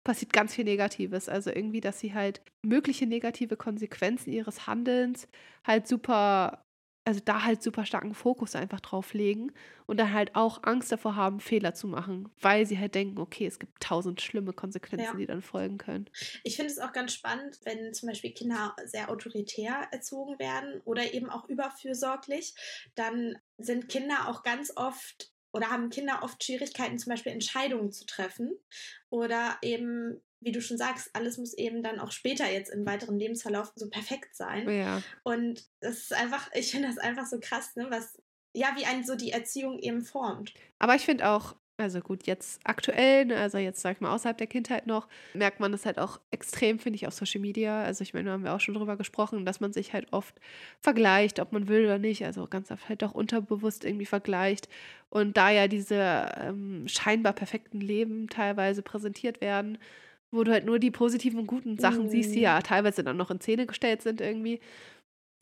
passiert 0.09 0.33
ganz 0.33 0.55
viel 0.55 0.65
Negatives. 0.65 1.29
Also 1.29 1.51
irgendwie, 1.51 1.83
dass 1.83 2.01
sie 2.01 2.15
halt 2.15 2.41
mögliche 2.63 3.07
negative 3.07 3.59
Konsequenzen 3.59 4.33
ihres 4.33 4.67
Handelns 4.67 5.29
halt 5.67 5.87
super, 5.87 6.65
also 7.05 7.21
da 7.23 7.45
halt 7.45 7.63
super 7.63 7.85
starken 7.85 8.15
Fokus 8.15 8.55
einfach 8.55 8.81
drauf 8.81 9.13
legen 9.13 9.53
und 9.85 9.99
dann 9.99 10.15
halt 10.15 10.35
auch 10.35 10.63
Angst 10.63 10.91
davor 10.91 11.15
haben, 11.15 11.41
Fehler 11.41 11.75
zu 11.75 11.89
machen, 11.89 12.31
weil 12.41 12.65
sie 12.65 12.79
halt 12.79 12.95
denken, 12.95 13.19
okay, 13.19 13.47
es 13.47 13.59
gibt 13.59 13.83
tausend 13.83 14.23
schlimme 14.23 14.55
Konsequenzen, 14.55 15.13
Ja. 15.13 15.15
die 15.19 15.27
dann 15.27 15.43
folgen 15.43 15.77
können. 15.77 16.09
Ich 16.43 16.57
finde 16.57 16.73
es 16.73 16.79
auch 16.79 16.93
ganz 16.93 17.13
spannend, 17.13 17.59
wenn 17.65 17.93
zum 17.93 18.09
Beispiel 18.09 18.33
Kinder 18.33 18.75
sehr 18.87 19.11
autoritär 19.11 19.89
erzogen 19.93 20.39
werden 20.39 20.81
oder 20.87 21.13
eben 21.13 21.29
auch 21.29 21.47
überfürsorglich, 21.51 22.55
dann 22.95 23.37
sind 23.59 23.91
Kinder 23.91 24.29
auch 24.29 24.43
ganz 24.43 24.73
oft 24.75 25.31
oder 25.59 25.71
haben 25.71 25.91
Kinder 25.91 26.21
oft 26.23 26.43
Schwierigkeiten, 26.43 26.99
zum 26.99 27.11
Beispiel 27.11 27.33
Entscheidungen 27.33 27.93
zu 27.93 28.07
treffen 28.07 28.57
oder 29.11 29.59
eben, 29.61 30.23
wie 30.41 30.53
du 30.53 30.63
schon 30.63 30.79
sagst, 30.79 31.11
alles 31.15 31.37
muss 31.37 31.53
eben 31.55 31.83
dann 31.83 31.99
auch 31.99 32.13
später 32.13 32.51
jetzt 32.51 32.71
im 32.71 32.87
weiteren 32.87 33.19
Lebensverlauf 33.19 33.73
so 33.75 33.91
perfekt 33.91 34.37
sein. 34.37 34.69
Ja, 34.71 35.03
Und 35.25 35.65
das 35.81 35.99
ist 35.99 36.13
einfach, 36.13 36.49
ich 36.55 36.71
finde 36.71 36.89
das 36.89 36.99
einfach 36.99 37.27
so 37.27 37.41
krass, 37.41 37.75
ne, 37.75 37.89
was, 37.91 38.23
ja, 38.55 38.75
wie 38.77 38.87
einen 38.87 39.05
so 39.05 39.17
die 39.17 39.33
Erziehung 39.33 39.79
eben 39.81 40.03
formt. 40.05 40.55
aber 40.79 40.95
ich 40.95 41.05
finde 41.05 41.29
auch, 41.29 41.57
also 41.81 42.01
gut, 42.01 42.27
jetzt 42.27 42.61
aktuell, 42.65 43.25
ne, 43.27 43.37
also 43.37 43.57
jetzt 43.59 43.81
sag 43.81 43.97
ich 43.97 44.01
mal 44.01 44.13
außerhalb 44.13 44.37
der 44.37 44.49
Kindheit 44.49 44.89
noch, 44.89 45.09
merkt 45.33 45.61
man 45.61 45.71
das 45.71 45.87
halt 45.87 45.99
auch 46.01 46.21
extrem, 46.33 46.81
finde 46.81 46.97
ich, 46.97 47.07
auf 47.07 47.15
Social 47.15 47.41
Media. 47.41 47.83
Also 47.85 48.03
ich 48.03 48.15
meine, 48.15 48.27
da 48.27 48.33
haben 48.33 48.43
wir 48.45 48.53
auch 48.55 48.61
schon 48.61 48.75
drüber 48.75 48.97
gesprochen, 48.97 49.47
dass 49.47 49.61
man 49.61 49.73
sich 49.73 49.93
halt 49.93 50.13
oft 50.13 50.35
vergleicht, 50.81 51.39
ob 51.39 51.53
man 51.53 51.69
will 51.69 51.85
oder 51.85 51.99
nicht. 51.99 52.25
Also 52.25 52.49
ganz 52.49 52.73
oft 52.73 52.89
halt 52.89 53.05
auch 53.05 53.13
unterbewusst 53.15 53.85
irgendwie 53.85 54.07
vergleicht. 54.07 54.69
Und 55.09 55.37
da 55.37 55.51
ja 55.51 55.69
diese 55.69 56.29
ähm, 56.37 56.89
scheinbar 56.89 57.33
perfekten 57.33 57.81
Leben 57.81 58.29
teilweise 58.29 58.83
präsentiert 58.83 59.41
werden, 59.41 59.79
wo 60.33 60.43
du 60.45 60.51
halt 60.53 60.67
nur 60.67 60.81
die 60.81 60.91
positiven 60.91 61.39
und 61.41 61.47
guten 61.47 61.79
Sachen 61.79 62.07
Mhm. 62.07 62.11
siehst, 62.11 62.35
die 62.35 62.41
ja 62.41 62.61
teilweise 62.61 63.05
dann 63.05 63.17
noch 63.17 63.31
in 63.31 63.41
Szene 63.41 63.67
gestellt 63.67 64.03
sind 64.03 64.21
irgendwie. 64.21 64.61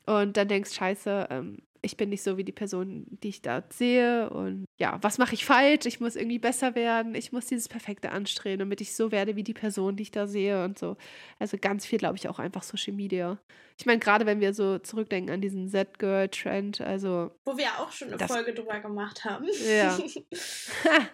Und 0.07 0.37
dann 0.37 0.49
denkst, 0.49 0.73
scheiße, 0.75 1.29
ähm, 1.31 1.59
ich 1.87 1.97
bin 1.97 2.11
nicht 2.11 2.23
so 2.23 2.37
wie 2.37 2.45
die 2.45 2.53
Person, 2.53 3.07
die 3.23 3.29
ich 3.29 3.41
da 3.43 3.65
sehe. 3.71 4.29
Und 4.31 4.67
ja, 4.79 4.99
was 5.03 5.17
mache 5.19 5.35
ich 5.35 5.45
falsch? 5.47 5.87
Ich 5.87 6.01
muss 6.01 6.15
irgendwie 6.17 6.39
besser 6.39 6.75
werden. 6.75 7.15
Ich 7.15 7.33
muss 7.33 7.47
dieses 7.47 7.69
Perfekte 7.69 8.11
anstreben, 8.13 8.59
damit 8.59 8.81
ich 8.83 8.95
so 8.95 9.11
werde 9.13 9.37
wie 9.37 9.43
die 9.43 9.55
Person, 9.55 9.97
die 9.97 10.03
ich 10.03 10.11
da 10.11 10.27
sehe 10.27 10.63
und 10.65 10.79
so. 10.79 10.97
Also 11.39 11.57
ganz 11.59 11.87
viel, 11.87 11.99
glaube 11.99 12.17
ich, 12.17 12.29
auch 12.29 12.39
einfach 12.39 12.63
Social 12.63 12.93
Media. 12.93 13.39
Ich 13.79 13.87
meine, 13.87 13.99
gerade 13.99 14.27
wenn 14.27 14.41
wir 14.41 14.53
so 14.53 14.79
zurückdenken 14.79 15.33
an 15.33 15.41
diesen 15.41 15.69
Z-Girl-Trend, 15.69 16.81
also 16.83 17.31
Wo 17.45 17.57
wir 17.57 17.65
ja 17.65 17.79
auch 17.79 17.93
schon 17.93 18.09
eine 18.09 18.17
Das- 18.19 18.31
Folge 18.31 18.53
drüber 18.53 18.81
gemacht 18.81 19.25
haben. 19.25 19.47
Ja. 19.67 19.97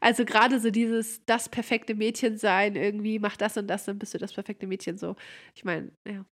Also 0.00 0.26
gerade 0.26 0.60
so 0.60 0.70
dieses 0.70 1.24
das 1.24 1.48
perfekte 1.48 1.94
Mädchen 1.94 2.36
sein, 2.36 2.76
irgendwie 2.76 3.18
mach 3.18 3.38
das 3.38 3.56
und 3.56 3.68
das, 3.68 3.86
dann 3.86 3.98
bist 3.98 4.12
du 4.12 4.18
das 4.18 4.34
perfekte 4.34 4.66
Mädchen 4.66 4.98
so. 4.98 5.16
Ich 5.54 5.64
meine, 5.64 5.92
ja, 6.06 6.26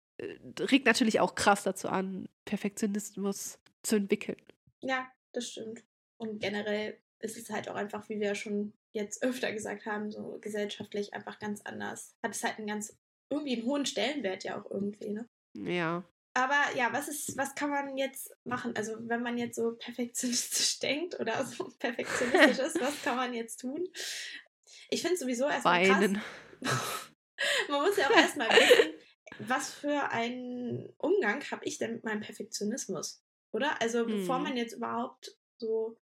regt 0.59 0.85
natürlich 0.85 1.19
auch 1.19 1.35
krass 1.35 1.63
dazu 1.63 1.89
an, 1.89 2.27
Perfektionismus 2.45 3.59
zu 3.83 3.95
entwickeln. 3.97 4.41
Ja, 4.81 5.11
das 5.33 5.49
stimmt. 5.49 5.83
Und 6.17 6.39
generell 6.39 6.97
ist 7.19 7.37
es 7.37 7.49
halt 7.49 7.69
auch 7.69 7.75
einfach, 7.75 8.07
wie 8.09 8.19
wir 8.19 8.35
schon 8.35 8.73
jetzt 8.91 9.23
öfter 9.23 9.51
gesagt 9.51 9.85
haben, 9.85 10.11
so 10.11 10.39
gesellschaftlich 10.41 11.13
einfach 11.13 11.39
ganz 11.39 11.61
anders. 11.61 12.15
Hat 12.23 12.35
es 12.35 12.43
halt 12.43 12.57
einen 12.57 12.67
ganz, 12.67 12.97
irgendwie 13.29 13.57
einen 13.57 13.65
hohen 13.65 13.85
Stellenwert 13.85 14.43
ja 14.43 14.59
auch 14.59 14.69
irgendwie, 14.69 15.09
ne? 15.09 15.29
Ja. 15.53 16.03
Aber 16.33 16.75
ja, 16.75 16.93
was 16.93 17.07
ist, 17.07 17.37
was 17.37 17.55
kann 17.55 17.69
man 17.69 17.97
jetzt 17.97 18.31
machen? 18.43 18.75
Also 18.75 18.95
wenn 18.99 19.21
man 19.21 19.37
jetzt 19.37 19.55
so 19.55 19.73
perfektionistisch 19.73 20.79
denkt 20.81 21.19
oder 21.19 21.43
so 21.45 21.69
perfektionistisch 21.79 22.65
ist, 22.65 22.81
was 22.81 23.01
kann 23.03 23.15
man 23.15 23.33
jetzt 23.33 23.61
tun? 23.61 23.87
Ich 24.89 25.01
finde 25.01 25.17
sowieso 25.17 25.47
erstmal 25.47 25.85
krass. 25.85 26.01
Weinen. 26.01 26.21
Man 27.69 27.81
muss 27.81 27.95
ja 27.95 28.07
auch 28.07 28.15
erstmal 28.15 28.49
wissen, 28.49 28.93
was 29.39 29.73
für 29.73 30.11
einen 30.11 30.93
Umgang 30.97 31.43
habe 31.51 31.65
ich 31.65 31.77
denn 31.77 31.93
mit 31.93 32.03
meinem 32.03 32.21
Perfektionismus? 32.21 33.23
Oder? 33.51 33.81
Also 33.81 34.09
bevor 34.09 34.37
Hm. 34.37 34.43
man 34.43 34.57
jetzt 34.57 34.73
überhaupt 34.73 35.37
so, 35.57 35.97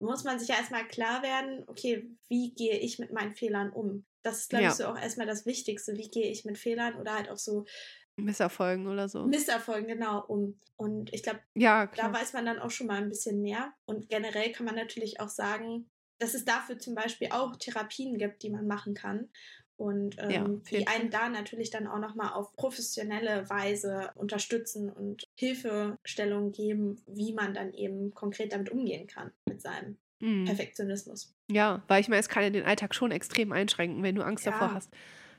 muss 0.00 0.24
man 0.24 0.38
sich 0.38 0.48
ja 0.48 0.56
erstmal 0.56 0.86
klar 0.88 1.22
werden, 1.22 1.64
okay, 1.68 2.10
wie 2.28 2.54
gehe 2.54 2.78
ich 2.78 2.98
mit 2.98 3.12
meinen 3.12 3.34
Fehlern 3.34 3.72
um? 3.72 4.06
Das 4.22 4.38
ist, 4.40 4.50
glaube 4.50 4.64
Ja. 4.64 4.70
ich, 4.70 4.76
so 4.76 4.86
auch 4.86 4.98
erstmal 4.98 5.26
das 5.26 5.46
Wichtigste. 5.46 5.96
Wie 5.96 6.10
gehe 6.10 6.30
ich 6.30 6.44
mit 6.44 6.58
Fehlern 6.58 6.96
oder 6.96 7.14
halt 7.14 7.30
auch 7.30 7.38
so 7.38 7.64
Misserfolgen 8.16 8.86
oder 8.88 9.08
so. 9.08 9.28
Misserfolgen 9.28 9.88
genau 9.88 10.24
um? 10.24 10.60
Und 10.76 11.12
ich 11.12 11.22
glaube, 11.22 11.40
ja, 11.54 11.86
da 11.94 12.12
weiß 12.12 12.32
man 12.32 12.46
dann 12.46 12.58
auch 12.58 12.70
schon 12.70 12.86
mal 12.86 13.02
ein 13.02 13.08
bisschen 13.08 13.40
mehr. 13.40 13.72
Und 13.84 14.08
generell 14.08 14.52
kann 14.52 14.66
man 14.66 14.74
natürlich 14.74 15.20
auch 15.20 15.28
sagen, 15.28 15.90
dass 16.18 16.34
es 16.34 16.44
dafür 16.44 16.78
zum 16.78 16.94
Beispiel 16.94 17.28
auch 17.30 17.56
Therapien 17.56 18.18
gibt, 18.18 18.42
die 18.42 18.50
man 18.50 18.66
machen 18.66 18.94
kann. 18.94 19.30
Und 19.78 20.16
ähm, 20.18 20.62
Ja, 20.68 20.76
die 20.76 20.86
einen 20.88 21.10
da 21.10 21.28
natürlich 21.28 21.70
dann 21.70 21.86
auch 21.86 21.98
nochmal 22.00 22.32
auf 22.32 22.54
professionelle 22.56 23.48
Weise 23.48 24.10
unterstützen 24.16 24.90
und 24.90 25.24
Hilfestellung 25.38 26.52
geben, 26.52 27.02
wie 27.06 27.32
man 27.32 27.54
dann 27.54 27.72
eben 27.72 28.12
konkret 28.14 28.52
damit 28.52 28.70
umgehen 28.70 29.06
kann 29.06 29.32
mit 29.48 29.62
seinem 29.62 29.98
Mhm. 30.20 30.44
Perfektionismus. 30.44 31.34
Ja, 31.50 31.82
weil 31.88 32.00
ich 32.02 32.08
meine, 32.08 32.20
es 32.20 32.28
kann 32.28 32.42
ja 32.44 32.50
den 32.50 32.64
Alltag 32.66 32.94
schon 32.94 33.12
extrem 33.12 33.52
einschränken, 33.52 34.02
wenn 34.02 34.14
du 34.16 34.24
Angst 34.24 34.46
Ja. 34.46 34.48
davor 34.48 34.74
hast, 34.74 34.94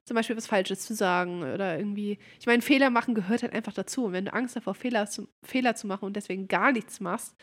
zum 0.06 0.16
Beispiel 0.16 0.38
was 0.38 0.48
Falsches 0.48 0.82
zu 0.84 0.96
sagen 0.96 1.42
oder 1.44 1.78
irgendwie. 1.78 2.20
Ich 2.40 2.48
meine, 2.48 2.62
Fehler 2.64 2.90
machen 2.92 3.16
gehört 3.16 3.44
halt 3.44 3.54
einfach 3.54 3.74
dazu. 3.74 4.06
Und 4.06 4.14
wenn 4.14 4.26
du 4.26 4.34
Angst 4.34 4.56
davor 4.56 4.76
Fehler 4.76 5.08
zu, 5.08 5.30
Fehler 5.46 5.76
zu 5.76 5.88
machen 5.88 6.06
und 6.06 6.16
deswegen 6.16 6.48
gar 6.48 6.72
nichts 6.72 7.00
machst, 7.02 7.36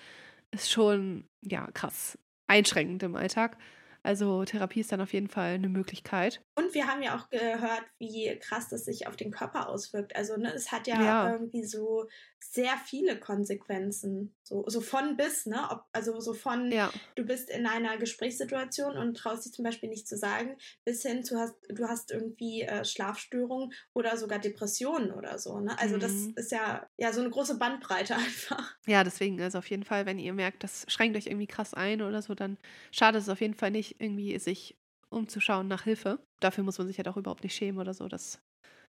ist 0.53 0.71
schon, 0.73 1.29
ja, 1.43 1.71
krass 1.75 2.19
einschränkend 2.49 3.03
im 3.05 3.17
Alltag. 3.17 3.59
Also 4.07 4.45
Therapie 4.45 4.81
ist 4.81 4.93
dann 4.93 5.01
auf 5.01 5.13
jeden 5.13 5.29
Fall 5.29 5.55
eine 5.55 5.69
Möglichkeit. 5.69 6.41
Und 6.55 6.73
wir 6.75 6.87
haben 6.87 7.03
ja 7.03 7.17
auch 7.17 7.29
gehört, 7.29 7.83
wie 7.99 8.39
krass 8.39 8.69
das 8.69 8.85
sich 8.85 9.09
auf 9.09 9.17
den 9.17 9.33
Körper 9.33 9.69
auswirkt. 9.69 10.15
Also 10.15 10.37
ne, 10.37 10.53
es 10.55 10.71
hat 10.71 10.87
ja, 10.87 11.03
Ja. 11.03 11.33
irgendwie 11.33 11.65
so 11.65 12.07
sehr 12.55 12.77
viele 12.79 13.19
Konsequenzen. 13.21 14.35
So, 14.43 14.65
so 14.69 14.81
von 14.81 15.17
bis, 15.17 15.47
ne? 15.47 15.69
Ob, 15.71 15.85
also 15.93 16.21
so 16.21 16.35
von 16.35 16.75
Ja, 16.75 16.91
du 17.15 17.25
bist 17.25 17.51
in 17.51 17.67
einer 17.67 17.97
Gesprächssituation 17.99 18.97
und 18.97 19.17
traust 19.17 19.45
dich 19.47 19.53
zum 19.53 19.65
Beispiel 19.65 19.89
nicht 19.89 20.09
zu 20.09 20.17
sagen, 20.17 20.57
bis 20.85 21.03
hin 21.03 21.25
zu 21.25 21.39
hast, 21.39 21.55
du 21.69 21.87
hast 21.89 22.11
irgendwie 22.11 22.63
äh, 22.63 22.85
Schlafstörungen 22.85 23.73
oder 23.95 24.17
sogar 24.17 24.39
Depressionen 24.39 25.13
oder 25.13 25.39
so. 25.39 25.59
Ne? 25.61 25.79
Also 25.79 25.97
das 25.99 26.27
Mhm. 26.27 26.37
ist 26.37 26.53
ja, 26.53 26.89
ja 26.99 27.13
so 27.13 27.21
eine 27.21 27.31
große 27.31 27.59
Bandbreite 27.59 28.15
einfach. 28.17 28.77
ja, 28.87 29.03
deswegen, 29.05 29.41
also 29.41 29.59
auf 29.59 29.69
jeden 29.71 29.83
Fall, 29.85 30.07
wenn 30.07 30.19
ihr 30.19 30.33
merkt, 30.33 30.63
das 30.63 30.85
schränkt 30.89 31.17
euch 31.17 31.27
irgendwie 31.27 31.47
krass 31.49 31.75
ein 31.75 32.03
oder 32.03 32.23
so, 32.23 32.35
dann 32.35 32.57
schadet 32.93 33.23
es 33.23 33.29
auf 33.29 33.41
jeden 33.41 33.55
Fall 33.55 33.71
nicht, 33.71 34.01
irgendwie 34.01 34.39
sich 34.39 34.77
umzuschauen 35.11 35.67
nach 35.69 35.83
Hilfe. 35.85 36.21
Dafür 36.41 36.63
muss 36.65 36.79
man 36.79 36.87
sich 36.87 36.99
halt 36.99 37.09
auch 37.09 37.17
überhaupt 37.17 37.43
nicht 37.43 37.55
schämen 37.57 37.81
oder 37.81 37.95
so. 37.95 38.07
Das 38.09 38.41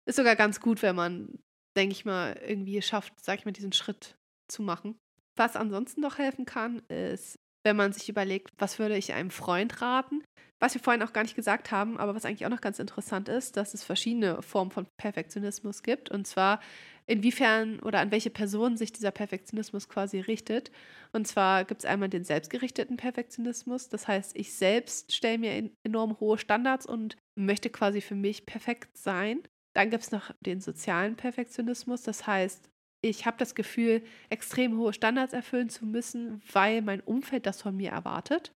ist 0.06 0.16
sogar 0.16 0.36
ganz 0.36 0.60
gut, 0.60 0.82
wenn 0.82 0.96
man, 0.96 1.40
denke 1.76 1.92
ich 1.92 2.04
mal, 2.04 2.38
irgendwie 2.46 2.80
schafft, 2.82 3.12
sag 3.20 3.38
ich 3.38 3.44
mal, 3.44 3.52
diesen 3.52 3.72
Schritt 3.72 4.16
zu 4.48 4.62
machen. 4.62 4.96
Was 5.36 5.56
ansonsten 5.56 6.00
noch 6.00 6.18
helfen 6.18 6.44
kann, 6.44 6.80
ist, 6.88 7.36
wenn 7.64 7.76
man 7.76 7.92
sich 7.92 8.08
überlegt, 8.08 8.50
was 8.58 8.78
würde 8.78 8.96
ich 8.96 9.12
einem 9.12 9.30
Freund 9.30 9.80
raten? 9.80 10.22
Was 10.60 10.74
wir 10.74 10.80
vorhin 10.80 11.02
auch 11.02 11.12
gar 11.12 11.22
nicht 11.22 11.34
gesagt 11.34 11.72
haben, 11.72 11.98
aber 11.98 12.14
was 12.14 12.24
eigentlich 12.24 12.44
auch 12.46 12.50
noch 12.50 12.60
ganz 12.60 12.78
interessant 12.78 13.28
ist, 13.28 13.56
dass 13.56 13.74
es 13.74 13.82
verschiedene 13.82 14.42
Formen 14.42 14.70
von 14.70 14.86
Perfektionismus 14.96 15.82
gibt. 15.82 16.10
Und 16.10 16.26
zwar, 16.26 16.60
inwiefern 17.06 17.80
oder 17.80 17.98
an 17.98 18.10
welche 18.12 18.30
Person 18.30 18.76
sich 18.76 18.92
dieser 18.92 19.10
Perfektionismus 19.10 19.88
quasi 19.88 20.20
richtet. 20.20 20.70
Und 21.12 21.26
zwar 21.26 21.64
gibt 21.64 21.82
es 21.82 21.84
einmal 21.90 22.08
den 22.08 22.24
selbstgerichteten 22.24 22.96
Perfektionismus. 22.96 23.88
Das 23.88 24.06
heißt, 24.06 24.36
ich 24.36 24.54
selbst 24.54 25.12
stelle 25.12 25.38
mir 25.38 25.52
en- 25.52 25.74
enorm 25.84 26.20
hohe 26.20 26.38
Standards 26.38 26.86
und 26.86 27.16
möchte 27.36 27.70
quasi 27.70 28.00
für 28.00 28.14
mich 28.14 28.46
perfekt 28.46 28.96
sein. 28.96 29.42
Dann 29.74 29.90
gibt 29.90 30.02
es 30.02 30.12
noch 30.12 30.30
den 30.40 30.60
sozialen 30.60 31.16
Perfektionismus. 31.16 32.02
Das 32.02 32.26
heißt, 32.26 32.68
ich 33.02 33.26
habe 33.26 33.36
das 33.38 33.54
Gefühl, 33.54 34.02
extrem 34.30 34.78
hohe 34.78 34.92
Standards 34.92 35.32
erfüllen 35.32 35.68
zu 35.68 35.84
müssen, 35.84 36.40
weil 36.52 36.82
mein 36.82 37.00
Umfeld 37.00 37.46
das 37.46 37.60
von 37.62 37.76
mir 37.76 37.90
erwartet. 37.90 38.52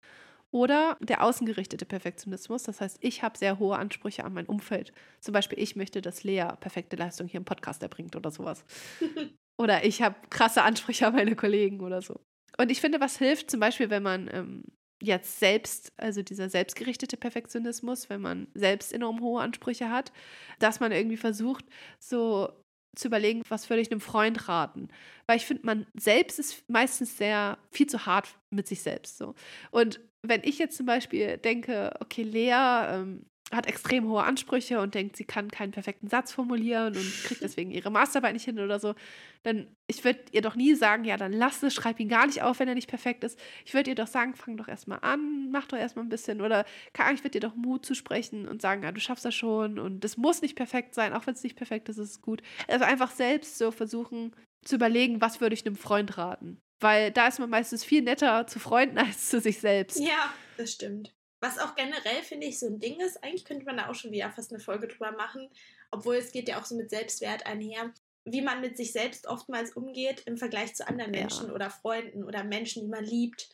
Oder 0.51 0.97
der 0.99 1.23
außengerichtete 1.23 1.85
Perfektionismus. 1.85 2.63
Das 2.63 2.79
heißt, 2.79 2.97
ich 3.01 3.23
habe 3.23 3.37
sehr 3.37 3.57
hohe 3.57 3.75
Ansprüche 3.77 4.23
an 4.23 4.33
mein 4.33 4.45
Umfeld. 4.45 4.93
Zum 5.19 5.33
Beispiel, 5.33 5.59
ich 5.59 5.75
möchte, 5.75 6.01
dass 6.01 6.23
Lea 6.23 6.47
perfekte 6.59 6.95
Leistung 6.95 7.27
hier 7.27 7.39
im 7.39 7.45
Podcast 7.45 7.81
erbringt 7.81 8.15
oder 8.15 8.29
sowas. 8.29 8.63
oder 9.57 9.83
ich 9.83 10.03
habe 10.03 10.15
krasse 10.29 10.61
Ansprüche 10.61 11.07
an 11.07 11.15
meine 11.15 11.35
Kollegen 11.35 11.81
oder 11.81 12.03
so. 12.03 12.19
Und 12.57 12.69
ich 12.69 12.81
finde, 12.81 12.99
was 12.99 13.17
hilft, 13.17 13.49
zum 13.49 13.59
Beispiel, 13.59 13.89
wenn 13.89 14.03
man 14.03 14.29
ähm, 14.31 14.63
jetzt 15.03 15.39
selbst, 15.39 15.91
also 15.97 16.21
dieser 16.21 16.49
selbstgerichtete 16.49 17.17
Perfektionismus, 17.17 18.09
wenn 18.09 18.21
man 18.21 18.47
selbst 18.53 18.93
enorm 18.93 19.21
hohe 19.21 19.41
Ansprüche 19.41 19.89
hat, 19.89 20.11
dass 20.59 20.79
man 20.79 20.91
irgendwie 20.91 21.17
versucht, 21.17 21.65
so 21.99 22.49
zu 22.95 23.07
überlegen, 23.07 23.41
was 23.49 23.69
würde 23.69 23.81
ich 23.81 23.91
einem 23.91 24.01
Freund 24.01 24.47
raten. 24.47 24.87
Weil 25.27 25.37
ich 25.37 25.45
finde, 25.45 25.65
man 25.65 25.87
selbst 25.95 26.39
ist 26.39 26.63
meistens 26.69 27.17
sehr 27.17 27.57
viel 27.71 27.87
zu 27.87 28.05
hart 28.05 28.37
mit 28.49 28.67
sich 28.67 28.81
selbst. 28.81 29.17
So. 29.17 29.35
Und 29.71 29.99
wenn 30.21 30.41
ich 30.43 30.57
jetzt 30.59 30.77
zum 30.77 30.85
Beispiel 30.85 31.37
denke, 31.37 31.93
okay, 31.99 32.23
Lea 32.23 32.85
ähm, 32.95 33.25
hat 33.55 33.67
extrem 33.67 34.07
hohe 34.07 34.23
Ansprüche 34.23 34.79
und 34.79 34.95
denkt, 34.95 35.15
sie 35.15 35.25
kann 35.25 35.49
keinen 35.49 35.71
perfekten 35.71 36.07
Satz 36.07 36.31
formulieren 36.31 36.95
und 36.95 37.23
kriegt 37.23 37.41
deswegen 37.41 37.71
ihre 37.71 37.91
Masterarbeit 37.91 38.33
nicht 38.33 38.45
hin 38.45 38.59
oder 38.59 38.79
so, 38.79 38.95
dann 39.43 39.67
ich 39.87 40.03
würde 40.03 40.19
ihr 40.31 40.41
doch 40.41 40.55
nie 40.55 40.75
sagen, 40.75 41.05
ja, 41.05 41.17
dann 41.17 41.33
lass 41.33 41.63
es, 41.63 41.73
schreib 41.73 41.99
ihn 41.99 42.09
gar 42.09 42.25
nicht 42.25 42.41
auf, 42.41 42.59
wenn 42.59 42.67
er 42.67 42.75
nicht 42.75 42.89
perfekt 42.89 43.23
ist. 43.23 43.39
Ich 43.65 43.73
würde 43.73 43.91
ihr 43.91 43.95
doch 43.95 44.07
sagen, 44.07 44.33
fang 44.35 44.57
doch 44.57 44.67
erstmal 44.67 44.99
an, 45.01 45.51
mach 45.51 45.67
doch 45.67 45.77
erstmal 45.77 46.05
ein 46.05 46.09
bisschen 46.09 46.41
oder 46.41 46.65
ich 47.13 47.19
würde 47.19 47.31
dir 47.31 47.41
doch 47.41 47.55
Mut 47.55 47.85
zusprechen 47.85 48.47
und 48.47 48.61
sagen, 48.61 48.83
ja, 48.83 48.91
du 48.91 48.99
schaffst 48.99 49.25
das 49.25 49.35
schon 49.35 49.79
und 49.79 50.03
das 50.03 50.17
muss 50.17 50.41
nicht 50.41 50.55
perfekt 50.55 50.93
sein, 50.95 51.13
auch 51.13 51.27
wenn 51.27 51.33
es 51.33 51.43
nicht 51.43 51.55
perfekt 51.55 51.89
ist, 51.89 51.97
ist 51.97 52.09
es 52.09 52.21
gut. 52.21 52.41
Also 52.67 52.85
einfach 52.85 53.11
selbst 53.11 53.57
so 53.57 53.71
versuchen 53.71 54.33
zu 54.63 54.75
überlegen, 54.75 55.21
was 55.21 55.41
würde 55.41 55.53
ich 55.53 55.65
einem 55.65 55.75
Freund 55.75 56.17
raten. 56.17 56.59
Weil 56.79 57.11
da 57.11 57.27
ist 57.27 57.39
man 57.39 57.49
meistens 57.49 57.83
viel 57.83 58.01
netter 58.01 58.47
zu 58.47 58.59
Freunden 58.59 58.97
als 58.99 59.29
zu 59.29 59.39
sich 59.39 59.59
selbst. 59.59 59.99
Ja, 59.99 60.33
das 60.57 60.73
stimmt. 60.73 61.13
Was 61.43 61.59
auch 61.59 61.75
generell, 61.75 62.23
finde 62.23 62.47
ich, 62.47 62.57
so 62.57 62.67
ein 62.67 62.79
Ding 62.79 63.01
ist, 63.01 63.21
eigentlich 63.21 63.43
könnte 63.43 63.65
man 63.65 63.75
da 63.75 63.89
auch 63.89 63.95
schon 63.95 64.13
wieder 64.13 64.31
fast 64.31 64.53
eine 64.53 64.61
Folge 64.61 64.87
drüber 64.87 65.11
machen, 65.11 65.49
obwohl 65.91 66.15
es 66.15 66.31
geht 66.31 66.47
ja 66.47 66.57
auch 66.57 66.63
so 66.63 66.73
mit 66.73 66.89
Selbstwert 66.89 67.45
einher, 67.45 67.93
wie 68.23 68.41
man 68.41 68.61
mit 68.61 68.77
sich 68.77 68.93
selbst 68.93 69.27
oftmals 69.27 69.71
umgeht 69.71 70.23
im 70.25 70.37
Vergleich 70.37 70.73
zu 70.73 70.87
anderen 70.87 71.13
Ja. 71.13 71.19
Menschen 71.19 71.51
oder 71.51 71.69
Freunden 71.69 72.23
oder 72.23 72.45
Menschen, 72.45 72.83
die 72.83 72.87
man 72.87 73.03
liebt. 73.03 73.49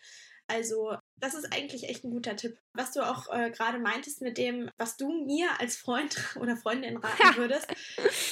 Also, 0.45 0.97
das 1.17 1.33
ist 1.33 1.51
eigentlich 1.51 1.89
echt 1.89 2.03
ein 2.03 2.11
guter 2.11 2.35
Tipp. 2.35 2.59
Was 2.73 2.91
du 2.91 3.01
auch 3.01 3.27
äh, 3.33 3.49
gerade 3.49 3.79
meintest 3.79 4.21
mit 4.21 4.37
dem, 4.37 4.69
was 4.77 4.95
du 4.95 5.25
mir 5.25 5.49
als 5.59 5.75
Freund 5.75 6.15
oder 6.39 6.57
Freundin 6.57 6.97
raten 6.97 7.37
würdest, 7.37 7.65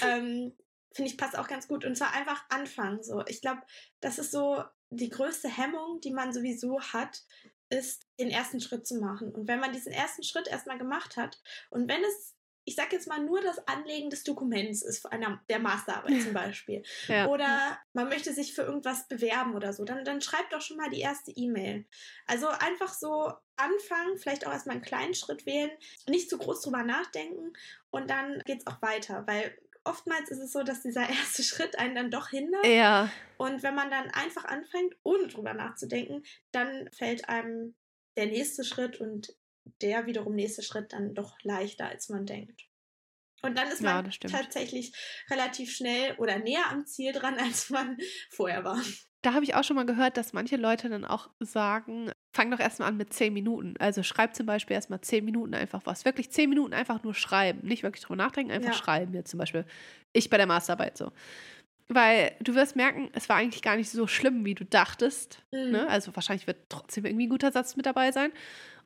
ähm, 0.04 0.54
finde 0.94 1.10
ich 1.10 1.18
passt 1.18 1.36
auch 1.36 1.48
ganz 1.48 1.68
gut. 1.68 1.84
Und 1.84 1.98
zwar 1.98 2.14
einfach 2.14 2.46
anfangen. 2.50 3.02
So, 3.02 3.24
ich 3.26 3.42
glaube, 3.42 3.64
das 4.02 4.20
ist 4.20 4.32
so 4.32 4.64
die 4.92 5.10
größte 5.10 5.50
Hemmung, 5.50 6.00
die 6.02 6.12
man 6.12 6.32
sowieso 6.32 6.80
hat, 6.80 7.24
ist, 7.70 8.06
den 8.20 8.30
ersten 8.30 8.60
Schritt 8.62 8.88
zu 8.88 8.96
machen. 9.00 9.32
Und 9.34 9.48
wenn 9.48 9.60
man 9.60 9.74
diesen 9.74 9.92
ersten 9.92 10.24
Schritt 10.24 10.48
erstmal 10.48 10.78
gemacht 10.78 11.18
hat 11.18 11.42
und 11.70 11.90
wenn 11.90 12.04
es, 12.04 12.36
ich 12.64 12.76
sag 12.76 12.92
jetzt 12.92 13.08
mal, 13.08 13.20
nur 13.24 13.42
das 13.42 13.66
Anlegen 13.68 14.10
des 14.10 14.24
Dokuments 14.24 14.82
ist, 14.82 15.06
einer, 15.06 15.42
der 15.50 15.60
Masterarbeit 15.60 16.22
zum 16.22 16.34
Beispiel, 16.34 16.84
Ja. 17.08 17.28
oder 17.28 17.80
man 17.94 18.10
möchte 18.10 18.34
sich 18.34 18.54
für 18.54 18.64
irgendwas 18.64 19.08
bewerben 19.08 19.56
oder 19.56 19.72
so, 19.74 19.86
dann, 19.86 20.04
dann 20.06 20.22
schreibt 20.22 20.52
doch 20.54 20.62
schon 20.62 20.78
mal 20.78 20.90
die 20.90 21.00
erste 21.02 21.32
E-Mail. 21.32 21.86
Also 22.26 22.48
einfach 22.48 22.94
so 22.94 23.32
anfangen, 23.56 24.18
vielleicht 24.18 24.46
auch 24.46 24.52
erstmal 24.52 24.76
einen 24.76 24.86
kleinen 24.86 25.14
Schritt 25.16 25.46
wählen, 25.46 25.72
nicht 26.08 26.30
zu 26.30 26.38
groß 26.38 26.62
drüber 26.62 26.84
nachdenken 26.84 27.54
und 27.90 28.10
dann 28.10 28.42
geht's 28.46 28.68
auch 28.68 28.82
weiter, 28.82 29.26
weil 29.28 29.58
oftmals 29.88 30.30
ist 30.32 30.40
es 30.40 30.52
so, 30.52 30.64
dass 30.64 30.82
dieser 30.82 31.08
erste 31.10 31.44
Schritt 31.44 31.78
einen 31.80 31.96
dann 31.96 32.12
doch 32.12 32.30
hindert. 32.30 32.66
Ja, 32.66 33.10
Und 33.38 33.64
wenn 33.64 33.76
man 33.76 33.90
dann 33.90 34.10
einfach 34.12 34.46
anfängt, 34.46 34.96
ohne 35.04 35.28
drüber 35.28 35.54
nachzudenken, 35.54 36.24
dann 36.52 36.90
fällt 36.92 37.30
einem 37.30 37.76
der 38.16 38.28
nächste 38.28 38.64
Schritt 38.64 39.00
und 39.00 39.36
der 39.82 40.06
wiederum 40.06 40.34
nächste 40.36 40.64
Schritt 40.64 40.94
dann 40.94 41.14
doch 41.14 41.38
leichter, 41.44 41.88
als 41.88 42.10
man 42.10 42.26
denkt. 42.26 42.64
Und 43.44 43.58
dann 43.58 43.68
ist 43.68 43.82
Ja, 43.82 44.02
man 44.02 44.12
stimmt. 44.12 44.34
tatsächlich 44.34 44.94
relativ 45.30 45.76
schnell 45.76 46.16
oder 46.18 46.40
näher 46.40 46.70
am 46.70 46.86
Ziel 46.86 47.14
dran, 47.14 47.38
als 47.40 47.70
man 47.70 47.98
vorher 48.32 48.64
war. 48.64 48.82
Da 49.24 49.34
habe 49.34 49.44
ich 49.44 49.56
auch 49.56 49.64
schon 49.64 49.76
mal 49.76 49.86
gehört, 49.86 50.16
dass 50.16 50.32
manche 50.34 50.58
Leute 50.58 50.90
dann 50.90 51.04
auch 51.04 51.30
sagen, 51.40 52.12
fang 52.32 52.52
doch 52.52 52.60
erstmal 52.60 52.90
an 52.90 52.98
mit 52.98 53.14
zehn 53.14 53.34
Minuten. 53.34 53.74
Also 53.80 54.04
schreib 54.04 54.36
zum 54.36 54.46
Beispiel 54.46 54.76
erstmal 54.76 55.02
zehn 55.02 55.26
Minuten 55.26 55.54
einfach 55.56 55.82
was. 55.86 56.06
Wirklich 56.06 56.32
zehn 56.32 56.50
Minuten 56.50 56.74
einfach 56.74 57.04
nur 57.04 57.14
schreiben. 57.16 57.68
Nicht 57.68 57.84
wirklich 57.84 58.04
drüber 58.04 58.16
nachdenken, 58.16 58.52
einfach 58.52 58.72
Ja. 58.72 58.78
schreiben. 58.78 59.14
Jetzt 59.14 59.32
zum 59.32 59.40
Beispiel 59.40 59.66
ich 60.14 60.30
bei 60.30 60.38
der 60.38 60.46
Masterarbeit 60.46 60.98
so. 60.98 61.12
Weil 61.90 62.36
du 62.42 62.54
wirst 62.54 62.76
merken, 62.76 63.10
es 63.14 63.28
war 63.30 63.38
eigentlich 63.38 63.62
gar 63.62 63.76
nicht 63.78 63.90
so 63.90 64.08
schlimm, 64.08 64.46
wie 64.46 64.56
du 64.56 64.66
dachtest. 64.66 65.42
Mhm. 65.52 65.72
Ne? 65.72 65.88
Also 65.88 66.16
wahrscheinlich 66.16 66.46
wird 66.46 66.70
trotzdem 66.70 67.06
irgendwie 67.06 67.28
ein 67.28 67.30
guter 67.30 67.52
Satz 67.52 67.76
mit 67.76 67.86
dabei 67.86 68.12
sein. 68.12 68.32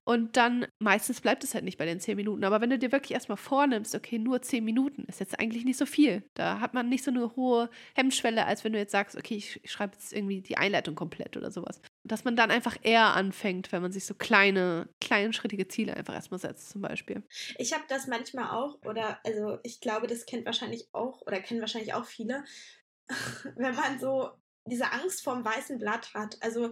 Und 0.04 0.36
dann 0.36 0.66
meistens 0.80 1.22
bleibt 1.22 1.44
es 1.44 1.54
halt 1.54 1.64
nicht 1.64 1.78
bei 1.78 1.86
den 1.86 2.00
zehn 2.00 2.16
Minuten. 2.16 2.44
Aber 2.44 2.60
wenn 2.60 2.72
du 2.72 2.80
dir 2.80 2.92
wirklich 2.92 3.12
erstmal 3.12 3.38
vornimmst, 3.38 3.94
okay, 3.94 4.18
nur 4.18 4.42
zehn 4.42 4.66
Minuten 4.66 5.04
ist 5.06 5.20
jetzt 5.20 5.40
eigentlich 5.40 5.64
nicht 5.64 5.78
so 5.78 5.86
viel. 5.86 6.24
Da 6.34 6.60
hat 6.60 6.74
man 6.74 6.90
nicht 6.90 7.04
so 7.04 7.12
eine 7.12 7.36
hohe 7.36 7.70
Hemmschwelle, 7.94 8.46
als 8.46 8.64
wenn 8.64 8.74
du 8.74 8.80
jetzt 8.80 8.92
sagst, 8.92 9.16
okay, 9.16 9.36
ich, 9.36 9.62
schreibe 9.66 9.94
jetzt 9.94 10.12
irgendwie 10.12 10.42
die 10.42 10.58
Einleitung 10.58 10.96
komplett 10.96 11.38
oder 11.38 11.52
sowas. 11.52 11.82
Dass 12.04 12.24
man 12.24 12.36
dann 12.36 12.50
einfach 12.50 12.78
eher 12.82 13.16
anfängt, 13.16 13.72
wenn 13.72 13.84
man 13.84 13.92
sich 13.92 14.06
so 14.06 14.16
kleine, 14.16 14.90
kleinschrittige 15.00 15.68
Ziele 15.68 15.96
einfach 15.96 16.16
erstmal 16.16 16.40
setzt, 16.40 16.72
zum 16.72 16.82
Beispiel. 16.82 17.22
Ich 17.60 17.74
habe 17.74 17.84
das 17.88 18.08
manchmal 18.08 18.50
auch, 18.50 18.80
oder 18.84 19.20
also 19.24 19.60
ich 19.62 19.82
glaube, 19.82 20.08
das 20.08 20.26
kennt 20.26 20.46
wahrscheinlich 20.46 20.88
auch, 20.94 21.22
oder 21.22 21.40
kennen 21.42 21.62
wahrscheinlich 21.62 21.94
auch 21.94 22.06
viele, 22.06 22.44
wenn 23.56 23.76
man 23.76 24.00
so 24.00 24.32
diese 24.66 24.92
Angst 24.92 25.24
vorm 25.24 25.46
weißen 25.46 25.78
Blatt 25.78 26.14
hat. 26.14 26.38
Also 26.42 26.72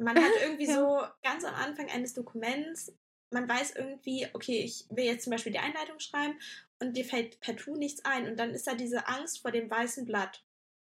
man 0.00 0.16
hat 0.16 0.30
irgendwie 0.42 0.66
Ja. 0.66 0.74
so 0.74 1.02
ganz 1.22 1.44
am 1.44 1.54
Anfang 1.54 1.88
eines 1.90 2.14
Dokuments, 2.14 2.92
man 3.32 3.48
weiß 3.48 3.76
irgendwie, 3.76 4.26
okay, 4.32 4.60
ich 4.60 4.86
will 4.90 5.04
jetzt 5.04 5.24
zum 5.24 5.30
Beispiel 5.30 5.52
die 5.52 5.58
Einleitung 5.60 6.00
schreiben 6.00 6.38
und 6.80 6.96
dir 6.96 7.04
fällt 7.04 7.38
partout 7.40 7.76
nichts 7.76 8.04
ein. 8.04 8.26
Und 8.26 8.36
dann 8.38 8.50
ist 8.50 8.66
da 8.66 8.74
diese 8.74 9.06
Angst 9.06 9.40
vor 9.40 9.52
dem 9.52 9.70
weißen 9.70 10.04
Blatt, 10.04 10.42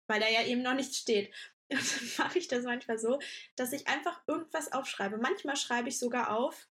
weil 0.07 0.19
da 0.19 0.27
ja 0.27 0.43
eben 0.43 0.61
noch 0.61 0.73
nichts 0.73 0.97
steht. 0.97 1.31
Und 1.69 1.79
dann 1.79 2.25
mache 2.27 2.37
ich 2.37 2.47
das 2.49 2.65
manchmal 2.65 2.99
so, 2.99 3.19
dass 3.55 3.71
ich 3.71 3.87
einfach 3.87 4.21
irgendwas 4.27 4.73
aufschreibe. 4.73 5.17
Manchmal 5.17 5.55
schreibe 5.55 5.87
ich 5.89 5.97
sogar 5.97 6.35
auf, 6.37 6.67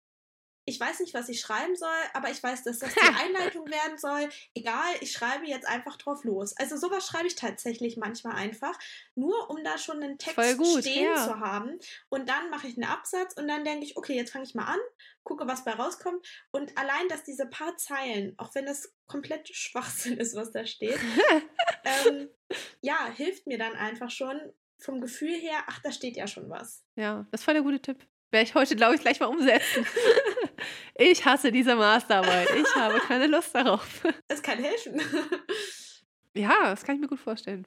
ich 0.65 0.79
weiß 0.79 0.99
nicht, 0.99 1.13
was 1.13 1.27
ich 1.29 1.41
schreiben 1.41 1.75
soll, 1.75 1.89
aber 2.13 2.29
ich 2.29 2.41
weiß, 2.41 2.63
dass 2.63 2.79
das 2.79 2.93
die 2.93 2.99
Einleitung 3.23 3.67
werden 3.69 3.97
soll. 3.97 4.29
Egal, 4.53 4.93
ich 5.01 5.11
schreibe 5.11 5.45
jetzt 5.45 5.67
einfach 5.67 5.97
drauf 5.97 6.23
los. 6.23 6.55
Also 6.57 6.77
sowas 6.77 7.07
schreibe 7.07 7.27
ich 7.27 7.35
tatsächlich 7.35 7.97
manchmal 7.97 8.35
einfach, 8.35 8.77
nur 9.15 9.49
um 9.49 9.63
da 9.63 9.77
schon 9.77 10.03
einen 10.03 10.17
Text 10.17 10.57
gut, 10.57 10.81
stehen 10.81 11.05
ja. 11.05 11.15
zu 11.15 11.39
haben. 11.39 11.79
Und 12.09 12.29
dann 12.29 12.49
mache 12.49 12.67
ich 12.67 12.77
einen 12.77 12.89
Absatz 12.89 13.35
und 13.35 13.47
dann 13.47 13.65
denke 13.65 13.85
ich, 13.85 13.97
okay, 13.97 14.15
jetzt 14.15 14.31
fange 14.31 14.45
ich 14.45 14.55
mal 14.55 14.65
an, 14.65 14.79
gucke, 15.23 15.47
was 15.47 15.63
bei 15.63 15.73
rauskommt. 15.73 16.25
Und 16.51 16.77
allein, 16.77 17.07
dass 17.09 17.23
diese 17.23 17.47
paar 17.47 17.77
Zeilen, 17.77 18.35
auch 18.37 18.53
wenn 18.53 18.65
das 18.65 18.93
komplett 19.07 19.47
Schwachsinn 19.55 20.17
ist, 20.17 20.35
was 20.35 20.51
da 20.51 20.65
steht, 20.65 20.99
ähm, 21.83 22.29
ja, 22.81 23.07
hilft 23.15 23.47
mir 23.47 23.57
dann 23.57 23.73
einfach 23.73 24.11
schon 24.11 24.39
vom 24.77 25.01
Gefühl 25.01 25.33
her, 25.33 25.63
ach, 25.67 25.79
da 25.79 25.91
steht 25.91 26.17
ja 26.17 26.27
schon 26.27 26.49
was. 26.49 26.83
Ja, 26.95 27.27
das 27.31 27.45
war 27.45 27.53
der 27.53 27.63
gute 27.63 27.81
Tipp. 27.81 28.05
Werde 28.31 28.45
ich 28.45 28.55
heute, 28.55 28.75
glaube 28.75 28.95
ich, 28.95 29.01
gleich 29.01 29.19
mal 29.19 29.27
umsetzen. 29.27 29.85
Ich 30.95 31.25
hasse 31.25 31.51
diese 31.51 31.75
Masterarbeit. 31.75 32.49
Ich 32.55 32.75
habe 32.75 32.99
keine 32.99 33.27
Lust 33.27 33.53
darauf. 33.55 34.03
Es 34.27 34.41
kann 34.41 34.59
helfen. 34.59 35.01
ja, 36.33 36.69
das 36.69 36.83
kann 36.83 36.95
ich 36.95 37.01
mir 37.01 37.07
gut 37.07 37.19
vorstellen. 37.19 37.65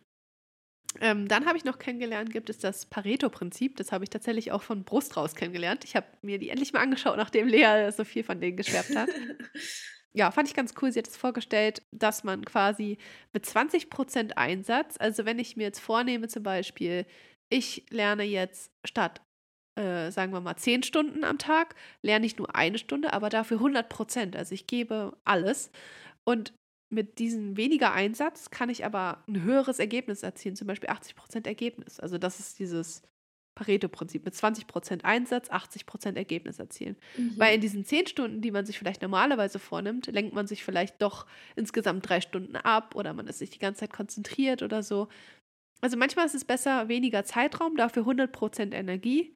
Ähm, 1.00 1.26
dann 1.26 1.46
habe 1.46 1.58
ich 1.58 1.64
noch 1.64 1.78
kennengelernt, 1.78 2.30
gibt 2.30 2.50
es 2.50 2.58
das 2.58 2.86
Pareto-Prinzip. 2.86 3.76
Das 3.76 3.90
habe 3.90 4.04
ich 4.04 4.10
tatsächlich 4.10 4.52
auch 4.52 4.62
von 4.62 4.84
Brust 4.84 5.16
raus 5.16 5.34
kennengelernt. 5.34 5.84
Ich 5.84 5.96
habe 5.96 6.06
mir 6.22 6.38
die 6.38 6.50
endlich 6.50 6.72
mal 6.72 6.80
angeschaut, 6.80 7.16
nachdem 7.16 7.48
Lea 7.48 7.90
so 7.90 8.04
viel 8.04 8.22
von 8.22 8.40
denen 8.40 8.56
geschwärmt 8.56 8.96
hat. 8.96 9.08
ja, 10.12 10.30
fand 10.30 10.48
ich 10.48 10.54
ganz 10.54 10.74
cool. 10.80 10.92
Sie 10.92 11.00
hat 11.00 11.08
es 11.08 11.16
vorgestellt, 11.16 11.82
dass 11.90 12.22
man 12.22 12.44
quasi 12.44 12.98
mit 13.32 13.44
20% 13.44 14.32
Einsatz, 14.32 14.96
also 14.98 15.24
wenn 15.24 15.38
ich 15.38 15.56
mir 15.56 15.64
jetzt 15.64 15.80
vornehme, 15.80 16.28
zum 16.28 16.44
Beispiel, 16.44 17.06
ich 17.48 17.86
lerne 17.90 18.24
jetzt 18.24 18.70
statt 18.84 19.20
äh, 19.76 20.10
sagen 20.10 20.32
wir 20.32 20.40
mal, 20.40 20.56
zehn 20.56 20.82
Stunden 20.82 21.24
am 21.24 21.38
Tag, 21.38 21.74
lerne 22.02 22.26
ich 22.26 22.38
nur 22.38 22.54
eine 22.54 22.78
Stunde, 22.78 23.12
aber 23.12 23.28
dafür 23.28 23.58
100 23.58 23.88
Prozent. 23.88 24.36
Also 24.36 24.54
ich 24.54 24.66
gebe 24.66 25.16
alles. 25.24 25.70
Und 26.24 26.52
mit 26.90 27.18
diesem 27.18 27.56
weniger 27.56 27.92
Einsatz 27.92 28.50
kann 28.50 28.68
ich 28.68 28.84
aber 28.84 29.24
ein 29.26 29.42
höheres 29.42 29.78
Ergebnis 29.78 30.22
erzielen, 30.22 30.56
zum 30.56 30.68
Beispiel 30.68 30.90
80 30.90 31.16
Prozent 31.16 31.46
Ergebnis. 31.46 31.98
Also 31.98 32.18
das 32.18 32.38
ist 32.38 32.58
dieses 32.58 33.02
Pareto-Prinzip 33.56 34.24
mit 34.24 34.34
20 34.34 34.66
Prozent 34.66 35.04
Einsatz, 35.04 35.50
80 35.50 35.86
Prozent 35.86 36.18
Ergebnis 36.18 36.58
erzielen. 36.58 36.96
Mhm. 37.16 37.34
Weil 37.36 37.54
in 37.54 37.60
diesen 37.60 37.84
zehn 37.84 38.06
Stunden, 38.06 38.40
die 38.40 38.50
man 38.50 38.66
sich 38.66 38.78
vielleicht 38.78 39.02
normalerweise 39.02 39.58
vornimmt, 39.58 40.06
lenkt 40.06 40.34
man 40.34 40.46
sich 40.46 40.64
vielleicht 40.64 41.00
doch 41.02 41.26
insgesamt 41.56 42.08
drei 42.08 42.20
Stunden 42.20 42.56
ab 42.56 42.94
oder 42.94 43.12
man 43.12 43.26
ist 43.26 43.38
sich 43.38 43.50
die 43.50 43.58
ganze 43.58 43.80
Zeit 43.80 43.92
konzentriert 43.92 44.62
oder 44.62 44.82
so. 44.82 45.08
Also 45.80 45.96
manchmal 45.96 46.26
ist 46.26 46.34
es 46.34 46.44
besser, 46.44 46.88
weniger 46.88 47.24
Zeitraum, 47.24 47.76
dafür 47.76 48.02
100 48.02 48.32
Prozent 48.32 48.74
Energie 48.74 49.34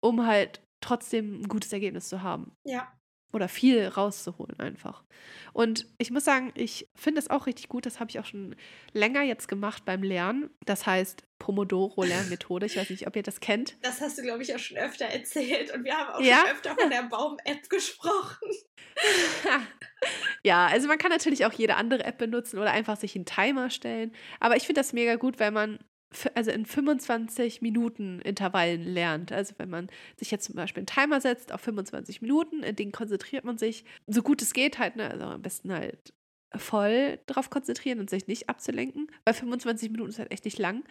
um 0.00 0.26
halt 0.26 0.62
trotzdem 0.80 1.42
ein 1.42 1.48
gutes 1.48 1.72
Ergebnis 1.72 2.08
zu 2.08 2.22
haben. 2.22 2.52
Ja. 2.64 2.92
Oder 3.30 3.48
viel 3.48 3.86
rauszuholen 3.86 4.58
einfach. 4.58 5.04
Und 5.52 5.86
ich 5.98 6.10
muss 6.10 6.24
sagen, 6.24 6.50
ich 6.54 6.88
finde 6.94 7.18
es 7.18 7.28
auch 7.28 7.46
richtig 7.46 7.68
gut. 7.68 7.84
Das 7.84 8.00
habe 8.00 8.10
ich 8.10 8.18
auch 8.18 8.24
schon 8.24 8.56
länger 8.92 9.20
jetzt 9.20 9.48
gemacht 9.48 9.84
beim 9.84 10.02
Lernen. 10.02 10.48
Das 10.64 10.86
heißt 10.86 11.24
Pomodoro-Lernmethode. 11.38 12.64
Ich 12.64 12.78
weiß 12.78 12.88
nicht, 12.88 13.06
ob 13.06 13.16
ihr 13.16 13.22
das 13.22 13.40
kennt. 13.40 13.76
Das 13.82 14.00
hast 14.00 14.16
du, 14.16 14.22
glaube 14.22 14.42
ich, 14.42 14.54
auch 14.54 14.58
schon 14.58 14.78
öfter 14.78 15.04
erzählt. 15.04 15.74
Und 15.74 15.84
wir 15.84 15.94
haben 15.94 16.14
auch 16.14 16.20
ja? 16.20 16.38
schon 16.38 16.50
öfter 16.52 16.74
von 16.74 16.90
der 16.90 17.02
Baum-App 17.02 17.68
gesprochen. 17.68 18.48
ja, 20.42 20.66
also 20.66 20.88
man 20.88 20.96
kann 20.96 21.10
natürlich 21.10 21.44
auch 21.44 21.52
jede 21.52 21.76
andere 21.76 22.04
App 22.04 22.16
benutzen 22.16 22.58
oder 22.58 22.70
einfach 22.70 22.96
sich 22.96 23.14
einen 23.14 23.26
Timer 23.26 23.68
stellen. 23.68 24.12
Aber 24.40 24.56
ich 24.56 24.64
finde 24.64 24.80
das 24.80 24.94
mega 24.94 25.16
gut, 25.16 25.38
weil 25.38 25.50
man 25.50 25.78
also 26.34 26.50
in 26.50 26.64
25 26.64 27.60
Minuten 27.62 28.20
Intervallen 28.20 28.82
lernt. 28.82 29.32
Also 29.32 29.54
wenn 29.58 29.70
man 29.70 29.88
sich 30.16 30.30
jetzt 30.30 30.44
zum 30.44 30.54
Beispiel 30.54 30.80
einen 30.80 30.86
Timer 30.86 31.20
setzt 31.20 31.52
auf 31.52 31.60
25 31.60 32.22
Minuten, 32.22 32.62
in 32.62 32.76
denen 32.76 32.92
konzentriert 32.92 33.44
man 33.44 33.58
sich 33.58 33.84
so 34.06 34.22
gut 34.22 34.40
es 34.42 34.52
geht 34.52 34.78
halt, 34.78 34.96
ne? 34.96 35.10
also 35.10 35.24
am 35.24 35.42
besten 35.42 35.72
halt 35.72 36.12
voll 36.56 37.18
darauf 37.26 37.50
konzentrieren 37.50 38.00
und 38.00 38.08
sich 38.08 38.26
nicht 38.26 38.48
abzulenken, 38.48 39.10
weil 39.24 39.34
25 39.34 39.90
Minuten 39.90 40.10
ist 40.10 40.18
halt 40.18 40.32
echt 40.32 40.44
nicht 40.44 40.58
lang. 40.58 40.82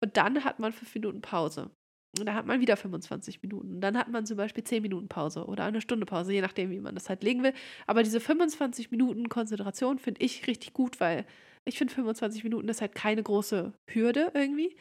Und 0.00 0.16
dann 0.16 0.44
hat 0.44 0.58
man 0.58 0.72
fünf 0.72 0.92
Minuten 0.94 1.20
Pause. 1.20 1.70
Und 2.18 2.26
da 2.26 2.34
hat 2.34 2.46
man 2.46 2.60
wieder 2.60 2.76
25 2.76 3.42
Minuten. 3.42 3.74
Und 3.74 3.80
dann 3.80 3.98
hat 3.98 4.08
man 4.08 4.26
zum 4.26 4.36
Beispiel 4.36 4.62
10 4.62 4.82
Minuten 4.82 5.08
Pause 5.08 5.46
oder 5.46 5.64
eine 5.64 5.80
Stunde 5.80 6.06
Pause, 6.06 6.32
je 6.32 6.40
nachdem, 6.40 6.70
wie 6.70 6.80
man 6.80 6.94
das 6.94 7.08
halt 7.08 7.22
legen 7.22 7.42
will. 7.42 7.52
Aber 7.86 8.02
diese 8.02 8.20
25 8.20 8.90
Minuten 8.90 9.28
Konzentration 9.28 9.98
finde 9.98 10.22
ich 10.22 10.46
richtig 10.46 10.72
gut, 10.72 11.00
weil 11.00 11.26
ich 11.64 11.78
finde 11.78 11.94
25 11.94 12.44
Minuten 12.44 12.68
ist 12.68 12.80
halt 12.80 12.94
keine 12.94 13.22
große 13.22 13.72
Hürde 13.88 14.30
irgendwie. 14.34 14.76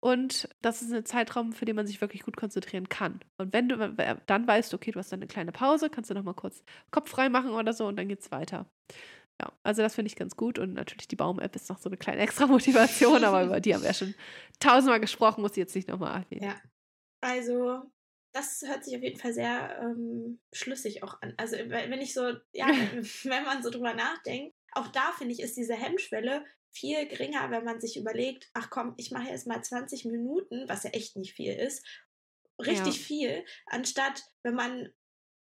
Und 0.00 0.50
das 0.60 0.82
ist 0.82 0.92
ein 0.92 1.06
Zeitraum, 1.06 1.54
für 1.54 1.64
den 1.64 1.76
man 1.76 1.86
sich 1.86 2.02
wirklich 2.02 2.24
gut 2.24 2.36
konzentrieren 2.36 2.90
kann. 2.90 3.20
Und 3.38 3.54
wenn 3.54 3.70
du 3.70 3.76
dann 4.26 4.46
weißt, 4.46 4.74
okay, 4.74 4.90
du 4.90 4.98
hast 4.98 5.10
dann 5.10 5.20
eine 5.20 5.26
kleine 5.26 5.50
Pause, 5.50 5.88
kannst 5.88 6.10
du 6.10 6.14
nochmal 6.14 6.34
kurz 6.34 6.62
Kopf 6.90 7.08
frei 7.08 7.30
machen 7.30 7.52
oder 7.52 7.72
so 7.72 7.86
und 7.86 7.96
dann 7.96 8.08
geht's 8.08 8.30
weiter. 8.30 8.66
Ja, 9.40 9.50
also 9.62 9.82
das 9.82 9.94
finde 9.94 10.08
ich 10.08 10.16
ganz 10.16 10.36
gut. 10.36 10.58
Und 10.58 10.74
natürlich 10.74 11.08
die 11.08 11.16
Baum-App 11.16 11.56
ist 11.56 11.70
noch 11.70 11.78
so 11.78 11.88
eine 11.88 11.96
kleine 11.96 12.20
extra 12.20 12.46
Motivation, 12.46 13.24
aber 13.24 13.44
über 13.44 13.60
die 13.60 13.74
haben 13.74 13.80
wir 13.80 13.88
ja 13.88 13.94
schon 13.94 14.14
tausendmal 14.60 15.00
gesprochen, 15.00 15.40
muss 15.40 15.52
ich 15.52 15.58
jetzt 15.58 15.74
nicht 15.74 15.88
nochmal 15.88 16.22
erwähnen. 16.22 16.50
Ja. 16.50 16.60
Also, 17.22 17.90
das 18.34 18.62
hört 18.66 18.84
sich 18.84 18.94
auf 18.96 19.02
jeden 19.02 19.18
Fall 19.18 19.32
sehr 19.32 19.80
ähm, 19.80 20.38
schlüssig 20.52 21.02
auch 21.02 21.20
an. 21.22 21.32
Also, 21.38 21.56
wenn 21.56 22.00
ich 22.02 22.12
so, 22.12 22.34
ja, 22.52 22.66
wenn 23.22 23.44
man 23.44 23.62
so 23.62 23.70
drüber 23.70 23.94
nachdenkt, 23.94 24.54
auch 24.74 24.88
da 24.88 25.12
finde 25.12 25.34
ich, 25.34 25.40
ist 25.40 25.56
diese 25.56 25.74
Hemmschwelle 25.74 26.44
viel 26.70 27.06
geringer, 27.06 27.50
wenn 27.50 27.64
man 27.64 27.80
sich 27.80 27.96
überlegt, 27.96 28.50
ach 28.52 28.68
komm, 28.70 28.94
ich 28.96 29.10
mache 29.10 29.28
jetzt 29.28 29.46
mal 29.46 29.62
20 29.62 30.06
Minuten, 30.06 30.68
was 30.68 30.82
ja 30.82 30.90
echt 30.90 31.16
nicht 31.16 31.34
viel 31.34 31.54
ist, 31.54 31.86
richtig 32.60 32.96
ja. 32.96 33.02
viel, 33.02 33.44
anstatt 33.66 34.24
wenn 34.42 34.54
man 34.54 34.92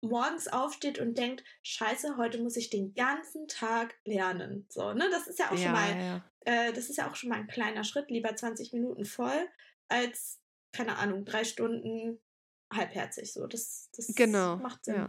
morgens 0.01 0.49
aufsteht 0.49 0.99
und 0.99 1.19
denkt, 1.19 1.45
scheiße, 1.63 2.17
heute 2.17 2.41
muss 2.41 2.57
ich 2.57 2.71
den 2.71 2.95
ganzen 2.95 3.49
Tag 3.49 3.97
lernen. 4.05 4.67
So, 4.69 4.93
ne? 4.93 5.09
Das 5.11 5.27
ist 5.27 5.39
ja 5.39 5.47
auch 5.51 5.59
ja, 5.59 5.59
schon 5.59 5.73
mal, 5.73 5.99
ja. 5.99 6.31
Äh, 6.45 6.73
das 6.73 6.89
ist 6.89 6.97
ja 6.97 7.11
auch 7.11 7.17
schon 7.17 7.31
mal 7.31 7.39
ein 7.39 7.49
kleiner 7.49 7.85
Schritt, 7.85 8.11
lieber 8.11 8.35
20 8.35 8.73
Minuten 8.73 9.05
voll, 9.05 9.49
als, 9.89 10.41
keine 10.73 10.99
Ahnung, 10.99 11.25
drei 11.25 11.45
Stunden 11.45 12.21
halbherzig. 12.73 13.33
So, 13.33 13.47
das, 13.47 13.91
das 13.97 14.15
genau, 14.15 14.57
macht 14.57 14.85
Sinn. 14.85 15.09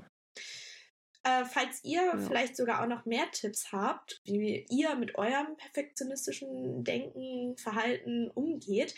Äh, 1.29 1.45
falls 1.45 1.83
ihr 1.83 2.03
ja. 2.05 2.17
vielleicht 2.17 2.55
sogar 2.55 2.81
auch 2.81 2.87
noch 2.87 3.05
mehr 3.05 3.29
Tipps 3.31 3.71
habt, 3.71 4.21
wie 4.23 4.65
ihr 4.69 4.95
mit 4.95 5.15
eurem 5.15 5.57
perfektionistischen 5.57 6.83
Denken, 6.83 7.55
Verhalten 7.57 8.31
umgeht, 8.31 8.95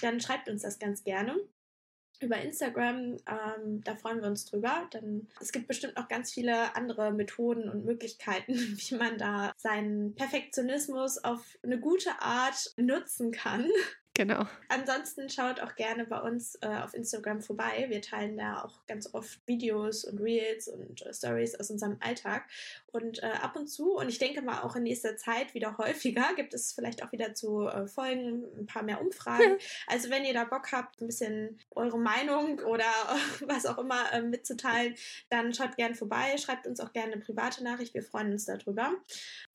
dann 0.00 0.20
schreibt 0.20 0.48
uns 0.48 0.62
das 0.62 0.78
ganz 0.78 1.02
gerne 1.02 1.36
über 2.20 2.40
Instagram. 2.40 3.16
Ähm, 3.26 3.80
da 3.82 3.96
freuen 3.96 4.20
wir 4.20 4.28
uns 4.28 4.44
drüber. 4.44 4.88
Denn 4.92 5.28
es 5.40 5.50
gibt 5.50 5.66
bestimmt 5.66 5.96
noch 5.96 6.08
ganz 6.08 6.32
viele 6.32 6.76
andere 6.76 7.12
Methoden 7.12 7.68
und 7.68 7.84
Möglichkeiten, 7.84 8.52
wie 8.78 8.94
man 8.94 9.18
da 9.18 9.52
seinen 9.56 10.14
Perfektionismus 10.14 11.18
auf 11.18 11.58
eine 11.62 11.80
gute 11.80 12.10
Art 12.20 12.72
nutzen 12.76 13.32
kann. 13.32 13.68
Genau. 14.14 14.46
Ansonsten 14.68 15.30
schaut 15.30 15.60
auch 15.60 15.74
gerne 15.74 16.04
bei 16.04 16.20
uns 16.20 16.56
äh, 16.56 16.66
auf 16.66 16.92
Instagram 16.92 17.40
vorbei. 17.40 17.86
Wir 17.88 18.02
teilen 18.02 18.36
da 18.36 18.62
auch 18.62 18.84
ganz 18.86 19.14
oft 19.14 19.40
Videos 19.46 20.04
und 20.04 20.20
Reels 20.20 20.68
und 20.68 21.00
äh, 21.06 21.14
Stories 21.14 21.58
aus 21.58 21.70
unserem 21.70 21.96
Alltag. 22.00 22.44
Und 22.88 23.22
äh, 23.22 23.26
ab 23.40 23.56
und 23.56 23.68
zu, 23.68 23.96
und 23.96 24.10
ich 24.10 24.18
denke 24.18 24.42
mal 24.42 24.62
auch 24.62 24.76
in 24.76 24.82
nächster 24.82 25.16
Zeit 25.16 25.54
wieder 25.54 25.78
häufiger, 25.78 26.34
gibt 26.36 26.52
es 26.52 26.74
vielleicht 26.74 27.02
auch 27.02 27.10
wieder 27.12 27.32
zu 27.32 27.66
äh, 27.66 27.86
Folgen 27.86 28.44
ein 28.58 28.66
paar 28.66 28.82
mehr 28.82 29.00
Umfragen. 29.00 29.56
also 29.86 30.10
wenn 30.10 30.26
ihr 30.26 30.34
da 30.34 30.44
Bock 30.44 30.72
habt, 30.72 31.00
ein 31.00 31.06
bisschen 31.06 31.58
eure 31.70 31.98
Meinung 31.98 32.58
oder 32.58 32.84
was 33.46 33.64
auch 33.64 33.78
immer 33.78 34.12
äh, 34.12 34.20
mitzuteilen, 34.20 34.94
dann 35.30 35.54
schaut 35.54 35.76
gerne 35.76 35.94
vorbei. 35.94 36.36
Schreibt 36.36 36.66
uns 36.66 36.80
auch 36.80 36.92
gerne 36.92 37.14
eine 37.14 37.22
private 37.22 37.64
Nachricht. 37.64 37.94
Wir 37.94 38.02
freuen 38.02 38.32
uns 38.32 38.44
darüber. 38.44 38.92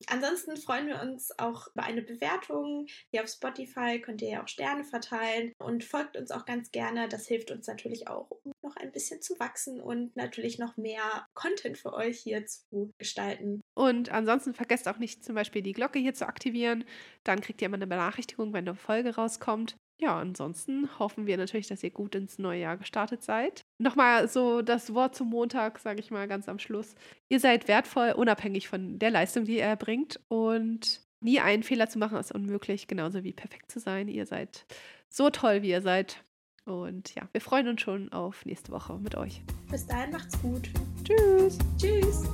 Ansonsten 0.08 0.56
freuen 0.56 0.88
wir 0.88 1.00
uns 1.00 1.38
auch 1.38 1.68
über 1.68 1.84
eine 1.84 2.02
Bewertung. 2.02 2.86
Hier 3.12 3.22
auf 3.22 3.28
Spotify 3.28 4.00
könnt 4.00 4.20
ihr 4.20 4.30
ja 4.30 4.42
auch 4.42 4.47
auch 4.48 4.50
Sterne 4.50 4.84
verteilen 4.84 5.52
und 5.58 5.84
folgt 5.84 6.16
uns 6.16 6.30
auch 6.30 6.44
ganz 6.44 6.70
gerne. 6.70 7.08
Das 7.08 7.26
hilft 7.26 7.50
uns 7.50 7.66
natürlich 7.66 8.08
auch, 8.08 8.30
um 8.30 8.52
noch 8.62 8.76
ein 8.76 8.92
bisschen 8.92 9.20
zu 9.22 9.38
wachsen 9.38 9.80
und 9.80 10.16
natürlich 10.16 10.58
noch 10.58 10.76
mehr 10.76 11.26
Content 11.34 11.78
für 11.78 11.92
euch 11.92 12.18
hier 12.18 12.46
zu 12.46 12.92
gestalten. 12.98 13.60
Und 13.74 14.10
ansonsten 14.10 14.54
vergesst 14.54 14.88
auch 14.88 14.98
nicht 14.98 15.24
zum 15.24 15.34
Beispiel 15.34 15.62
die 15.62 15.72
Glocke 15.72 15.98
hier 15.98 16.14
zu 16.14 16.26
aktivieren. 16.26 16.84
Dann 17.24 17.40
kriegt 17.40 17.60
ihr 17.62 17.66
immer 17.66 17.76
eine 17.76 17.86
Benachrichtigung, 17.86 18.52
wenn 18.52 18.66
eine 18.66 18.76
Folge 18.76 19.14
rauskommt. 19.14 19.76
Ja, 20.00 20.16
ansonsten 20.16 20.88
hoffen 21.00 21.26
wir 21.26 21.36
natürlich, 21.36 21.66
dass 21.66 21.82
ihr 21.82 21.90
gut 21.90 22.14
ins 22.14 22.38
neue 22.38 22.60
Jahr 22.60 22.76
gestartet 22.76 23.24
seid. 23.24 23.62
Nochmal 23.78 24.28
so 24.28 24.62
das 24.62 24.94
Wort 24.94 25.16
zum 25.16 25.28
Montag, 25.28 25.80
sage 25.80 25.98
ich 25.98 26.12
mal 26.12 26.28
ganz 26.28 26.48
am 26.48 26.60
Schluss. 26.60 26.94
Ihr 27.28 27.40
seid 27.40 27.66
wertvoll, 27.66 28.12
unabhängig 28.12 28.68
von 28.68 29.00
der 29.00 29.10
Leistung, 29.10 29.44
die 29.44 29.56
ihr 29.56 29.64
erbringt. 29.64 30.20
Und 30.28 31.07
Nie 31.20 31.40
einen 31.40 31.62
Fehler 31.62 31.88
zu 31.88 31.98
machen 31.98 32.18
ist 32.18 32.32
unmöglich, 32.32 32.86
genauso 32.86 33.24
wie 33.24 33.32
perfekt 33.32 33.70
zu 33.70 33.80
sein. 33.80 34.08
Ihr 34.08 34.26
seid 34.26 34.66
so 35.08 35.30
toll, 35.30 35.62
wie 35.62 35.70
ihr 35.70 35.82
seid. 35.82 36.22
Und 36.64 37.14
ja, 37.14 37.28
wir 37.32 37.40
freuen 37.40 37.68
uns 37.68 37.80
schon 37.80 38.12
auf 38.12 38.44
nächste 38.44 38.72
Woche 38.72 38.98
mit 38.98 39.14
euch. 39.14 39.42
Bis 39.70 39.86
dahin 39.86 40.12
macht's 40.12 40.40
gut. 40.40 40.70
Tschüss. 41.04 41.58
Tschüss. 41.78 42.24